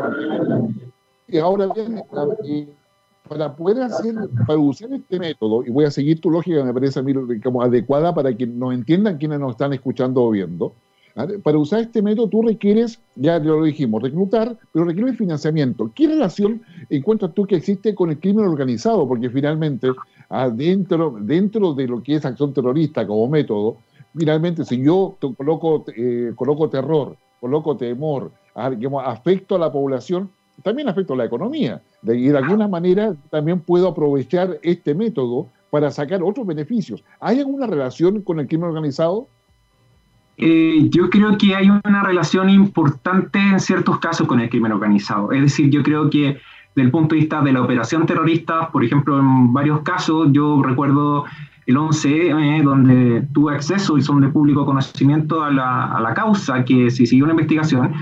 Y 1.27 1.39
ahora 1.39 1.67
bien, 1.75 2.01
para 3.29 3.57
poder 3.57 3.83
hacer, 3.83 4.15
para 4.47 4.57
usar 4.57 4.93
este 4.93 5.19
método, 5.19 5.65
y 5.67 5.71
voy 5.71 5.85
a 5.85 5.91
seguir 5.91 6.21
tu 6.21 6.31
lógica, 6.31 6.63
me 6.63 6.73
parece 6.73 7.01
a 7.01 7.03
mí 7.03 7.13
como 7.43 7.61
adecuada 7.61 8.15
para 8.15 8.33
que 8.33 8.47
nos 8.47 8.73
entiendan 8.73 9.19
quienes 9.19 9.41
nos 9.41 9.51
están 9.51 9.73
escuchando 9.73 10.23
o 10.23 10.31
viendo, 10.31 10.75
para 11.43 11.59
usar 11.59 11.81
este 11.81 12.03
método 12.03 12.29
tú 12.29 12.43
requieres, 12.43 13.01
ya 13.17 13.39
lo 13.39 13.65
dijimos, 13.65 14.03
reclutar, 14.03 14.57
pero 14.73 14.85
requieres 14.85 15.17
financiamiento. 15.17 15.91
¿Qué 15.95 16.07
relación 16.07 16.63
encuentras 16.91 17.35
tú 17.35 17.45
que 17.45 17.57
existe 17.57 17.95
con 17.95 18.11
el 18.11 18.21
crimen 18.21 18.47
organizado? 18.47 19.07
Porque 19.09 19.31
finalmente, 19.31 19.89
dentro, 20.55 21.17
dentro 21.21 21.75
de 21.75 21.89
lo 21.89 22.03
que 22.03 22.15
es 22.15 22.25
acción 22.25 22.53
terrorista 22.53 23.07
como 23.07 23.29
método, 23.29 23.79
finalmente 24.17 24.65
si 24.65 24.83
yo 24.83 25.17
coloco, 25.37 25.85
eh, 25.97 26.33
coloco 26.37 26.69
terror, 26.69 27.17
coloco 27.41 27.77
temor, 27.77 28.31
afecto 28.55 29.57
a 29.57 29.59
la 29.59 29.73
población, 29.73 30.31
también 30.63 30.89
afecto 30.89 31.15
a 31.15 31.17
la 31.17 31.25
economía. 31.25 31.83
y 32.03 32.29
de 32.29 32.39
alguna 32.39 32.69
manera 32.69 33.15
también 33.31 33.61
puedo 33.61 33.89
aprovechar 33.89 34.59
este 34.63 34.95
método 34.95 35.49
para 35.71 35.91
sacar 35.91 36.23
otros 36.23 36.47
beneficios. 36.47 37.03
¿Hay 37.21 37.41
alguna 37.41 37.67
relación 37.67 38.23
con 38.23 38.41
el 38.41 38.47
crimen 38.47 38.69
organizado? 38.69 39.29
Eh, 40.41 40.89
yo 40.91 41.11
creo 41.11 41.37
que 41.37 41.57
hay 41.57 41.69
una 41.69 42.03
relación 42.05 42.49
importante 42.49 43.41
en 43.41 43.59
ciertos 43.59 43.99
casos 43.99 44.27
con 44.29 44.39
el 44.41 44.49
crimen 44.49 44.73
organizado. 44.73 45.33
Es 45.33 45.43
decir, 45.43 45.69
yo 45.69 45.83
creo 45.83 46.09
que 46.09 46.39
desde 46.77 46.87
el 46.87 46.91
punto 46.93 47.17
de 47.17 47.23
vista 47.23 47.43
de 47.43 47.53
la 47.53 47.61
operación 47.61 48.07
terrorista, 48.07 48.71
por 48.71 48.85
ejemplo, 48.85 49.19
en 49.19 49.53
varios 49.53 49.81
casos, 49.81 50.29
yo 50.31 50.63
recuerdo 50.63 51.25
el 51.67 51.77
11, 51.77 52.31
eh, 52.31 52.63
donde 52.63 53.27
tuve 53.33 53.55
acceso 53.55 53.99
y 53.99 54.03
son 54.03 54.21
de 54.21 54.29
público 54.29 54.65
conocimiento 54.65 55.43
a 55.43 55.51
la, 55.51 55.87
a 55.87 56.01
la 56.01 56.15
causa, 56.15 56.65
que 56.65 56.89
se 56.91 57.05
siguió 57.05 57.25
una 57.25 57.35
investigación, 57.35 57.93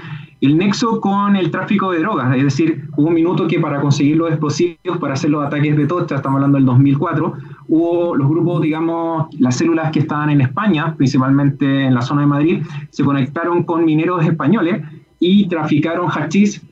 el 0.40 0.58
nexo 0.58 1.00
con 1.00 1.34
el 1.34 1.50
tráfico 1.50 1.90
de 1.90 2.00
drogas, 2.00 2.36
es 2.36 2.44
decir, 2.44 2.84
hubo 2.96 3.08
un 3.08 3.14
minuto 3.14 3.46
que 3.48 3.58
para 3.58 3.80
conseguir 3.80 4.18
los 4.18 4.28
explosivos, 4.28 4.98
para 5.00 5.14
hacer 5.14 5.30
los 5.30 5.44
ataques 5.44 5.76
de 5.76 5.86
tocha, 5.86 6.16
estamos 6.16 6.36
hablando 6.36 6.58
del 6.58 6.66
2004, 6.66 7.34
hubo 7.68 8.16
los 8.16 8.28
grupos, 8.28 8.62
digamos, 8.62 9.26
las 9.38 9.56
células 9.56 9.90
que 9.90 10.00
estaban 10.00 10.30
en 10.30 10.40
España, 10.40 10.94
principalmente 10.96 11.84
en 11.84 11.94
la 11.94 12.02
zona 12.02 12.22
de 12.22 12.26
Madrid, 12.26 12.62
se 12.90 13.04
conectaron 13.04 13.64
con 13.64 13.84
mineros 13.84 14.24
españoles 14.24 14.82
y 15.18 15.48
traficaron 15.48 16.08
hachís 16.08 16.62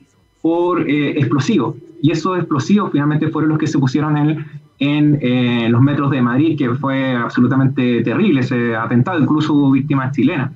por 0.41 0.89
explosivos. 0.89 1.75
Y 2.01 2.11
esos 2.11 2.37
explosivos 2.37 2.91
finalmente 2.91 3.27
fueron 3.29 3.49
los 3.49 3.57
que 3.57 3.67
se 3.67 3.79
pusieron 3.79 4.17
en, 4.17 4.45
en 4.79 5.71
los 5.71 5.81
metros 5.81 6.11
de 6.11 6.21
Madrid, 6.21 6.57
que 6.57 6.69
fue 6.75 7.15
absolutamente 7.15 8.01
terrible 8.03 8.41
ese 8.41 8.75
atentado, 8.75 9.19
incluso 9.19 9.53
hubo 9.53 9.71
víctimas 9.71 10.15
chilenas. 10.15 10.51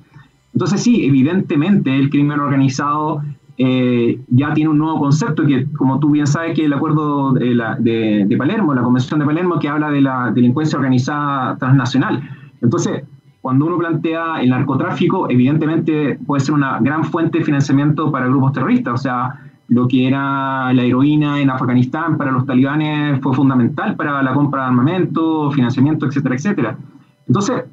Entonces 0.52 0.82
sí, 0.82 1.04
evidentemente 1.04 1.94
el 1.94 2.10
crimen 2.10 2.40
organizado 2.40 3.22
eh, 3.62 4.18
ya 4.28 4.54
tiene 4.54 4.70
un 4.70 4.78
nuevo 4.78 4.98
concepto 4.98 5.44
que, 5.44 5.66
como 5.76 6.00
tú 6.00 6.08
bien 6.08 6.26
sabes, 6.26 6.54
que 6.54 6.64
el 6.64 6.72
acuerdo 6.72 7.34
de, 7.34 7.54
la, 7.54 7.74
de, 7.74 8.34
Palermo, 8.38 8.72
la 8.72 8.80
Convención 8.80 9.20
de 9.20 9.26
Palermo, 9.26 9.58
que 9.58 9.68
habla 9.68 9.90
de 9.90 10.00
la 10.00 10.30
delincuencia 10.30 10.78
organizada 10.78 11.58
transnacional. 11.58 12.26
Entonces, 12.62 13.04
cuando 13.42 13.66
uno 13.66 13.76
plantea 13.76 14.40
el 14.40 14.48
narcotráfico, 14.48 15.28
evidentemente 15.28 16.18
puede 16.26 16.40
ser 16.40 16.54
una 16.54 16.78
gran 16.80 17.04
fuente 17.04 17.40
de 17.40 17.44
financiamiento 17.44 18.10
para 18.10 18.28
grupos 18.28 18.54
terroristas. 18.54 18.94
O 18.94 18.96
sea, 18.96 19.38
lo 19.68 19.86
que 19.86 20.08
era 20.08 20.72
la 20.72 20.82
heroína 20.82 21.38
en 21.38 21.50
Afganistán 21.50 22.16
para 22.16 22.30
los 22.30 22.46
talibanes 22.46 23.20
fue 23.20 23.34
fundamental 23.34 23.94
para 23.94 24.22
la 24.22 24.32
compra 24.32 24.62
de 24.62 24.68
armamento, 24.68 25.50
financiamiento, 25.50 26.06
etcétera, 26.06 26.34
etcétera. 26.34 26.78
Entonces, 27.26 27.64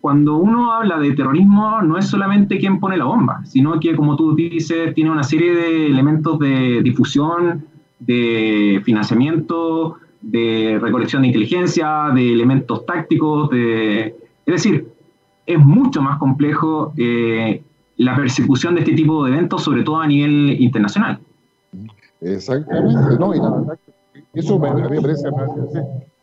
cuando 0.00 0.36
uno 0.36 0.72
habla 0.72 0.98
de 0.98 1.12
terrorismo, 1.12 1.82
no 1.82 1.98
es 1.98 2.06
solamente 2.06 2.58
quien 2.58 2.78
pone 2.78 2.96
la 2.96 3.04
bomba, 3.04 3.44
sino 3.44 3.78
que, 3.80 3.96
como 3.96 4.16
tú 4.16 4.34
dices, 4.34 4.94
tiene 4.94 5.10
una 5.10 5.22
serie 5.22 5.54
de 5.54 5.86
elementos 5.86 6.38
de 6.38 6.82
difusión, 6.82 7.64
de 7.98 8.80
financiamiento, 8.84 9.96
de 10.20 10.78
recolección 10.80 11.22
de 11.22 11.28
inteligencia, 11.28 12.10
de 12.14 12.32
elementos 12.32 12.86
tácticos, 12.86 13.50
de... 13.50 14.06
es 14.46 14.54
decir, 14.54 14.88
es 15.46 15.58
mucho 15.58 16.02
más 16.02 16.18
complejo 16.18 16.92
eh, 16.96 17.62
la 17.96 18.14
persecución 18.14 18.74
de 18.74 18.80
este 18.80 18.92
tipo 18.92 19.24
de 19.24 19.32
eventos, 19.32 19.62
sobre 19.62 19.82
todo 19.82 20.00
a 20.00 20.06
nivel 20.06 20.60
internacional. 20.60 21.18
Exactamente, 22.20 23.18
no, 23.18 23.34
y 23.34 23.38
eso 24.34 24.58
me, 24.58 24.72
me 24.74 25.00
parece 25.00 25.28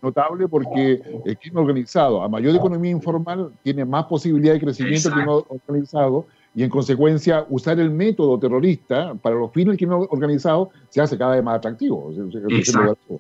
notable 0.02 0.48
porque 0.48 1.02
el 1.26 1.38
crimen 1.38 1.64
organizado, 1.64 2.22
a 2.22 2.30
mayor 2.30 2.56
economía 2.56 2.92
informal, 2.92 3.52
tiene 3.64 3.86
más 3.86 4.06
posibilidad 4.06 4.54
de 4.54 4.60
crecimiento 4.60 5.10
que 5.10 5.20
el 5.20 5.24
crimen 5.24 5.44
organizado 5.50 6.26
y 6.54 6.64
en 6.64 6.70
consecuencia 6.70 7.46
usar 7.50 7.80
el 7.80 7.92
método 7.92 8.40
terrorista 8.40 9.14
para 9.16 9.36
los 9.36 9.52
fines 9.52 9.70
del 9.70 9.78
crimen 9.78 10.08
organizado 10.10 10.70
se 10.90 11.02
hace 11.02 11.18
cada 11.18 11.36
vez 11.36 11.44
más 11.44 11.58
atractivo. 11.58 12.12
Exacto, 12.50 13.20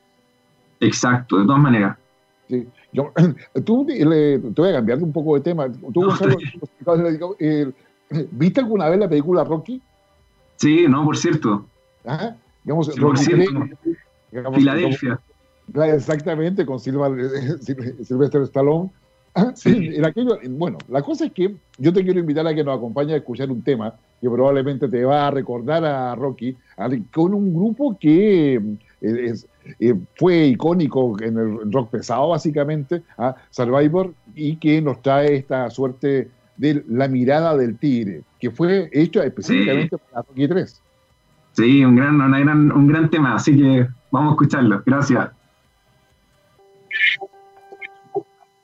Exacto 0.79 1.39
de 1.39 1.45
todas 1.45 1.61
maneras. 1.61 1.97
Sí. 2.47 2.65
Yo, 2.93 3.11
tú, 3.65 3.85
le, 3.87 4.39
te 4.39 4.61
voy 4.61 4.69
a 4.69 4.73
cambiar 4.73 5.03
un 5.03 5.11
poco 5.11 5.35
de 5.35 5.41
tema. 5.41 5.67
¿Tú, 5.93 6.07
eh, 7.39 7.71
¿Viste 8.31 8.61
alguna 8.61 8.87
vez 8.87 8.99
la 8.99 9.09
película 9.09 9.43
Rocky? 9.43 9.81
Sí, 10.55 10.85
no, 10.87 11.03
por 11.03 11.17
cierto. 11.17 11.65
Ajá. 12.05 12.37
Digamos, 12.63 12.89
por 12.89 13.17
cierto. 13.17 13.65
Filadelfia. 14.53 15.19
Exactamente, 15.73 16.65
con 16.65 16.79
Silva, 16.79 17.09
Sylvester 18.03 18.41
Stallone. 18.43 18.89
En 19.65 20.05
aquello, 20.05 20.37
bueno, 20.49 20.77
la 20.87 21.01
cosa 21.01 21.25
es 21.25 21.33
que 21.33 21.53
yo 21.77 21.91
te 21.91 22.03
quiero 22.03 22.19
invitar 22.19 22.47
a 22.47 22.55
que 22.55 22.63
nos 22.63 22.77
acompañe 22.77 23.13
a 23.13 23.17
escuchar 23.17 23.51
un 23.51 23.61
tema 23.61 23.93
que 24.21 24.29
probablemente 24.29 24.87
te 24.87 25.03
va 25.03 25.27
a 25.27 25.31
recordar 25.31 25.83
a 25.83 26.15
Rocky, 26.15 26.55
con 27.13 27.33
un 27.33 27.53
grupo 27.53 27.97
que 27.99 28.55
eh, 29.01 29.33
eh, 29.79 29.95
fue 30.15 30.45
icónico 30.47 31.21
en 31.21 31.37
el 31.37 31.71
rock 31.71 31.91
pesado, 31.91 32.29
básicamente, 32.29 33.03
a 33.17 33.35
Survivor, 33.49 34.13
y 34.33 34.55
que 34.55 34.81
nos 34.81 35.01
trae 35.01 35.35
esta 35.35 35.69
suerte 35.69 36.29
de 36.55 36.83
la 36.87 37.09
mirada 37.09 37.57
del 37.57 37.77
tigre, 37.77 38.21
que 38.39 38.51
fue 38.51 38.89
hecho 38.93 39.21
específicamente 39.21 39.97
para 39.97 40.25
Rocky 40.25 40.47
3. 40.47 40.81
Sí, 41.51 41.83
un 41.83 41.95
gran, 41.95 42.21
un 42.71 42.87
gran 42.87 43.09
tema, 43.09 43.35
así 43.35 43.55
que 43.57 43.87
vamos 44.11 44.29
a 44.29 44.33
escucharlo. 44.33 44.81
Gracias. 44.85 45.29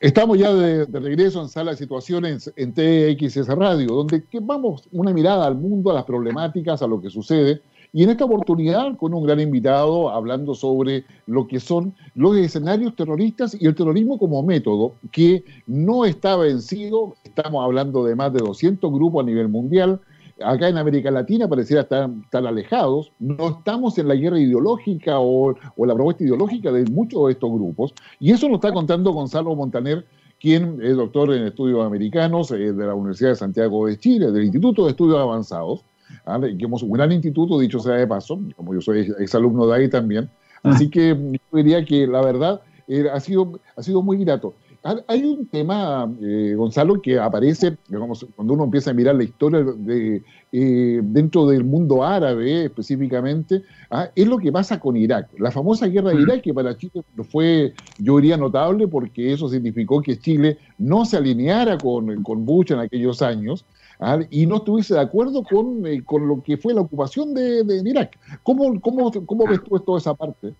Estamos 0.01 0.39
ya 0.39 0.51
de, 0.51 0.85
regreso 0.99 1.43
en 1.43 1.47
Sala 1.47 1.71
de 1.71 1.77
Situaciones 1.77 2.51
en 2.55 2.73
TXS 2.73 3.47
Radio, 3.49 3.89
donde 3.89 4.23
vamos 4.41 4.89
una 4.91 5.13
mirada 5.13 5.45
al 5.45 5.53
mundo, 5.53 5.91
a 5.91 5.93
las 5.93 6.05
problemáticas, 6.05 6.81
a 6.81 6.87
lo 6.87 6.99
que 6.99 7.11
sucede. 7.11 7.61
Y 7.93 8.03
en 8.03 8.09
esta 8.09 8.25
oportunidad 8.25 8.97
con 8.97 9.13
un 9.13 9.23
gran 9.23 9.39
invitado 9.39 10.09
hablando 10.09 10.55
sobre 10.55 11.05
lo 11.27 11.47
que 11.47 11.59
son 11.59 11.93
los 12.15 12.35
escenarios 12.35 12.95
terroristas 12.95 13.55
y 13.59 13.67
el 13.67 13.75
terrorismo 13.75 14.17
como 14.17 14.41
método, 14.41 14.95
que 15.11 15.43
no 15.67 16.03
está 16.03 16.35
vencido. 16.35 17.13
Estamos 17.23 17.63
hablando 17.63 18.03
de 18.03 18.15
más 18.15 18.33
de 18.33 18.39
200 18.39 18.91
grupos 18.91 19.21
a 19.21 19.27
nivel 19.27 19.49
mundial, 19.49 19.99
acá 20.43 20.69
en 20.69 20.77
América 20.77 21.11
Latina 21.11 21.47
pareciera 21.47 21.83
estar, 21.83 22.09
tan 22.29 22.45
alejados, 22.45 23.11
no 23.19 23.49
estamos 23.57 23.97
en 23.97 24.07
la 24.07 24.15
guerra 24.15 24.39
ideológica 24.39 25.19
o, 25.19 25.55
la 25.77 25.93
propuesta 25.93 26.23
ideológica 26.23 26.71
de 26.71 26.85
muchos 26.85 27.27
de 27.27 27.33
estos 27.33 27.51
grupos, 27.51 27.93
y 28.19 28.31
eso 28.31 28.47
nos 28.47 28.55
está 28.55 28.73
contando 28.73 29.11
Gonzalo 29.11 29.55
Montaner, 29.55 30.05
quien 30.39 30.79
es 30.81 30.95
doctor 30.95 31.33
en 31.33 31.43
estudios 31.43 31.85
americanos 31.85 32.51
eh, 32.51 32.73
de 32.73 32.85
la 32.85 32.95
Universidad 32.95 33.29
de 33.29 33.35
Santiago 33.35 33.85
de 33.87 33.97
Chile, 33.97 34.31
del 34.31 34.43
Instituto 34.43 34.85
de 34.85 34.91
Estudios 34.91 35.19
Avanzados, 35.19 35.85
que 36.25 36.65
hemos 36.65 36.83
un 36.83 36.91
gran 36.91 37.11
instituto, 37.11 37.59
dicho 37.59 37.79
sea 37.79 37.93
de 37.93 38.07
paso, 38.07 38.39
como 38.55 38.73
yo 38.73 38.81
soy 38.81 39.13
exalumno 39.19 39.67
de 39.67 39.75
ahí 39.75 39.89
también, 39.89 40.29
ah. 40.63 40.71
así 40.71 40.89
que 40.89 41.09
yo 41.09 41.57
diría 41.57 41.85
que 41.85 42.07
la 42.07 42.21
verdad 42.21 42.61
eh, 42.87 43.07
ha, 43.11 43.19
sido, 43.19 43.59
ha 43.75 43.83
sido 43.83 44.01
muy 44.01 44.17
grato. 44.17 44.53
Hay 44.83 45.23
un 45.23 45.45
tema, 45.45 46.11
eh, 46.23 46.55
Gonzalo, 46.57 46.99
que 47.03 47.19
aparece, 47.19 47.77
digamos, 47.87 48.25
cuando 48.35 48.55
uno 48.55 48.63
empieza 48.63 48.89
a 48.89 48.95
mirar 48.95 49.13
la 49.13 49.23
historia 49.23 49.59
de, 49.61 50.23
eh, 50.51 50.99
dentro 51.03 51.45
del 51.45 51.63
mundo 51.63 52.03
árabe 52.03 52.65
específicamente, 52.65 53.61
¿ah? 53.91 54.09
es 54.15 54.27
lo 54.27 54.39
que 54.39 54.51
pasa 54.51 54.79
con 54.79 54.97
Irak. 54.97 55.29
La 55.37 55.51
famosa 55.51 55.85
guerra 55.85 56.09
de 56.09 56.23
Irak, 56.23 56.41
que 56.41 56.51
para 56.51 56.75
Chile 56.75 57.03
fue, 57.29 57.75
yo 57.99 58.17
diría, 58.17 58.37
notable 58.37 58.87
porque 58.87 59.31
eso 59.31 59.49
significó 59.49 60.01
que 60.01 60.17
Chile 60.17 60.57
no 60.79 61.05
se 61.05 61.17
alineara 61.17 61.77
con, 61.77 62.23
con 62.23 62.43
Bush 62.43 62.71
en 62.71 62.79
aquellos 62.79 63.21
años, 63.21 63.65
¿ah? 63.99 64.19
y 64.31 64.47
no 64.47 64.57
estuviese 64.57 64.95
de 64.95 65.01
acuerdo 65.01 65.43
con, 65.43 65.85
eh, 65.85 66.01
con, 66.03 66.27
lo 66.27 66.41
que 66.41 66.57
fue 66.57 66.73
la 66.73 66.81
ocupación 66.81 67.35
de, 67.35 67.63
de 67.63 67.87
Irak. 67.87 68.17
¿Cómo, 68.41 68.81
cómo, 68.81 69.11
cómo 69.27 69.45
ves 69.45 69.63
tú 69.63 69.79
toda 69.79 69.99
esa 69.99 70.15
parte? 70.15 70.55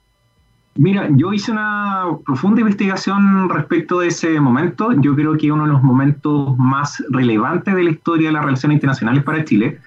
Mira, 0.76 1.10
yo 1.12 1.34
hice 1.34 1.52
una 1.52 2.06
profunda 2.26 2.62
investigación 2.62 3.50
respecto 3.50 4.00
de 4.00 4.08
ese 4.08 4.40
momento. 4.40 4.94
Yo 5.02 5.16
creo 5.16 5.38
que 5.38 5.52
uno 5.52 5.66
de 5.66 5.72
los 5.74 5.84
momentos 5.84 6.58
más 6.58 7.04
relevantes 7.10 7.76
de 7.76 7.84
la 7.84 7.90
historia 7.90 8.30
de 8.30 8.34
las 8.34 8.46
relaciones 8.46 8.78
internacionales 8.78 9.24
para 9.24 9.44
Chile. 9.44 9.80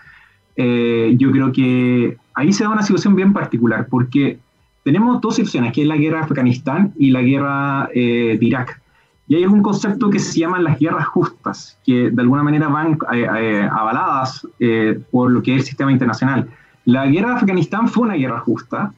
Eh, 0.56 1.14
yo 1.16 1.32
creo 1.32 1.52
que 1.52 2.18
ahí 2.34 2.52
se 2.52 2.64
da 2.64 2.70
una 2.70 2.82
situación 2.82 3.16
bien 3.16 3.32
particular, 3.32 3.86
porque 3.88 4.38
tenemos 4.84 5.22
dos 5.22 5.38
opciones, 5.38 5.72
que 5.72 5.82
es 5.82 5.88
la 5.88 5.96
guerra 5.96 6.18
de 6.18 6.24
Afganistán 6.24 6.92
y 6.98 7.10
la 7.10 7.22
guerra 7.22 7.88
eh, 7.94 8.36
de 8.38 8.46
Irak. 8.46 8.80
Y 9.26 9.36
hay 9.36 9.46
un 9.46 9.62
concepto 9.62 10.10
que 10.10 10.18
se 10.18 10.38
llaman 10.38 10.64
las 10.64 10.78
guerras 10.78 11.06
justas, 11.06 11.78
que 11.86 12.10
de 12.10 12.22
alguna 12.22 12.42
manera 12.42 12.68
van 12.68 12.98
eh, 13.14 13.68
avaladas 13.72 14.46
por 15.10 15.30
lo 15.30 15.42
que 15.42 15.54
es 15.54 15.60
el 15.60 15.64
sistema 15.64 15.90
internacional. 15.90 16.50
La 16.84 17.06
guerra 17.06 17.30
de 17.30 17.36
Afganistán 17.36 17.88
fue 17.88 18.02
una 18.02 18.14
guerra 18.16 18.40
justa, 18.40 18.92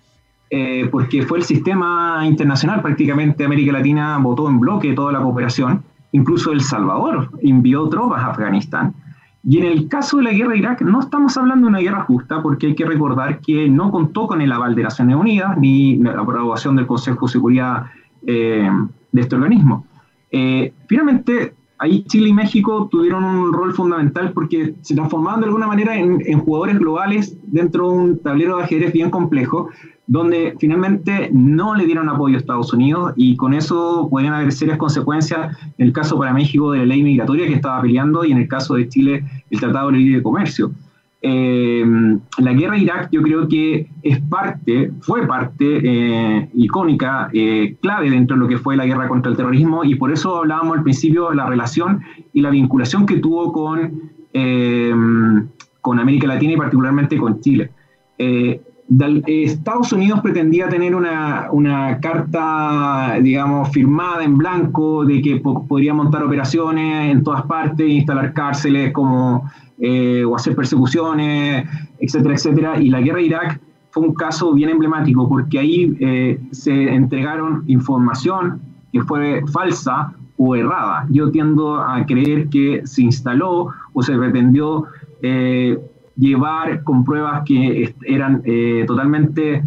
eh, 0.48 0.88
porque 0.90 1.22
fue 1.22 1.38
el 1.38 1.44
sistema 1.44 2.22
internacional, 2.24 2.82
prácticamente 2.82 3.44
América 3.44 3.72
Latina 3.72 4.18
votó 4.18 4.48
en 4.48 4.61
bloque 4.61 4.92
toda 4.92 5.12
la 5.12 5.20
cooperación, 5.20 5.82
incluso 6.12 6.52
El 6.52 6.61
Salvador 6.61 7.30
envió 7.42 7.88
tropas 7.88 8.22
a 8.22 8.28
Afganistán. 8.28 8.94
Y 9.48 9.59
en 9.59 9.64
el 9.64 9.88
caso 9.88 10.16
de 10.16 10.24
la 10.24 10.32
guerra 10.32 10.52
de 10.52 10.59
Irak, 10.59 10.82
no 10.82 11.00
estamos 11.00 11.37
hablando 11.37 11.66
de 11.66 11.70
una 11.70 11.78
guerra 11.78 12.02
justa, 12.02 12.42
porque 12.42 12.66
hay 12.66 12.74
que 12.74 12.85
recordar 12.85 13.40
que 13.40 13.68
no 13.68 13.92
contó 13.92 14.26
con 14.26 14.40
el 14.40 14.50
aval 14.50 14.74
de 14.74 14.82
Naciones 14.82 15.16
Unidas 15.16 15.56
ni 15.56 15.96
la 15.96 16.20
aprobación 16.20 16.74
del 16.74 16.87
Consejo 16.87 17.26
de 17.26 17.32
Seguridad 17.32 17.85
eh, 18.26 18.68
de 19.12 19.20
este 19.20 19.37
organismo. 19.37 19.87
Eh, 20.32 20.72
finalmente, 20.88 21.54
ahí 21.78 22.02
Chile 22.04 22.30
y 22.30 22.32
México 22.32 22.88
tuvieron 22.90 23.22
un 23.22 23.52
rol 23.52 23.72
fundamental 23.72 24.32
porque 24.32 24.74
se 24.80 24.96
transformaban 24.96 25.40
de 25.40 25.46
alguna 25.46 25.68
manera 25.68 25.96
en, 25.96 26.20
en, 26.26 26.40
jugadores 26.40 26.78
globales 26.80 27.38
dentro 27.44 27.88
de 27.88 27.96
un 27.96 28.18
tablero 28.18 28.56
de 28.56 28.64
ajedrez 28.64 28.92
bien 28.92 29.11
complejo, 29.11 29.68
donde 30.07 30.55
finalmente 30.61 31.31
no 31.33 31.75
le 31.75 31.85
dieron 31.85 32.09
apoyo 32.09 32.37
a 32.37 32.38
Estados 32.38 32.73
Unidos 32.73 33.12
y 33.16 33.37
con 33.37 33.55
eso 33.55 34.09
podrían 34.11 34.35
haber 34.35 34.53
serias 34.53 34.79
consecuencias 34.79 35.57
en 35.79 35.87
el 35.87 35.92
caso 35.92 36.19
para 36.19 36.33
México 36.33 36.73
de 36.73 36.79
la 36.81 36.87
ley 36.87 37.03
migratoria 37.03 37.47
que 37.47 37.55
estaba 37.55 37.83
peleando 37.83 38.25
y 38.25 38.33
en 38.33 38.38
el 38.38 38.48
caso 38.48 38.75
de 38.75 38.88
Chile 38.88 39.25
el 39.50 39.61
Tratado 39.61 39.90
de 39.90 39.98
Libre 39.98 40.23
Comercio. 40.23 40.71
Eh, 41.23 41.85
la 42.38 42.52
guerra 42.52 42.75
de 42.75 42.83
Irak 42.83 43.09
yo 43.11 43.21
creo 43.23 43.48
que 43.48 43.88
es 44.02 44.21
parte, 44.21 44.92
fue 45.00 45.27
parte 45.27 45.81
eh, 45.83 46.50
icónica, 46.54 47.31
eh, 47.33 47.77
clave 47.81 48.11
dentro 48.11 48.37
de 48.37 48.42
lo 48.42 48.48
que 48.48 48.59
fue 48.59 48.77
la 48.77 48.87
guerra 48.87 49.09
contra 49.09 49.33
el 49.33 49.37
terrorismo 49.37 49.83
y 49.83 49.96
por 49.96 50.13
eso 50.13 50.37
hablábamos 50.37 50.77
al 50.77 50.85
principio 50.85 51.31
de 51.31 51.37
la 51.37 51.46
relación 51.46 52.02
y 52.33 52.42
la 52.42 52.50
vinculación 52.50 53.07
que 53.07 53.17
tuvo 53.17 53.52
con, 53.52 54.13
con 55.81 55.98
América 55.98 56.29
Latina 56.29 56.52
y 56.52 56.57
particularmente 56.57 57.17
con 57.17 57.40
Chile. 57.40 57.71
Estados 59.26 59.92
Unidos 59.92 60.20
pretendía 60.20 60.68
tener 60.68 60.94
una, 60.94 61.48
una, 61.50 61.98
carta, 62.00 63.16
digamos, 63.20 63.70
firmada 63.70 64.22
en 64.22 64.38
blanco 64.38 65.04
de 65.04 65.20
que 65.20 65.37
podría 65.37 65.92
montar 65.92 66.22
operaciones 66.22 67.10
en 67.10 67.24
todas 67.24 67.42
partes, 67.42 67.88
instalar 67.88 68.32
cárceles 68.32 68.92
como, 68.92 69.50
eh, 69.78 70.24
o 70.24 70.37
hacer 70.37 70.54
persecuciones, 70.54 71.68
etcétera, 71.98 72.34
etcétera. 72.34 72.80
Y 72.80 72.90
la 72.90 73.00
guerra 73.00 73.18
de 73.18 73.24
Irak 73.24 73.60
fue 73.90 74.04
un 74.04 74.14
caso 74.14 74.52
bien 74.52 74.70
emblemático 74.70 75.28
porque 75.28 75.58
ahí 75.58 75.96
eh, 76.00 76.40
se 76.52 76.94
entregaron 76.94 77.64
información 77.66 78.60
que 78.92 79.02
fue 79.02 79.42
falsa 79.52 80.14
o 80.37 80.54
errada. 80.54 81.06
Yo 81.10 81.30
tiendo 81.30 81.80
a 81.80 82.04
creer 82.06 82.48
que 82.50 82.82
se 82.84 83.02
instaló 83.02 83.68
o 83.94 84.02
se 84.02 84.16
pretendió 84.16 84.84
eh, 85.22 85.78
llevar 86.17 86.83
con 86.83 87.04
pruebas 87.04 87.42
que 87.44 87.94
eran 88.04 88.42
eh, 88.44 88.85
totalmente 88.87 89.62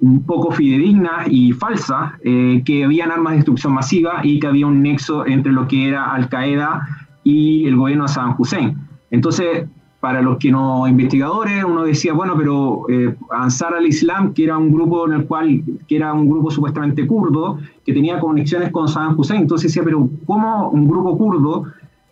un 0.00 0.22
poco 0.24 0.50
fidedignas 0.50 1.26
y 1.30 1.52
falsas, 1.52 2.12
que 2.20 2.84
habían 2.84 3.10
armas 3.10 3.32
de 3.32 3.36
destrucción 3.36 3.72
masiva 3.72 4.20
y 4.22 4.38
que 4.38 4.46
había 4.46 4.66
un 4.66 4.82
nexo 4.82 5.24
entre 5.24 5.50
lo 5.50 5.66
que 5.66 5.88
era 5.88 6.12
Al 6.12 6.28
Qaeda 6.28 6.86
y 7.22 7.66
el 7.66 7.76
gobierno 7.76 8.04
de 8.04 8.08
Saddam 8.08 8.34
Hussein. 8.38 8.76
Entonces, 9.10 9.66
para 10.04 10.20
los 10.20 10.36
que 10.36 10.52
no 10.52 10.86
investigadores, 10.86 11.64
uno 11.64 11.84
decía, 11.84 12.12
bueno, 12.12 12.34
pero 12.36 12.84
eh, 12.90 13.16
Ansar 13.30 13.74
al-Islam, 13.74 14.34
que 14.34 14.44
era 14.44 14.58
un 14.58 14.70
grupo 14.70 15.06
en 15.06 15.14
el 15.14 15.24
cual, 15.24 15.62
que 15.88 15.96
era 15.96 16.12
un 16.12 16.28
grupo 16.28 16.50
supuestamente 16.50 17.06
kurdo, 17.06 17.58
que 17.86 17.94
tenía 17.94 18.20
conexiones 18.20 18.70
con 18.70 18.86
Saddam 18.86 19.18
Hussein, 19.18 19.40
entonces 19.40 19.70
decía, 19.70 19.82
pero 19.82 20.10
¿cómo 20.26 20.68
un 20.68 20.86
grupo 20.86 21.16
kurdo 21.16 21.64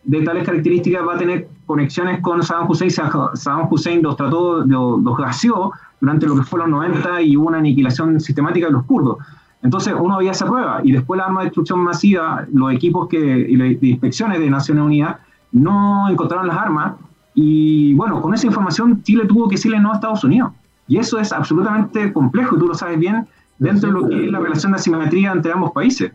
de 0.04 0.22
tales 0.22 0.44
características 0.44 1.06
va 1.06 1.16
a 1.16 1.18
tener 1.18 1.48
conexiones 1.66 2.20
con 2.20 2.42
Saddam 2.42 2.70
Hussein? 2.70 2.90
Saddam 2.90 3.68
Hussein 3.70 4.02
los 4.02 4.16
trató, 4.16 4.64
los, 4.64 5.16
gaseó 5.16 5.72
durante 6.00 6.26
lo 6.26 6.36
que 6.36 6.42
fue 6.42 6.60
los 6.60 6.68
90 6.68 7.22
y 7.22 7.36
hubo 7.36 7.48
una 7.48 7.58
aniquilación 7.58 8.20
sistemática 8.20 8.66
de 8.66 8.72
los 8.72 8.84
kurdos. 8.84 9.18
Entonces 9.62 9.94
uno 9.98 10.18
veía 10.18 10.32
esa 10.32 10.46
prueba 10.46 10.80
y 10.82 10.92
después 10.92 11.18
la 11.18 11.26
arma 11.26 11.40
de 11.40 11.46
destrucción 11.46 11.78
masiva, 11.80 12.44
los 12.52 12.72
equipos 12.72 13.08
que, 13.08 13.18
y 13.18 13.56
las 13.56 13.82
inspecciones 13.82 14.40
de 14.40 14.50
Naciones 14.50 14.84
Unidas 14.84 15.16
no 15.52 16.08
encontraron 16.08 16.48
las 16.48 16.56
armas 16.56 16.94
y 17.34 17.94
bueno, 17.94 18.20
con 18.20 18.34
esa 18.34 18.46
información 18.46 19.02
Chile 19.02 19.24
tuvo 19.26 19.48
que 19.48 19.54
decirle 19.54 19.78
no 19.78 19.92
a 19.92 19.94
Estados 19.94 20.24
Unidos. 20.24 20.52
Y 20.88 20.98
eso 20.98 21.18
es 21.18 21.32
absolutamente 21.32 22.12
complejo, 22.12 22.58
tú 22.58 22.66
lo 22.66 22.74
sabes 22.74 22.98
bien, 22.98 23.26
dentro 23.58 23.88
de 23.88 24.00
lo 24.00 24.08
que 24.08 24.24
es 24.26 24.32
la 24.32 24.40
relación 24.40 24.72
de 24.72 24.78
asimetría 24.78 25.32
entre 25.32 25.52
ambos 25.52 25.72
países. 25.72 26.12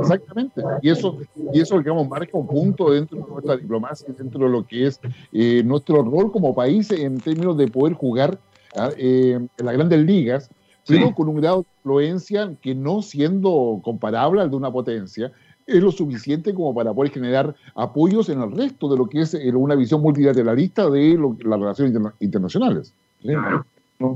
Exactamente. 0.00 0.62
Y 0.82 0.90
eso, 0.90 1.18
y 1.52 1.60
eso, 1.60 1.78
digamos, 1.78 2.08
marca 2.08 2.36
un 2.36 2.46
punto 2.46 2.90
dentro 2.90 3.18
de 3.18 3.24
nuestra 3.30 3.56
diplomacia, 3.56 4.12
dentro 4.16 4.44
de 4.44 4.50
lo 4.50 4.66
que 4.66 4.86
es 4.86 5.00
eh, 5.32 5.62
nuestro 5.64 6.02
rol 6.02 6.32
como 6.32 6.54
país 6.54 6.90
en 6.90 7.18
términos 7.20 7.56
de 7.56 7.68
poder 7.68 7.94
jugar 7.94 8.38
ah, 8.76 8.90
eh, 8.96 9.38
en 9.56 9.66
las 9.66 9.74
grandes 9.74 10.00
ligas, 10.00 10.50
pero 10.86 11.14
con 11.14 11.28
un 11.28 11.36
grado 11.36 11.58
de 11.58 11.66
influencia 11.78 12.52
que 12.60 12.74
no 12.74 13.02
siendo 13.02 13.80
comparable 13.84 14.40
al 14.40 14.50
de 14.50 14.56
una 14.56 14.72
potencia, 14.72 15.32
es 15.66 15.82
lo 15.82 15.92
suficiente 15.92 16.52
como 16.54 16.74
para 16.74 16.92
poder 16.92 17.12
generar 17.12 17.54
apoyos 17.74 18.28
en 18.28 18.42
el 18.42 18.50
resto 18.50 18.88
de 18.88 18.96
lo 18.96 19.06
que 19.06 19.20
es 19.20 19.34
eh, 19.34 19.52
una 19.54 19.74
visión 19.74 20.02
multilateralista 20.02 20.90
de 20.90 21.18
las 21.44 21.60
relaciones 21.60 22.12
internacionales. 22.20 22.92
Claro, 23.22 23.64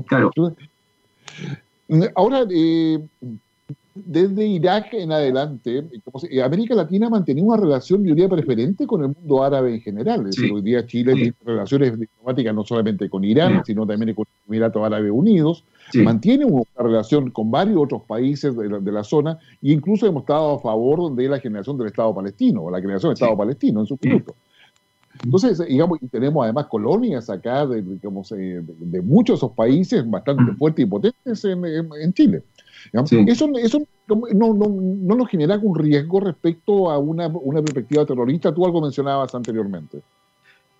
claro. 0.07 0.31
Ahora, 2.15 2.45
eh, 2.49 2.99
desde 3.95 4.45
Irak 4.45 4.93
en 4.93 5.13
adelante, 5.13 5.85
eh, 6.29 6.43
América 6.43 6.75
Latina 6.75 7.09
mantenía 7.09 7.45
una 7.45 7.55
relación, 7.55 8.03
yo 8.03 8.13
diría, 8.13 8.27
preferente 8.27 8.85
con 8.85 9.01
el 9.01 9.15
mundo 9.15 9.41
árabe 9.41 9.75
en 9.75 9.81
general. 9.81 10.29
hoy 10.53 10.61
día 10.61 10.85
Chile 10.85 11.13
tiene 11.13 11.33
relaciones 11.45 11.97
diplomáticas 11.97 12.53
no 12.53 12.65
solamente 12.65 13.09
con 13.09 13.23
Irán, 13.23 13.63
sino 13.65 13.87
también 13.87 14.13
con 14.13 14.25
los 14.27 14.47
Emiratos 14.47 14.83
Árabes 14.83 15.11
Unidos. 15.13 15.63
Mantiene 15.93 16.43
una 16.43 16.65
relación 16.75 17.31
con 17.31 17.49
varios 17.49 17.77
otros 17.77 18.01
países 18.03 18.53
de 18.57 18.91
la, 18.91 19.03
zona 19.03 19.37
e 19.61 19.71
incluso 19.71 20.05
hemos 20.05 20.23
estado 20.23 20.55
a 20.55 20.59
favor 20.59 21.15
de 21.15 21.29
la 21.29 21.39
generación 21.39 21.77
del 21.77 21.87
Estado 21.87 22.13
palestino, 22.13 22.63
o 22.63 22.71
la 22.71 22.81
creación 22.81 23.11
del 23.11 23.13
Estado 23.13 23.37
palestino 23.37 23.79
en 23.79 23.85
su 23.85 23.97
minuto. 24.01 24.35
Entonces, 25.23 25.65
digamos, 25.65 25.99
y 26.01 26.07
tenemos 26.07 26.43
además 26.43 26.65
colonias 26.65 27.29
acá 27.29 27.65
de, 27.65 27.81
digamos, 27.81 28.29
eh, 28.33 28.61
de, 28.61 29.01
muchos 29.01 29.35
de 29.35 29.45
esos 29.45 29.55
países 29.55 30.09
bastante 30.09 30.51
fuertes 30.57 30.85
y 30.85 30.89
potentes 30.89 31.45
en 31.45 32.13
Chile. 32.13 32.43
Eso, 32.93 33.49
eso 33.55 33.79
no, 34.07 34.21
no, 34.33 34.53
no, 34.53 35.15
nos 35.15 35.27
genera 35.29 35.55
algún 35.55 35.77
riesgo 35.77 36.19
respecto 36.19 36.91
a 36.91 36.97
una, 36.97 37.27
una 37.27 37.61
perspectiva 37.61 38.05
terrorista. 38.05 38.53
Tú 38.53 38.65
algo 38.65 38.81
mencionabas 38.81 39.33
anteriormente. 39.33 40.01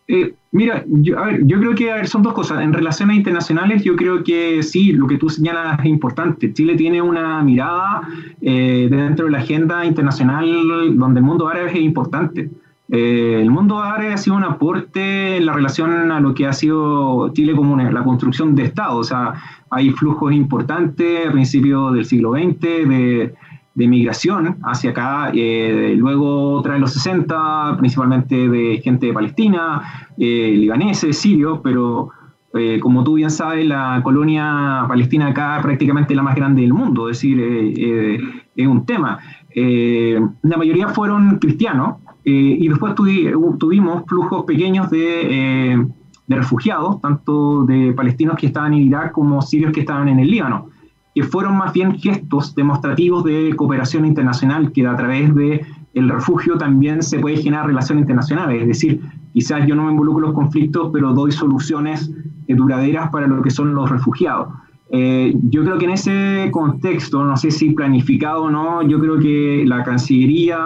Eh, 0.08 0.36
mira, 0.52 0.84
yo, 0.88 1.18
a 1.18 1.26
ver, 1.26 1.48
yo 1.48 1.60
creo 1.60 1.74
que 1.74 2.08
son 2.08 2.22
dos 2.22 2.34
cosas. 2.34 2.62
En 2.62 2.74
relaciones 2.74 3.18
internacionales, 3.18 3.84
yo 3.84 3.96
creo 3.96 4.24
que 4.24 4.62
sí, 4.62 4.92
lo 4.92 5.08
que 5.08 5.18
tú 5.18 5.30
señalas 5.30 5.80
es 5.80 5.86
importante. 5.86 6.54
Chile 6.54 6.76
tiene 6.76 7.02
una 7.02 7.42
mirada 7.42 8.02
eh, 8.42 8.88
dentro 8.90 9.26
de 9.26 9.32
la 9.32 9.40
agenda 9.40 9.84
internacional 9.84 10.96
donde 10.96 11.20
el 11.20 11.26
mundo 11.26 11.48
árabe 11.48 11.72
es 11.72 11.80
importante. 11.80 12.50
Eh, 12.90 13.40
el 13.42 13.50
mundo 13.50 13.80
árabe 13.80 14.14
ha 14.14 14.18
sido 14.18 14.36
un 14.36 14.44
aporte 14.44 15.38
en 15.38 15.46
la 15.46 15.54
relación 15.54 16.12
a 16.12 16.20
lo 16.20 16.34
que 16.36 16.46
ha 16.46 16.54
sido 16.54 17.30
Chile 17.34 17.56
como 17.56 17.76
la 17.78 18.04
construcción 18.04 18.56
de 18.56 18.64
Estado. 18.64 18.98
O 18.98 19.04
sea, 19.04 19.34
hay 19.70 19.90
flujos 19.92 20.34
importantes 20.34 21.28
a 21.28 21.32
principios 21.32 21.94
del 21.94 22.06
siglo 22.06 22.34
XX 22.34 22.60
de, 22.60 23.34
de 23.76 23.88
migración 23.88 24.58
hacia 24.64 24.92
acá, 24.92 25.32
eh, 25.34 25.96
luego 25.98 26.62
tras 26.62 26.80
los 26.80 26.94
60, 26.94 27.76
principalmente 27.78 28.48
de 28.48 28.80
gente 28.82 29.08
de 29.08 29.14
Palestina, 29.14 30.10
eh, 30.18 30.54
libaneses, 30.56 31.18
sirios, 31.18 31.60
pero 31.62 32.10
eh, 32.54 32.80
como 32.80 33.04
tú 33.04 33.16
bien 33.16 33.30
sabes, 33.30 33.68
la 33.68 34.00
colonia 34.02 34.86
palestina 34.88 35.28
acá 35.28 35.58
es 35.58 35.64
prácticamente 35.64 36.16
la 36.16 36.24
más 36.24 36.36
grande 36.36 36.62
del 36.62 36.74
mundo, 36.74 37.10
es 37.10 37.18
decir, 37.18 38.24
es 38.56 38.68
un 38.68 38.86
tema. 38.86 39.20
la 39.54 40.58
mayoría 40.58 40.88
fueron 40.88 41.38
cristianos 41.40 41.98
y 42.26 42.68
después 42.68 42.96
tuvimos 42.96 44.04
flujos 44.08 44.46
pequeños 44.46 44.90
de 44.90 45.86
de 46.28 46.36
refugiados, 46.36 47.02
tanto 47.02 47.66
de 47.66 47.94
palestinos 47.94 48.38
que 48.38 48.48
estaban 48.48 48.74
en 48.74 48.84
Irak 48.84 49.12
como 49.12 49.42
sirios 49.42 49.72
que 49.72 49.82
estaban 49.82 50.08
en 50.08 50.20
el 50.20 50.30
Líbano, 50.30 50.70
que 51.14 51.24
fueron 51.24 51.58
más 51.58 51.72
bien 51.72 51.98
gestos 51.98 52.56
demostrativos 52.56 53.24
de 53.24 53.56
cooperación 53.56 54.06
internacional, 54.06 54.72
que 54.72 54.86
a 54.88 54.96
través 54.96 55.34
de 55.36 55.66
el 55.94 56.10
refugio 56.10 56.58
también 56.58 57.02
se 57.02 57.20
puede 57.20 57.38
generar 57.38 57.68
relaciones 57.68 58.02
internacionales, 58.02 58.62
es 58.62 58.68
decir, 58.68 59.02
quizás 59.34 59.66
yo 59.66 59.76
no 59.76 59.84
me 59.86 59.92
involucro 59.92 60.26
en 60.26 60.32
los 60.32 60.36
conflictos, 60.36 60.90
pero 60.92 61.14
doy 61.14 61.32
soluciones 61.32 62.12
duraderas 62.48 63.10
para 63.10 63.28
lo 63.28 63.42
que 63.42 63.50
son 63.50 63.74
los 63.74 63.90
refugiados. 63.90 64.50
Eh, 64.90 65.34
yo 65.50 65.64
creo 65.64 65.78
que 65.80 65.86
en 65.86 65.92
ese 65.92 66.50
contexto, 66.52 67.24
no 67.24 67.36
sé 67.38 67.50
si 67.50 67.72
planificado 67.72 68.44
o 68.44 68.52
no, 68.52 68.84
yo 68.84 69.00
creo 69.00 69.20
que 69.20 69.64
la 69.66 69.84
Cancillería 69.84 70.60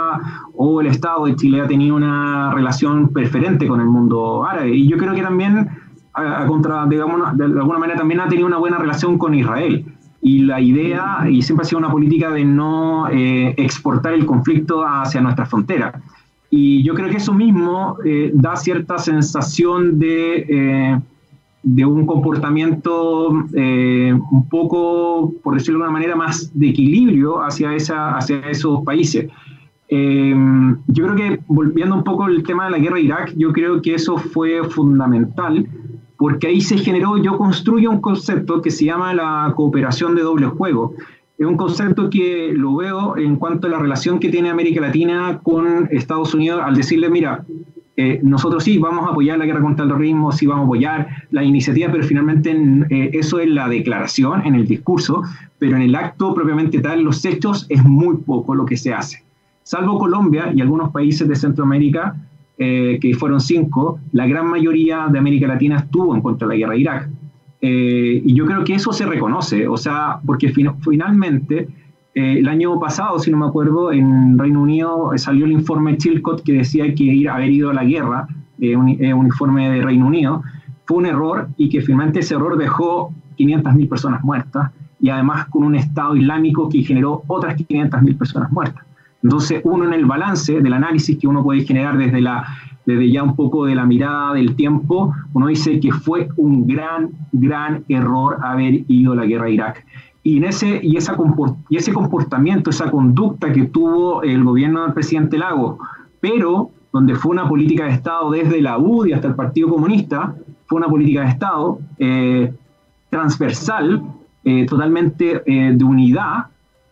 o 0.54 0.82
el 0.82 0.88
Estado 0.88 1.26
de 1.26 1.36
Chile 1.36 1.62
ha 1.62 1.68
tenido 1.68 1.96
una 1.96 2.54
relación 2.54 3.10
preferente 3.10 3.68
con 3.68 3.80
el 3.80 3.88
mundo 3.88 4.46
árabe. 4.46 4.76
Y 4.76 4.88
yo 4.88 4.98
creo 4.98 5.16
que 5.16 5.22
también, 5.22 5.70
a, 6.14 6.46
contra, 6.48 6.86
digamos, 6.86 7.38
de 7.38 7.46
alguna 7.46 7.80
manera, 7.80 8.00
también 8.00 8.20
ha 8.20 8.28
tenido 8.28 8.48
una 8.48 8.58
buena 8.58 8.78
relación 8.78 9.18
con 9.18 9.34
Israel. 9.34 9.86
Y 10.22 10.40
la 10.40 10.60
idea, 10.60 11.26
y 11.30 11.42
siempre 11.42 11.64
ha 11.64 11.66
sido 11.66 11.80
una 11.80 11.92
política 11.92 12.30
de 12.32 12.44
no 12.44 13.08
eh, 13.10 13.54
exportar 13.56 14.14
el 14.14 14.26
conflicto 14.26 14.86
hacia 14.86 15.22
nuestra 15.22 15.46
frontera. 15.46 16.02
Y 16.50 16.84
yo 16.84 16.94
creo 16.94 17.10
que 17.10 17.18
eso 17.18 17.34
mismo 17.34 17.98
eh, 18.04 18.32
da 18.34 18.58
cierta 18.58 18.98
sensación 18.98 19.98
de 19.98 21.00
de 21.64 21.86
un 21.86 22.06
comportamiento 22.06 23.46
eh, 23.54 24.14
un 24.32 24.48
poco, 24.48 25.34
por 25.44 25.56
decirlo 25.56 25.80
de 25.80 25.84
una 25.84 25.94
manera, 25.94 26.16
más 26.16 26.52
de 26.58 26.70
equilibrio 26.70 27.42
hacia, 27.44 27.76
esa, 27.76 28.18
hacia 28.18 28.40
esos 28.50 28.84
países. 28.84 29.30
Eh, 29.90 30.36
yo 30.88 31.06
creo 31.06 31.16
que, 31.16 31.40
volviendo 31.48 31.96
un 31.96 32.04
poco 32.04 32.24
al 32.24 32.44
tema 32.44 32.66
de 32.66 32.72
la 32.72 32.78
guerra 32.78 32.96
de 32.96 33.02
Irak, 33.02 33.34
yo 33.36 33.52
creo 33.52 33.82
que 33.82 33.96
eso 33.96 34.18
fue 34.18 34.64
fundamental, 34.70 35.68
porque 36.18 36.48
ahí 36.48 36.62
se 36.62 36.78
generó, 36.78 37.18
yo 37.18 37.38
construyo 37.38 37.90
un 37.90 38.02
concepto 38.02 38.62
que 38.62 38.72
se 38.72 38.86
llama 38.86 39.14
la 39.14 39.54
cooperación 39.56 40.16
de 40.16 40.22
doble 40.22 40.48
juego. 40.48 40.94
Es 41.38 41.48
un 41.48 41.56
concepto 41.56 42.10
que 42.10 42.52
lo 42.54 42.76
veo 42.76 43.18
en 43.18 43.38
cuanto 43.38 43.68
a 43.68 43.70
la 43.70 43.80
relación 43.80 44.20
que 44.20 44.30
tiene 44.30 44.50
América 44.50 44.82
Latina 44.82 45.40
con 45.42 45.88
Estados 45.90 46.34
Unidos 46.34 46.62
al 46.64 46.76
decirle, 46.76 47.10
mira, 47.10 47.46
eh, 48.02 48.22
nosotros 48.24 48.64
sí 48.64 48.78
vamos 48.78 49.06
a 49.06 49.12
apoyar 49.12 49.38
la 49.38 49.46
guerra 49.46 49.60
contra 49.60 49.84
el 49.84 49.90
terrorismo, 49.90 50.32
sí 50.32 50.48
vamos 50.48 50.62
a 50.62 50.66
apoyar 50.68 51.10
la 51.32 51.44
iniciativa, 51.44 51.92
pero 51.92 52.06
finalmente 52.06 52.58
eh, 52.90 53.10
eso 53.12 53.40
es 53.40 53.50
la 53.50 53.68
declaración, 53.68 54.46
en 54.46 54.56
el 54.56 54.66
discurso, 54.66 55.22
pero 55.58 55.76
en 55.76 55.82
el 55.82 55.94
acto 55.94 56.34
propiamente 56.34 56.80
tal, 56.80 57.02
los 57.02 57.26
hechos 57.26 57.66
es 57.68 57.84
muy 57.84 58.16
poco 58.20 58.56
lo 58.56 58.66
que 58.66 58.78
se 58.78 58.94
hace. 58.94 59.26
Salvo 59.64 60.00
Colombia 60.00 60.50
y 60.56 60.62
algunos 60.62 60.92
países 60.92 61.28
de 61.28 61.36
Centroamérica, 61.36 62.16
eh, 62.58 63.00
que 63.02 63.14
fueron 63.16 63.42
cinco, 63.42 64.00
la 64.14 64.26
gran 64.28 64.48
mayoría 64.48 65.08
de 65.12 65.20
América 65.20 65.48
Latina 65.48 65.80
estuvo 65.80 66.16
en 66.16 66.22
contra 66.22 66.48
de 66.48 66.54
la 66.54 66.58
guerra 66.58 66.74
de 66.76 66.80
Irak. 66.80 67.10
y 67.62 68.34
yo 68.34 68.46
creo 68.46 68.64
que 68.64 68.76
eso 68.76 68.94
se 68.94 69.06
reconoce, 69.06 69.68
o 69.68 69.76
sea, 69.76 70.22
porque 70.26 70.54
finalmente 70.54 71.68
eh, 72.16 72.40
el 72.40 72.48
año 72.48 72.80
pasado, 72.80 73.20
si 73.20 73.30
no 73.32 73.38
me 73.38 73.46
acuerdo, 73.46 73.92
en 73.92 74.38
Reino 74.38 74.62
Unido 74.62 75.12
salió 75.16 75.46
el 75.46 75.52
informe 75.52 75.98
Chilcot 75.98 76.44
que 76.44 76.54
decía 76.54 76.94
que 76.96 77.04
ir, 77.04 77.30
haber 77.30 77.52
ido 77.52 77.70
a 77.70 77.74
la 77.74 77.84
guerra, 77.84 78.28
eh, 78.60 78.76
un, 78.76 78.90
eh, 78.90 79.14
un, 79.14 79.28
informe 79.28 79.70
de 79.70 79.82
Reino 79.82 80.08
Unido, 80.08 80.42
fue 80.86 80.98
un 80.98 81.06
error 81.06 81.50
y 81.58 81.70
que 81.70 81.82
finalmente 81.82 82.20
ese 82.20 82.36
error 82.36 82.58
dejó 82.58 83.14
500.000 83.38 83.88
personas 83.88 84.24
muertas 84.24 84.72
y 85.00 85.10
además 85.10 85.46
con 85.48 85.64
un 85.64 85.76
Estado 85.76 86.16
islámico 86.16 86.68
que 86.68 86.82
generó 86.84 87.24
otras 87.28 87.56
500.000 87.56 88.18
personas 88.18 88.52
muertas. 88.52 88.84
Entonces, 89.22 89.62
uno 89.64 89.86
en 89.86 89.94
el 89.94 90.06
balance 90.06 90.62
del 90.62 90.74
análisis 90.74 91.18
que 91.18 91.28
uno 91.28 91.44
puede 91.44 91.62
generar 91.62 91.98
desde 91.98 92.22
la, 92.22 92.46
desde 92.86 93.12
ya 93.12 93.22
un 93.24 93.36
poco 93.36 93.66
de 93.66 93.76
la 93.76 93.86
mirada 93.86 94.34
del 94.34 94.56
tiempo, 94.56 95.14
uno 95.34 95.48
dice 95.48 95.80
que 95.80 95.92
fue 95.92 96.30
un 96.38 96.66
gran, 96.66 97.10
gran 97.32 97.84
error 97.90 98.38
haber 98.42 98.86
ido 98.88 99.14
a 99.14 99.18
la 99.18 99.26
guerra 99.26 99.46
a 99.46 99.50
Irak. 99.50 99.86
Y, 100.22 100.44
ese, 100.44 100.80
y, 100.84 100.98
ese 100.98 101.94
comportamiento, 101.94 102.70
esa 102.70 102.92
conducta 102.92 103.52
que 103.54 103.66
tuvo 103.66 104.22
el 104.24 104.44
gobierno 104.44 104.84
del 104.84 104.94
presidente 104.94 105.38
Lago, 105.38 105.80
pero 106.20 106.72
donde 106.92 107.16
fue 107.16 107.32
una 107.32 107.48
política 107.48 107.86
de 107.86 107.92
Estado 107.92 108.32
desde 108.32 108.62
la 108.62 108.78
UDI 108.78 109.14
hasta 109.14 109.28
el 109.28 109.36
Partido 109.36 109.70
Comunista, 109.70 110.36
fue 110.66 110.78
una 110.78 110.88
política 110.88 111.22
de 111.22 111.28
Estado 111.30 111.80
eh, 111.98 112.54
transversal, 113.10 114.04
eh, 114.44 114.66
totalmente 114.66 115.42
eh, 115.46 115.74
de 115.74 115.84
unidad, 115.84 116.48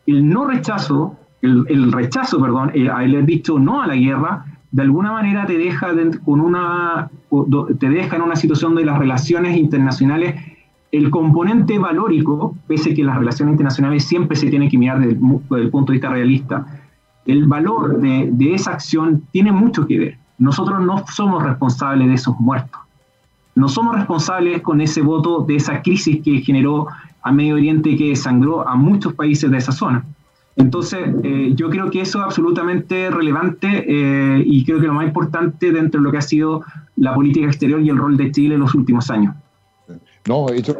el 0.05 0.27
no 0.27 0.45
rechazo, 0.45 1.15
el, 1.41 1.91
rechazo, 1.91 2.41
perdón, 2.41 2.71
a 2.89 2.97
haber 2.97 3.25
dicho 3.25 3.59
no 3.59 3.81
a 3.81 3.87
la 3.87 3.95
guerra, 3.95 4.45
de 4.71 4.81
alguna 4.81 5.11
manera 5.11 5.45
te 5.45 5.57
deja, 5.57 5.91
con 6.25 6.41
una, 6.41 7.09
te 7.79 7.89
deja 7.89 8.15
en 8.15 8.21
una 8.21 8.35
situación 8.35 8.75
de 8.75 8.85
las 8.85 8.97
relaciones 8.97 9.55
internacionales 9.57 10.35
el 10.91 11.09
componente 11.09 11.77
valórico, 11.79 12.55
pese 12.67 12.93
que 12.93 13.03
las 13.03 13.17
relaciones 13.17 13.53
internacionales 13.53 14.05
siempre 14.05 14.37
se 14.37 14.49
tienen 14.49 14.69
que 14.69 14.77
mirar 14.77 14.99
desde 14.99 15.11
el, 15.11 15.69
punto 15.69 15.91
de 15.91 15.97
vista 15.97 16.09
realista, 16.09 16.65
el 17.25 17.45
valor 17.45 17.99
de, 17.99 18.29
de, 18.31 18.53
esa 18.53 18.71
acción 18.71 19.23
tiene 19.31 19.51
mucho 19.51 19.85
que 19.85 19.99
ver. 19.99 20.17
Nosotros 20.37 20.81
no 20.81 21.03
somos 21.07 21.43
responsables 21.43 22.07
de 22.07 22.13
esos 22.13 22.39
muertos. 22.39 22.79
No 23.55 23.67
somos 23.67 23.95
responsables 23.95 24.61
con 24.61 24.81
ese 24.81 25.01
voto 25.01 25.41
de 25.41 25.55
esa 25.55 25.81
crisis 25.81 26.21
que 26.23 26.41
generó 26.41 26.87
a 27.21 27.31
Medio 27.31 27.55
Oriente 27.55 27.95
que 27.97 28.15
sangró 28.15 28.67
a 28.67 28.75
muchos 28.75 29.13
países 29.13 29.51
de 29.51 29.57
esa 29.57 29.71
zona. 29.71 30.05
Entonces, 30.55 30.99
eh, 31.23 31.53
yo 31.55 31.69
creo 31.69 31.91
que 31.91 32.01
eso 32.01 32.19
es 32.19 32.25
absolutamente 32.25 33.11
relevante 33.11 33.85
eh, 33.87 34.43
y 34.45 34.65
creo 34.65 34.79
que 34.79 34.87
lo 34.87 34.93
más 34.93 35.05
importante 35.05 35.71
dentro 35.71 35.99
de 35.99 36.05
lo 36.05 36.11
que 36.11 36.17
ha 36.17 36.21
sido 36.21 36.63
la 36.95 37.13
política 37.13 37.45
exterior 37.45 37.81
y 37.81 37.89
el 37.89 37.97
rol 37.97 38.17
de 38.17 38.31
Chile 38.31 38.55
en 38.55 38.61
los 38.61 38.73
últimos 38.73 39.11
años. 39.11 39.35
No, 40.27 40.49
eso 40.49 40.71
es 40.71 40.77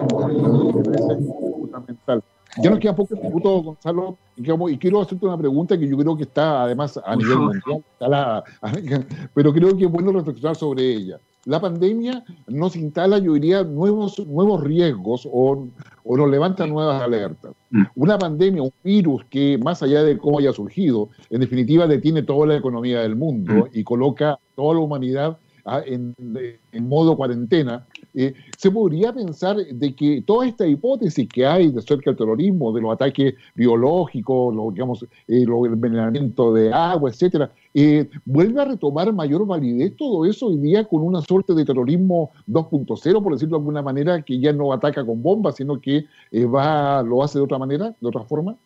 fundamental. 1.60 2.24
Ya 2.62 2.70
nos 2.70 2.80
queda 2.80 2.95
poco 2.95 3.16
minuto, 3.16 3.62
Gonzalo, 3.62 4.18
y 4.36 4.78
quiero 4.78 5.02
hacerte 5.02 5.26
una 5.26 5.38
pregunta 5.38 5.78
que 5.78 5.88
yo 5.88 5.98
creo 5.98 6.18
que 6.18 6.24
está 6.24 6.64
además 6.64 7.00
a 7.06 7.16
nivel 7.16 7.38
mundial, 7.38 8.43
pero 9.34 9.54
creo 9.54 9.78
que 9.78 9.86
es 9.86 9.91
bueno 9.91 10.12
reflexionar 10.12 10.56
sobre 10.56 10.84
ella. 10.84 11.20
La 11.45 11.62
pandemia 11.62 12.26
nos 12.48 12.76
instala, 12.76 13.20
yo 13.20 13.34
diría, 13.34 13.64
nuevos, 13.64 14.20
nuevos 14.28 14.62
riesgos 14.64 15.26
o, 15.32 15.68
o 16.04 16.18
nos 16.18 16.30
levanta 16.30 16.68
nuevas 16.68 17.02
alertas. 17.02 17.54
Mm. 17.70 17.84
Una 17.95 18.18
pandemia, 18.18 18.64
un 18.64 18.74
virus 18.84 19.24
que 19.30 19.58
más 19.58 19.82
allá 19.82 20.04
de 20.04 20.18
cómo 20.18 20.39
haya 20.39 20.52
surgido, 20.52 21.10
en 21.30 21.39
definitiva 21.39 21.88
detiene 21.88 22.24
toda 22.24 22.48
la 22.48 22.58
economía 22.58 23.02
del 23.02 23.16
mundo 23.16 23.54
mm. 23.54 23.70
y 23.72 23.84
coloca 23.84 24.32
a 24.32 24.39
toda 24.56 24.74
la 24.74 24.82
humanidad 24.82 25.38
en, 25.86 26.88
modo 26.88 27.18
cuarentena, 27.18 27.86
eh, 28.20 28.34
se 28.57 28.72
podría 28.72 29.13
pensar 29.13 29.57
de 29.57 29.95
que 29.95 30.24
toda 30.26 30.47
esta 30.47 30.65
hipótesis 30.65 31.30
que 31.30 31.45
hay 31.45 31.70
de 31.70 31.84
cerca 31.84 32.09
del 32.09 32.18
terrorismo, 32.18 32.74
de 32.74 32.82
los 32.82 32.91
ataques 32.91 33.36
biológicos, 33.53 34.55
lo, 34.55 34.72
digamos, 34.72 35.03
eh, 35.03 35.43
el 35.43 35.49
envenenamiento 35.49 36.51
de 36.51 36.74
agua, 36.74 37.11
etcétera, 37.11 37.51
eh, 37.76 38.09
vuelve 38.26 38.59
a 38.59 38.65
retomar 38.65 39.13
mayor 39.13 39.45
validez 39.45 39.95
todo 39.95 40.26
eso 40.26 40.47
hoy 40.47 40.57
día 40.57 40.86
con 40.86 41.03
una 41.03 41.22
suerte 41.22 41.53
de 41.53 41.63
terrorismo 41.63 42.32
2.0, 42.47 43.22
por 43.22 43.34
decirlo 43.34 43.57
de 43.57 43.61
alguna 43.61 43.84
manera, 43.84 44.24
que 44.24 44.39
ya 44.39 44.51
no 44.51 44.74
ataca 44.74 45.05
con 45.05 45.22
bombas, 45.22 45.57
sino 45.57 45.80
que 45.80 46.05
va, 46.34 47.03
lo 47.03 47.24
hace 47.24 47.38
de 47.38 47.45
otra 47.45 47.59
manera, 47.59 47.95
de 48.01 48.07
otra 48.07 48.24
forma. 48.24 48.57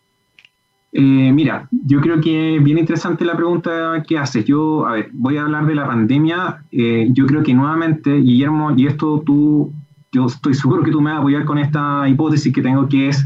Eh, 0.93 1.31
mira, 1.31 1.69
yo 1.71 2.01
creo 2.01 2.19
que 2.19 2.59
bien 2.59 2.77
interesante 2.77 3.23
la 3.23 3.35
pregunta 3.35 4.03
que 4.05 4.17
haces. 4.17 4.45
Yo, 4.45 4.85
a 4.85 4.93
ver, 4.93 5.09
voy 5.13 5.37
a 5.37 5.43
hablar 5.43 5.65
de 5.65 5.75
la 5.75 5.87
pandemia. 5.87 6.63
Eh, 6.71 7.07
yo 7.11 7.25
creo 7.25 7.43
que 7.43 7.53
nuevamente, 7.53 8.17
Guillermo, 8.17 8.71
y 8.75 8.87
esto 8.87 9.21
tú, 9.25 9.71
yo 10.11 10.25
estoy 10.25 10.53
seguro 10.53 10.83
que 10.83 10.91
tú 10.91 10.99
me 10.99 11.11
vas 11.11 11.19
a 11.19 11.21
apoyar 11.21 11.45
con 11.45 11.57
esta 11.57 12.07
hipótesis 12.09 12.53
que 12.53 12.61
tengo, 12.61 12.89
que 12.89 13.07
es 13.09 13.25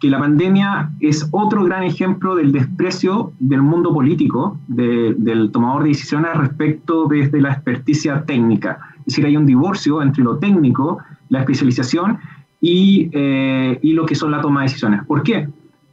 que 0.00 0.10
la 0.10 0.18
pandemia 0.18 0.90
es 1.00 1.28
otro 1.32 1.64
gran 1.64 1.82
ejemplo 1.82 2.36
del 2.36 2.52
desprecio 2.52 3.32
del 3.40 3.62
mundo 3.62 3.92
político, 3.92 4.58
del 4.68 5.50
tomador 5.52 5.82
de 5.82 5.88
decisiones 5.88 6.36
respecto 6.36 7.06
desde 7.06 7.40
la 7.40 7.52
experticia 7.52 8.24
técnica. 8.24 8.78
Es 9.00 9.06
decir, 9.06 9.26
hay 9.26 9.36
un 9.36 9.46
divorcio 9.46 10.00
entre 10.00 10.22
lo 10.22 10.38
técnico, 10.38 10.98
la 11.30 11.40
especialización 11.40 12.18
y, 12.60 13.10
eh, 13.12 13.78
y 13.82 13.92
lo 13.92 14.06
que 14.06 14.14
son 14.14 14.30
la 14.30 14.40
toma 14.40 14.60
de 14.60 14.66
decisiones. 14.66 15.04
¿Por 15.04 15.24
qué? 15.24 15.48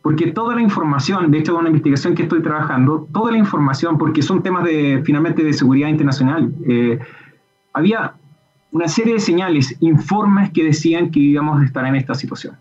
Porque 0.06 0.28
toda 0.28 0.54
la 0.54 0.62
información, 0.62 1.32
de 1.32 1.40
hecho 1.40 1.54
con 1.54 1.62
una 1.62 1.70
investigación 1.70 2.14
que 2.14 2.22
estoy 2.22 2.44
trabajando, 2.44 3.10
toda 3.12 3.32
la 3.32 3.40
información, 3.40 3.98
porque 3.98 4.22
son 4.22 4.44
temas 4.44 4.64
de 4.64 5.02
finalmente 5.04 5.44
de 5.44 5.52
seguridad 5.52 5.88
internacional, 5.88 6.54
eh, 6.70 7.00
había 7.74 8.14
una 8.72 8.88
serie 8.88 9.14
de 9.16 9.20
señales, 9.20 9.76
informes 9.80 10.52
que 10.52 10.64
decían 10.64 11.10
que 11.10 11.20
íbamos 11.20 11.60
a 11.60 11.66
estar 11.66 11.84
en 11.88 11.96
esta 11.96 12.14
situación. 12.14 12.56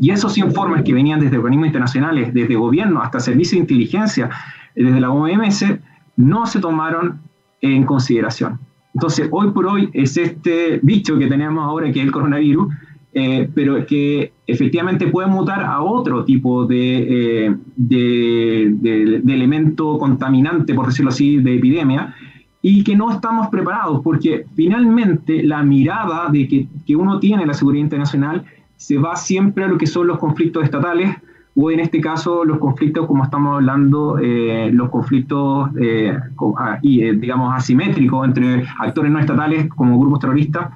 Y 0.00 0.10
esos 0.10 0.36
informes 0.36 0.82
que 0.82 0.92
venían 0.92 1.20
desde 1.20 1.38
organismos 1.38 1.68
internacionales, 1.68 2.34
desde 2.34 2.56
gobierno 2.56 3.00
hasta 3.00 3.20
servicios 3.20 3.52
de 3.52 3.58
inteligencia, 3.58 4.28
desde 4.74 5.00
la 5.00 5.12
OMS, 5.12 5.66
no 6.16 6.44
se 6.44 6.58
tomaron 6.58 7.20
en 7.60 7.84
consideración. 7.84 8.58
Entonces, 8.94 9.28
hoy 9.30 9.52
por 9.52 9.64
hoy 9.68 9.90
es 9.92 10.16
este 10.16 10.80
bicho 10.82 11.16
que 11.16 11.28
tenemos 11.28 11.62
ahora, 11.62 11.92
que 11.92 12.00
es 12.00 12.06
el 12.06 12.10
coronavirus, 12.10 12.74
eh, 13.12 13.50
pero 13.52 13.84
que 13.86 14.32
efectivamente 14.46 15.08
puede 15.08 15.26
mutar 15.26 15.64
a 15.64 15.82
otro 15.82 16.24
tipo 16.24 16.64
de, 16.64 17.46
eh, 17.48 17.56
de, 17.74 19.16
elemento 19.26 19.98
contaminante, 19.98 20.74
por 20.74 20.86
decirlo 20.86 21.10
así, 21.10 21.38
de 21.38 21.56
epidemia, 21.56 22.14
y 22.62 22.84
que 22.84 22.94
no 22.94 23.10
estamos 23.10 23.48
preparados, 23.48 24.00
porque 24.04 24.44
finalmente 24.54 25.42
la 25.42 25.62
mirada 25.64 26.28
de 26.30 26.46
que, 26.46 26.68
que 26.86 26.94
uno 26.94 27.18
tiene 27.18 27.42
en 27.42 27.48
la 27.48 27.54
seguridad 27.54 27.82
internacional 27.82 28.44
se 28.76 28.96
va 28.96 29.16
siempre 29.16 29.64
a 29.64 29.68
lo 29.68 29.76
que 29.76 29.86
son 29.86 30.06
los 30.06 30.18
conflictos 30.18 30.62
estatales, 30.62 31.16
o 31.56 31.68
en 31.72 31.80
este 31.80 32.00
caso 32.00 32.44
los 32.44 32.58
conflictos, 32.58 33.08
como 33.08 33.24
estamos 33.24 33.56
hablando, 33.56 34.18
eh, 34.22 34.70
los 34.72 34.88
conflictos, 34.88 35.68
ah, 36.58 36.78
digamos, 36.80 37.54
asimétricos 37.56 38.24
entre 38.24 38.64
actores 38.78 39.10
no 39.10 39.18
estatales 39.18 39.68
como 39.68 39.98
grupos 39.98 40.20
terroristas, 40.20 40.68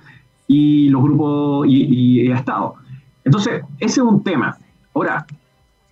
y 0.46 0.88
los 0.88 1.02
grupos 1.02 1.66
y, 1.68 2.26
y, 2.26 2.30
Estado. 2.30 2.74
Entonces, 3.24 3.62
ese 3.78 4.00
es 4.00 4.06
un 4.06 4.22
tema. 4.22 4.56
Ahora, 4.94 5.26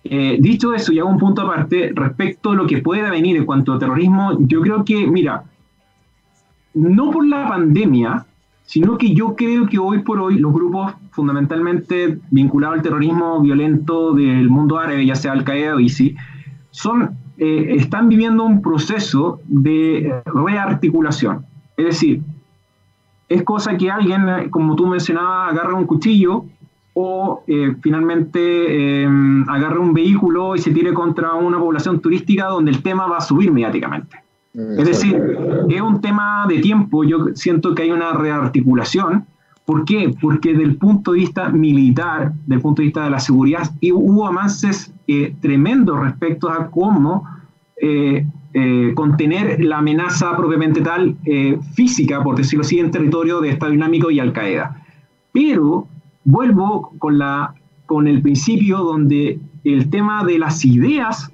eh, 0.03 0.37
dicho 0.39 0.73
eso, 0.73 0.91
y 0.91 0.99
hago 0.99 1.09
un 1.09 1.17
punto 1.17 1.41
aparte 1.41 1.91
respecto 1.95 2.51
a 2.51 2.55
lo 2.55 2.67
que 2.67 2.79
pueda 2.79 3.09
venir 3.09 3.37
en 3.37 3.45
cuanto 3.45 3.73
a 3.73 3.79
terrorismo, 3.79 4.37
yo 4.39 4.61
creo 4.61 4.83
que, 4.83 5.07
mira, 5.07 5.43
no 6.73 7.11
por 7.11 7.25
la 7.25 7.47
pandemia, 7.47 8.25
sino 8.63 8.97
que 8.97 9.13
yo 9.13 9.35
creo 9.35 9.67
que 9.67 9.77
hoy 9.77 9.99
por 9.99 10.19
hoy 10.19 10.39
los 10.39 10.53
grupos 10.53 10.93
fundamentalmente 11.11 12.19
vinculados 12.31 12.77
al 12.77 12.83
terrorismo 12.83 13.41
violento 13.41 14.13
del 14.13 14.49
mundo 14.49 14.77
árabe, 14.77 15.05
ya 15.05 15.15
sea 15.15 15.33
Al-Qaeda 15.33 15.75
o 15.75 15.79
ISI, 15.79 16.15
son, 16.71 17.17
eh, 17.37 17.75
están 17.77 18.09
viviendo 18.09 18.43
un 18.43 18.61
proceso 18.61 19.39
de 19.45 20.13
rearticulación. 20.25 21.45
Es 21.77 21.85
decir, 21.85 22.21
es 23.29 23.43
cosa 23.43 23.77
que 23.77 23.89
alguien, 23.89 24.29
eh, 24.29 24.49
como 24.49 24.75
tú 24.75 24.87
mencionabas, 24.87 25.53
agarre 25.53 25.73
un 25.73 25.85
cuchillo 25.85 26.45
o 26.93 27.43
eh, 27.47 27.75
finalmente 27.81 29.03
em, 29.03 29.49
agarre 29.49 29.79
un 29.79 29.93
vehículo 29.93 30.55
y 30.55 30.59
se 30.59 30.71
tire 30.71 30.93
contra 30.93 31.33
una 31.33 31.57
población 31.57 31.99
turística 31.99 32.47
donde 32.47 32.71
el 32.71 32.83
tema 32.83 33.07
va 33.07 33.17
a 33.17 33.21
subir 33.21 33.51
mediáticamente. 33.51 34.17
Es 34.53 34.85
decir, 34.85 35.19
es 35.67 35.81
un 35.81 35.99
tema 35.99 36.45
de 36.47 36.59
tiempo, 36.59 37.03
yo 37.03 37.29
siento 37.33 37.73
que 37.73 37.81
hay 37.81 37.91
una 37.91 38.13
rearticulación. 38.13 39.25
¿Por 39.65 39.83
qué? 39.83 40.13
Porque 40.21 40.51
desde 40.51 40.65
el 40.65 40.75
punto 40.75 41.13
de 41.13 41.19
vista 41.19 41.49
militar, 41.49 42.33
desde 42.41 42.55
el 42.55 42.61
punto 42.61 42.83
de 42.83 42.85
vista 42.85 43.03
de 43.03 43.09
la 43.09 43.19
seguridad, 43.19 43.71
hubo 43.81 44.27
avances 44.27 44.93
eh, 45.07 45.35
tremendos 45.41 45.99
respecto 45.99 46.51
a 46.51 46.69
cómo 46.69 47.27
eh, 48.55 48.91
contener 48.93 49.63
la 49.63 49.79
amenaza 49.79 50.37
propiamente 50.37 50.81
tal 50.81 51.15
eh, 51.25 51.57
física, 51.73 52.21
por 52.23 52.35
decirlo 52.35 52.61
así, 52.61 52.79
en 52.79 52.91
territorio 52.91 53.41
de 53.41 53.49
Estado 53.49 53.73
Islámico 53.73 54.11
y 54.11 54.19
Al 54.19 54.31
Qaeda. 54.31 54.79
Pero 55.31 55.87
vuelvo 56.23 56.93
con, 56.99 57.17
la, 57.17 57.55
con 57.87 58.07
el 58.07 58.21
principio 58.21 58.77
donde 58.77 59.39
el 59.63 59.89
tema 59.89 60.23
de 60.23 60.37
las 60.37 60.63
ideas, 60.65 61.31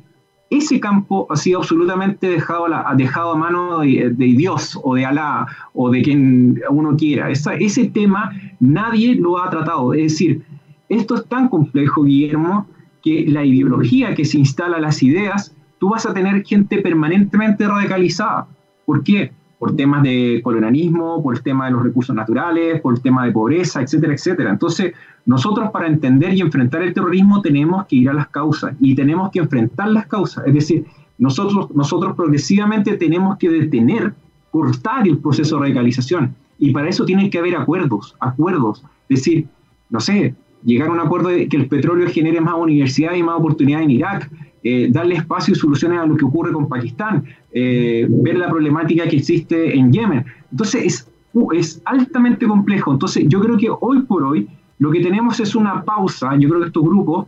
ese 0.49 0.79
campo 0.79 1.27
ha 1.29 1.35
sido 1.35 1.59
absolutamente 1.59 2.29
dejado 2.29 2.67
a, 2.73 2.95
dejado 2.95 3.33
a 3.33 3.35
mano 3.35 3.79
de, 3.79 4.15
Dios 4.17 4.79
o 4.81 4.95
de 4.95 5.05
Alá 5.05 5.45
o 5.73 5.89
de 5.89 6.01
quien 6.01 6.61
uno 6.69 6.95
quiera. 6.95 7.29
ese 7.29 7.85
tema 7.89 8.31
nadie 8.61 9.15
lo 9.15 9.43
ha 9.43 9.49
tratado. 9.49 9.93
Es 9.93 10.13
decir, 10.13 10.41
esto 10.87 11.15
es 11.15 11.25
tan 11.25 11.49
complejo, 11.49 12.03
Guillermo, 12.03 12.65
que 13.03 13.25
la 13.27 13.43
ideología 13.43 14.15
que 14.15 14.23
se 14.23 14.37
instala 14.37 14.79
las 14.79 15.03
ideas 15.03 15.53
tú 15.79 15.89
vas 15.89 16.05
a 16.05 16.13
tener 16.13 16.43
gente 16.45 16.81
permanentemente 16.81 17.67
radicalizada. 17.67 18.47
¿Por 18.85 19.03
qué? 19.03 19.31
Por 19.57 19.75
temas 19.75 20.03
de 20.03 20.41
colonialismo, 20.43 21.21
por 21.21 21.35
el 21.35 21.41
tema 21.41 21.65
de 21.65 21.71
los 21.71 21.83
recursos 21.83 22.15
naturales, 22.15 22.79
por 22.81 22.95
el 22.95 23.01
tema 23.01 23.25
de 23.25 23.31
pobreza, 23.31 23.81
etcétera, 23.81 24.13
etcétera. 24.13 24.51
Entonces, 24.51 24.93
nosotros 25.25 25.69
para 25.71 25.87
entender 25.87 26.33
y 26.33 26.41
enfrentar 26.41 26.81
el 26.81 26.93
terrorismo 26.93 27.41
tenemos 27.41 27.85
que 27.87 27.97
ir 27.97 28.09
a 28.09 28.13
las 28.13 28.27
causas 28.29 28.75
y 28.79 28.95
tenemos 28.95 29.31
que 29.31 29.39
enfrentar 29.39 29.89
las 29.89 30.07
causas. 30.07 30.45
Es 30.47 30.53
decir, 30.53 30.85
nosotros, 31.17 31.69
nosotros 31.75 32.15
progresivamente 32.15 32.95
tenemos 32.95 33.37
que 33.37 33.49
detener 33.49 34.13
cortar 34.51 35.07
el 35.07 35.17
proceso 35.17 35.55
de 35.55 35.61
radicalización. 35.63 36.35
Y 36.57 36.71
para 36.71 36.89
eso 36.89 37.05
tienen 37.05 37.29
que 37.29 37.37
haber 37.37 37.55
acuerdos, 37.55 38.15
acuerdos. 38.19 38.83
Es 39.07 39.19
decir, 39.19 39.47
no 39.89 39.99
sé, 39.99 40.35
llegar 40.63 40.89
a 40.89 40.91
un 40.91 40.99
acuerdo 40.99 41.29
de 41.29 41.47
que 41.47 41.57
el 41.57 41.67
petróleo 41.67 42.09
genere 42.09 42.41
más 42.41 42.55
universidades 42.55 43.19
y 43.19 43.23
más 43.23 43.39
oportunidades 43.39 43.85
en 43.85 43.91
Irak, 43.91 44.31
eh, 44.63 44.89
darle 44.91 45.15
espacio 45.15 45.53
y 45.53 45.55
soluciones 45.55 45.99
a 45.99 46.05
lo 46.05 46.17
que 46.17 46.25
ocurre 46.25 46.51
con 46.51 46.67
Pakistán, 46.67 47.23
eh, 47.53 48.05
ver 48.09 48.37
la 48.37 48.49
problemática 48.49 49.07
que 49.07 49.17
existe 49.17 49.77
en 49.77 49.93
Yemen. 49.93 50.25
Entonces 50.51 50.85
es, 50.85 51.11
es 51.53 51.81
altamente 51.85 52.45
complejo. 52.45 52.91
Entonces 52.91 53.25
yo 53.27 53.39
creo 53.39 53.57
que 53.57 53.69
hoy 53.69 54.01
por 54.01 54.23
hoy 54.23 54.49
lo 54.79 54.91
que 54.91 54.99
tenemos 54.99 55.39
es 55.39 55.55
una 55.55 55.83
pausa. 55.83 56.35
Yo 56.35 56.49
creo 56.49 56.61
que 56.61 56.67
estos 56.67 56.83
grupos, 56.83 57.27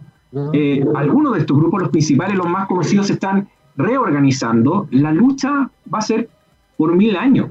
eh, 0.53 0.85
algunos 0.95 1.33
de 1.33 1.39
estos 1.39 1.57
grupos, 1.57 1.81
los 1.81 1.89
principales, 1.89 2.37
los 2.37 2.49
más 2.49 2.67
conocidos, 2.67 3.07
se 3.07 3.13
están 3.13 3.47
reorganizando. 3.77 4.87
La 4.91 5.13
lucha 5.13 5.69
va 5.93 5.99
a 5.99 6.01
ser 6.01 6.29
por 6.77 6.95
mil 6.95 7.15
años. 7.15 7.49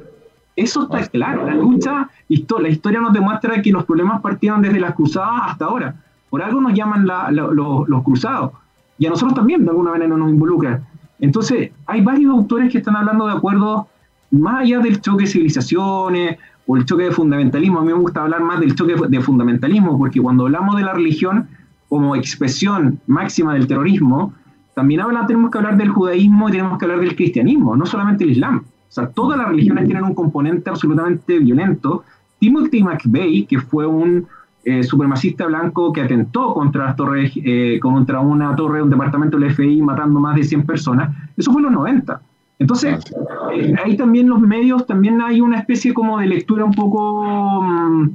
Eso 0.56 0.82
está 0.82 1.06
claro. 1.08 1.46
La 1.46 1.54
lucha, 1.54 2.10
la 2.28 2.68
historia 2.68 3.00
nos 3.00 3.14
demuestra 3.14 3.62
que 3.62 3.70
los 3.70 3.84
problemas 3.84 4.20
partieron 4.20 4.60
desde 4.60 4.80
las 4.80 4.94
cruzadas 4.94 5.52
hasta 5.52 5.64
ahora. 5.64 5.94
Por 6.28 6.42
algo 6.42 6.60
nos 6.60 6.74
llaman 6.74 7.06
los 7.30 8.02
cruzados 8.02 8.52
y 9.00 9.06
a 9.06 9.10
nosotros 9.10 9.34
también 9.34 9.64
de 9.64 9.70
alguna 9.70 9.92
manera 9.92 10.14
nos 10.14 10.30
involucran. 10.30 10.84
Entonces, 11.18 11.70
hay 11.86 12.02
varios 12.02 12.30
autores 12.32 12.70
que 12.70 12.78
están 12.78 12.96
hablando 12.96 13.26
de 13.26 13.32
acuerdos 13.32 13.86
más 14.30 14.60
allá 14.60 14.78
del 14.80 15.00
choque 15.00 15.24
de 15.24 15.30
civilizaciones 15.30 16.38
o 16.66 16.76
el 16.76 16.84
choque 16.84 17.04
de 17.04 17.10
fundamentalismo. 17.10 17.78
A 17.78 17.82
mí 17.82 17.88
me 17.88 17.94
gusta 17.94 18.20
hablar 18.20 18.42
más 18.42 18.60
del 18.60 18.74
choque 18.74 18.94
de 19.08 19.20
fundamentalismo, 19.22 19.96
porque 19.96 20.20
cuando 20.20 20.44
hablamos 20.44 20.76
de 20.76 20.82
la 20.82 20.92
religión 20.92 21.48
como 21.88 22.14
expresión 22.14 23.00
máxima 23.06 23.54
del 23.54 23.66
terrorismo, 23.66 24.34
también 24.74 25.00
habla, 25.00 25.26
tenemos 25.26 25.50
que 25.50 25.56
hablar 25.56 25.78
del 25.78 25.88
judaísmo 25.88 26.50
y 26.50 26.52
tenemos 26.52 26.78
que 26.78 26.84
hablar 26.84 27.00
del 27.00 27.16
cristianismo, 27.16 27.76
no 27.76 27.86
solamente 27.86 28.24
el 28.24 28.32
islam. 28.32 28.64
O 28.66 28.92
sea, 28.92 29.08
todas 29.08 29.38
las 29.38 29.48
religiones 29.48 29.86
tienen 29.86 30.04
un 30.04 30.14
componente 30.14 30.68
absolutamente 30.68 31.38
violento. 31.38 32.04
Timothy 32.38 32.82
McVeigh, 32.82 33.46
que 33.46 33.58
fue 33.60 33.86
un 33.86 34.26
eh, 34.64 34.82
supremacista 34.82 35.46
blanco 35.46 35.92
que 35.92 36.02
atentó 36.02 36.52
contra 36.52 36.86
las 36.86 36.96
torres, 36.96 37.32
eh, 37.36 37.78
contra 37.80 38.20
una 38.20 38.54
torre 38.54 38.78
de 38.78 38.82
un 38.84 38.90
departamento 38.90 39.38
del 39.38 39.54
FBI 39.54 39.80
matando 39.80 40.20
más 40.20 40.36
de 40.36 40.44
100 40.44 40.66
personas. 40.66 41.16
Eso 41.36 41.50
fue 41.52 41.60
en 41.60 41.66
los 41.66 41.72
90. 41.72 42.20
Entonces, 42.58 43.02
ah, 43.16 43.48
eh, 43.54 43.74
ahí 43.82 43.96
también 43.96 44.28
los 44.28 44.40
medios, 44.40 44.86
también 44.86 45.22
hay 45.22 45.40
una 45.40 45.58
especie 45.58 45.94
como 45.94 46.18
de 46.18 46.26
lectura 46.26 46.64
un 46.64 46.74
poco 46.74 47.62
mm, 47.62 48.10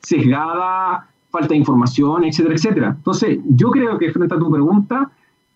sesgada, 0.00 1.06
falta 1.28 1.48
de 1.48 1.56
información, 1.56 2.24
etcétera, 2.24 2.54
etcétera. 2.54 2.94
Entonces, 2.96 3.38
yo 3.44 3.70
creo 3.70 3.98
que 3.98 4.10
frente 4.10 4.34
a 4.34 4.38
tu 4.38 4.50
pregunta, 4.50 5.10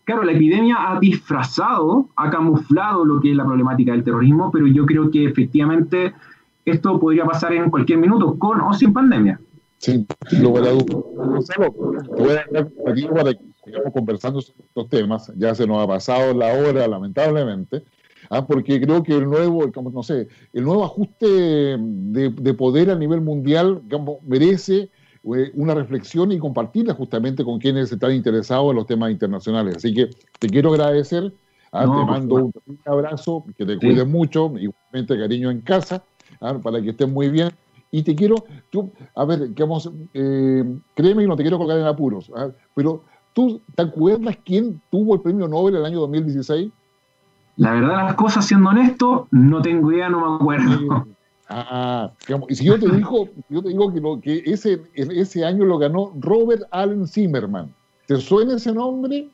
claro, 0.04 0.24
la 0.24 0.32
epidemia 0.32 0.76
ha 0.90 1.00
disfrazado, 1.00 2.08
ha 2.16 2.28
camuflado 2.28 3.06
lo 3.06 3.18
que 3.18 3.30
es 3.30 3.36
la 3.36 3.46
problemática 3.46 3.92
del 3.92 4.04
terrorismo, 4.04 4.50
pero 4.52 4.66
yo 4.66 4.84
creo 4.84 5.10
que 5.10 5.24
efectivamente 5.24 6.12
esto 6.66 7.00
podría 7.00 7.24
pasar 7.24 7.54
en 7.54 7.70
cualquier 7.70 7.98
minuto, 7.98 8.38
con 8.38 8.60
o 8.60 8.74
sin 8.74 8.92
pandemia. 8.92 9.40
Sin 9.84 10.06
lugar 10.42 10.64
a 10.64 10.70
dudas. 10.70 11.48
voy 12.16 12.32
a 12.32 12.90
aquí 12.90 13.06
para 13.06 13.34
que 13.34 13.40
sigamos 13.64 13.92
conversando 13.92 14.38
estos 14.40 14.88
temas. 14.88 15.32
Ya 15.36 15.54
se 15.54 15.66
nos 15.66 15.82
ha 15.82 15.86
pasado 15.86 16.32
la 16.32 16.54
hora, 16.54 16.88
lamentablemente. 16.88 17.84
¿ah? 18.30 18.46
porque 18.46 18.80
creo 18.80 19.02
que 19.02 19.14
el 19.14 19.24
nuevo, 19.24 19.70
no 19.92 20.02
sé, 20.02 20.28
el 20.52 20.64
nuevo 20.64 20.84
ajuste 20.84 21.26
de, 21.26 22.54
poder 22.54 22.90
a 22.90 22.94
nivel 22.94 23.20
mundial 23.20 23.82
merece 24.26 24.90
eh, 25.24 25.50
una 25.54 25.74
reflexión 25.74 26.32
y 26.32 26.38
compartirla 26.38 26.94
justamente 26.94 27.44
con 27.44 27.58
quienes 27.58 27.92
están 27.92 28.12
interesados 28.12 28.70
en 28.70 28.76
los 28.76 28.86
temas 28.86 29.10
internacionales. 29.10 29.76
Así 29.76 29.92
que 29.92 30.08
te 30.38 30.48
quiero 30.48 30.70
agradecer, 30.72 31.32
¿ah? 31.72 31.82
te 31.82 32.10
mando 32.10 32.50
un, 32.66 32.78
abrazo, 32.86 33.44
que 33.56 33.66
te 33.66 33.78
cuides 33.78 34.06
mucho, 34.06 34.52
igualmente 34.58 35.18
cariño 35.18 35.50
en 35.50 35.60
casa, 35.60 36.02
¿ah? 36.40 36.58
para 36.62 36.80
que 36.80 36.90
estés 36.90 37.08
muy 37.08 37.28
bien 37.28 37.50
y 37.94 38.02
te 38.02 38.16
quiero, 38.16 38.34
tú, 38.70 38.90
a 39.14 39.24
ver, 39.24 39.54
que 39.54 39.62
vamos, 39.62 39.88
eh, 40.14 40.64
créeme 40.96 41.22
que 41.22 41.28
no 41.28 41.36
te 41.36 41.44
quiero 41.44 41.58
colgar 41.58 41.78
en 41.78 41.86
apuros, 41.86 42.28
pero 42.74 43.04
¿tú 43.32 43.60
te 43.72 43.82
acuerdas 43.82 44.36
quién 44.44 44.82
tuvo 44.90 45.14
el 45.14 45.20
premio 45.20 45.46
Nobel 45.46 45.76
el 45.76 45.84
año 45.84 46.00
2016? 46.00 46.72
La 47.56 47.70
verdad, 47.70 48.06
las 48.06 48.14
cosas, 48.14 48.46
siendo 48.46 48.70
honesto, 48.70 49.28
no 49.30 49.62
tengo 49.62 49.92
idea, 49.92 50.08
no 50.08 50.28
me 50.28 50.34
acuerdo. 50.34 51.06
Ah, 51.48 52.10
y 52.48 52.54
si 52.56 52.64
yo 52.64 52.80
te 52.80 52.88
digo, 52.88 53.28
yo 53.48 53.62
te 53.62 53.68
digo 53.68 53.92
que, 53.92 54.00
lo, 54.00 54.20
que 54.20 54.42
ese, 54.44 54.82
ese 54.94 55.44
año 55.44 55.64
lo 55.64 55.78
ganó 55.78 56.10
Robert 56.18 56.62
Allen 56.72 57.06
Zimmerman. 57.06 57.72
¿Te 58.08 58.16
suena 58.16 58.54
ese 58.54 58.72
nombre? 58.72 59.28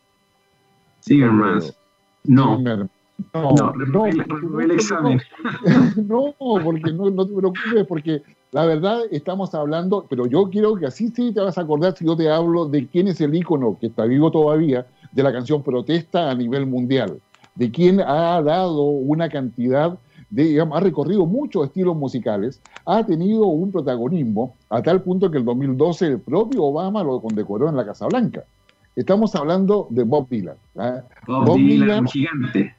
Zimmerman. 1.03 1.63
No. 2.25 2.57
Zimmerman. 2.57 2.91
No, 3.33 3.53
no, 3.53 3.73
no, 3.87 4.61
el 4.61 4.71
examen. 4.73 5.21
No, 5.97 6.35
porque 6.39 6.93
no, 6.93 7.11
no 7.11 7.27
te 7.27 7.35
preocupes, 7.35 7.87
porque 7.87 8.23
la 8.53 8.67
verdad, 8.67 9.03
estamos 9.13 9.55
hablando, 9.55 10.07
pero 10.09 10.27
yo 10.27 10.51
quiero 10.51 10.75
que 10.75 10.87
así 10.87 11.09
sí 11.09 11.33
te 11.33 11.41
vas 11.41 11.57
a 11.57 11.61
acordar 11.61 11.97
si 11.97 12.05
yo 12.05 12.17
te 12.17 12.29
hablo 12.29 12.67
de 12.67 12.87
quién 12.89 13.07
es 13.07 13.21
el 13.21 13.35
ícono 13.35 13.79
que 13.81 13.87
está 13.87 14.05
vivo 14.05 14.31
todavía 14.31 14.87
de 15.13 15.23
la 15.23 15.33
canción 15.33 15.63
Protesta 15.63 16.31
a 16.31 16.35
nivel 16.35 16.67
mundial, 16.67 17.21
de 17.55 17.71
quién 17.71 18.01
ha 18.01 18.43
dado 18.43 18.83
una 18.83 19.29
cantidad 19.29 19.97
de, 20.31 20.45
digamos, 20.45 20.77
ha 20.77 20.81
recorrido 20.81 21.27
muchos 21.27 21.67
estilos 21.67 21.97
musicales, 21.97 22.61
ha 22.87 23.05
tenido 23.05 23.47
un 23.47 23.71
protagonismo 23.71 24.55
a 24.69 24.83
tal 24.83 25.03
punto 25.03 25.31
que 25.31 25.39
el 25.39 25.45
2012 25.45 26.07
el 26.07 26.21
propio 26.21 26.65
Obama 26.65 27.05
lo 27.05 27.21
condecoró 27.21 27.69
en 27.69 27.77
la 27.77 27.85
Casa 27.85 28.07
Blanca. 28.07 28.45
Estamos 28.97 29.35
hablando 29.35 29.87
de 29.91 30.03
Bob 30.03 30.29
Dylan. 30.29 30.57
¿ah? 30.77 31.03
Bob, 31.27 31.57
Dylan, 31.57 32.01
un 32.01 32.07
gigante 32.09 32.75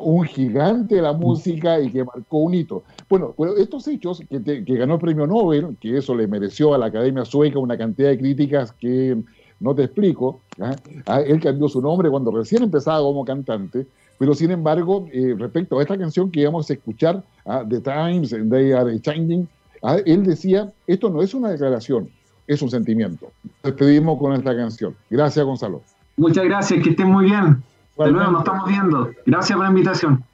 un 0.00 0.24
gigante 0.24 0.96
de 0.96 1.02
la 1.02 1.12
música 1.12 1.80
y 1.80 1.90
que 1.90 2.04
marcó 2.04 2.38
un 2.38 2.54
hito. 2.54 2.84
Bueno, 3.08 3.34
pero 3.36 3.56
estos 3.56 3.86
hechos, 3.88 4.22
que, 4.28 4.62
ganó 4.64 4.94
el 4.94 5.00
premio 5.00 5.26
Nobel, 5.26 5.76
que 5.80 5.98
eso 5.98 6.14
le 6.14 6.26
mereció 6.26 6.74
a 6.74 6.78
la 6.78 6.86
Academia 6.86 7.24
Sueca 7.24 7.58
una 7.58 7.76
cantidad 7.76 8.08
de 8.10 8.18
críticas 8.18 8.72
que 8.72 9.16
no 9.60 9.74
te 9.74 9.84
explico, 9.84 10.40
¿ah? 10.60 10.74
Ah, 11.06 11.20
él 11.20 11.40
cambió 11.40 11.68
su 11.68 11.80
nombre 11.80 12.10
cuando 12.10 12.30
recién 12.30 12.62
empezaba 12.62 13.00
como 13.00 13.24
cantante, 13.24 13.86
pero 14.18 14.34
sin 14.34 14.50
embargo, 14.50 15.06
eh, 15.12 15.34
respecto 15.38 15.78
a 15.78 15.82
esta 15.82 15.98
canción 15.98 16.30
que 16.30 16.40
íbamos 16.40 16.68
a 16.70 16.74
escuchar, 16.74 17.22
¿ah? 17.46 17.64
The 17.68 17.80
Times, 17.80 18.30
They 18.30 18.72
Are 18.72 19.00
Changing, 19.00 19.48
él 20.06 20.24
decía, 20.24 20.72
esto 20.86 21.10
no 21.10 21.20
es 21.20 21.34
una 21.34 21.50
declaración, 21.50 22.08
es 22.46 22.62
un 22.62 22.70
sentimiento. 22.70 23.30
Despedimos 23.62 24.18
con 24.18 24.32
esta 24.32 24.56
canción. 24.56 24.96
Gracias, 25.10 25.44
Gonzalo. 25.44 25.82
Muchas 26.16 26.44
gracias, 26.44 26.82
que 26.82 26.90
estén 26.90 27.10
muy 27.10 27.26
bien. 27.26 27.62
De 27.98 28.10
nuevo, 28.10 28.30
nos 28.32 28.40
estamos 28.40 28.68
viendo. 28.68 29.10
Gracias 29.26 29.56
por 29.56 29.66
la 29.66 29.70
invitación. 29.70 30.24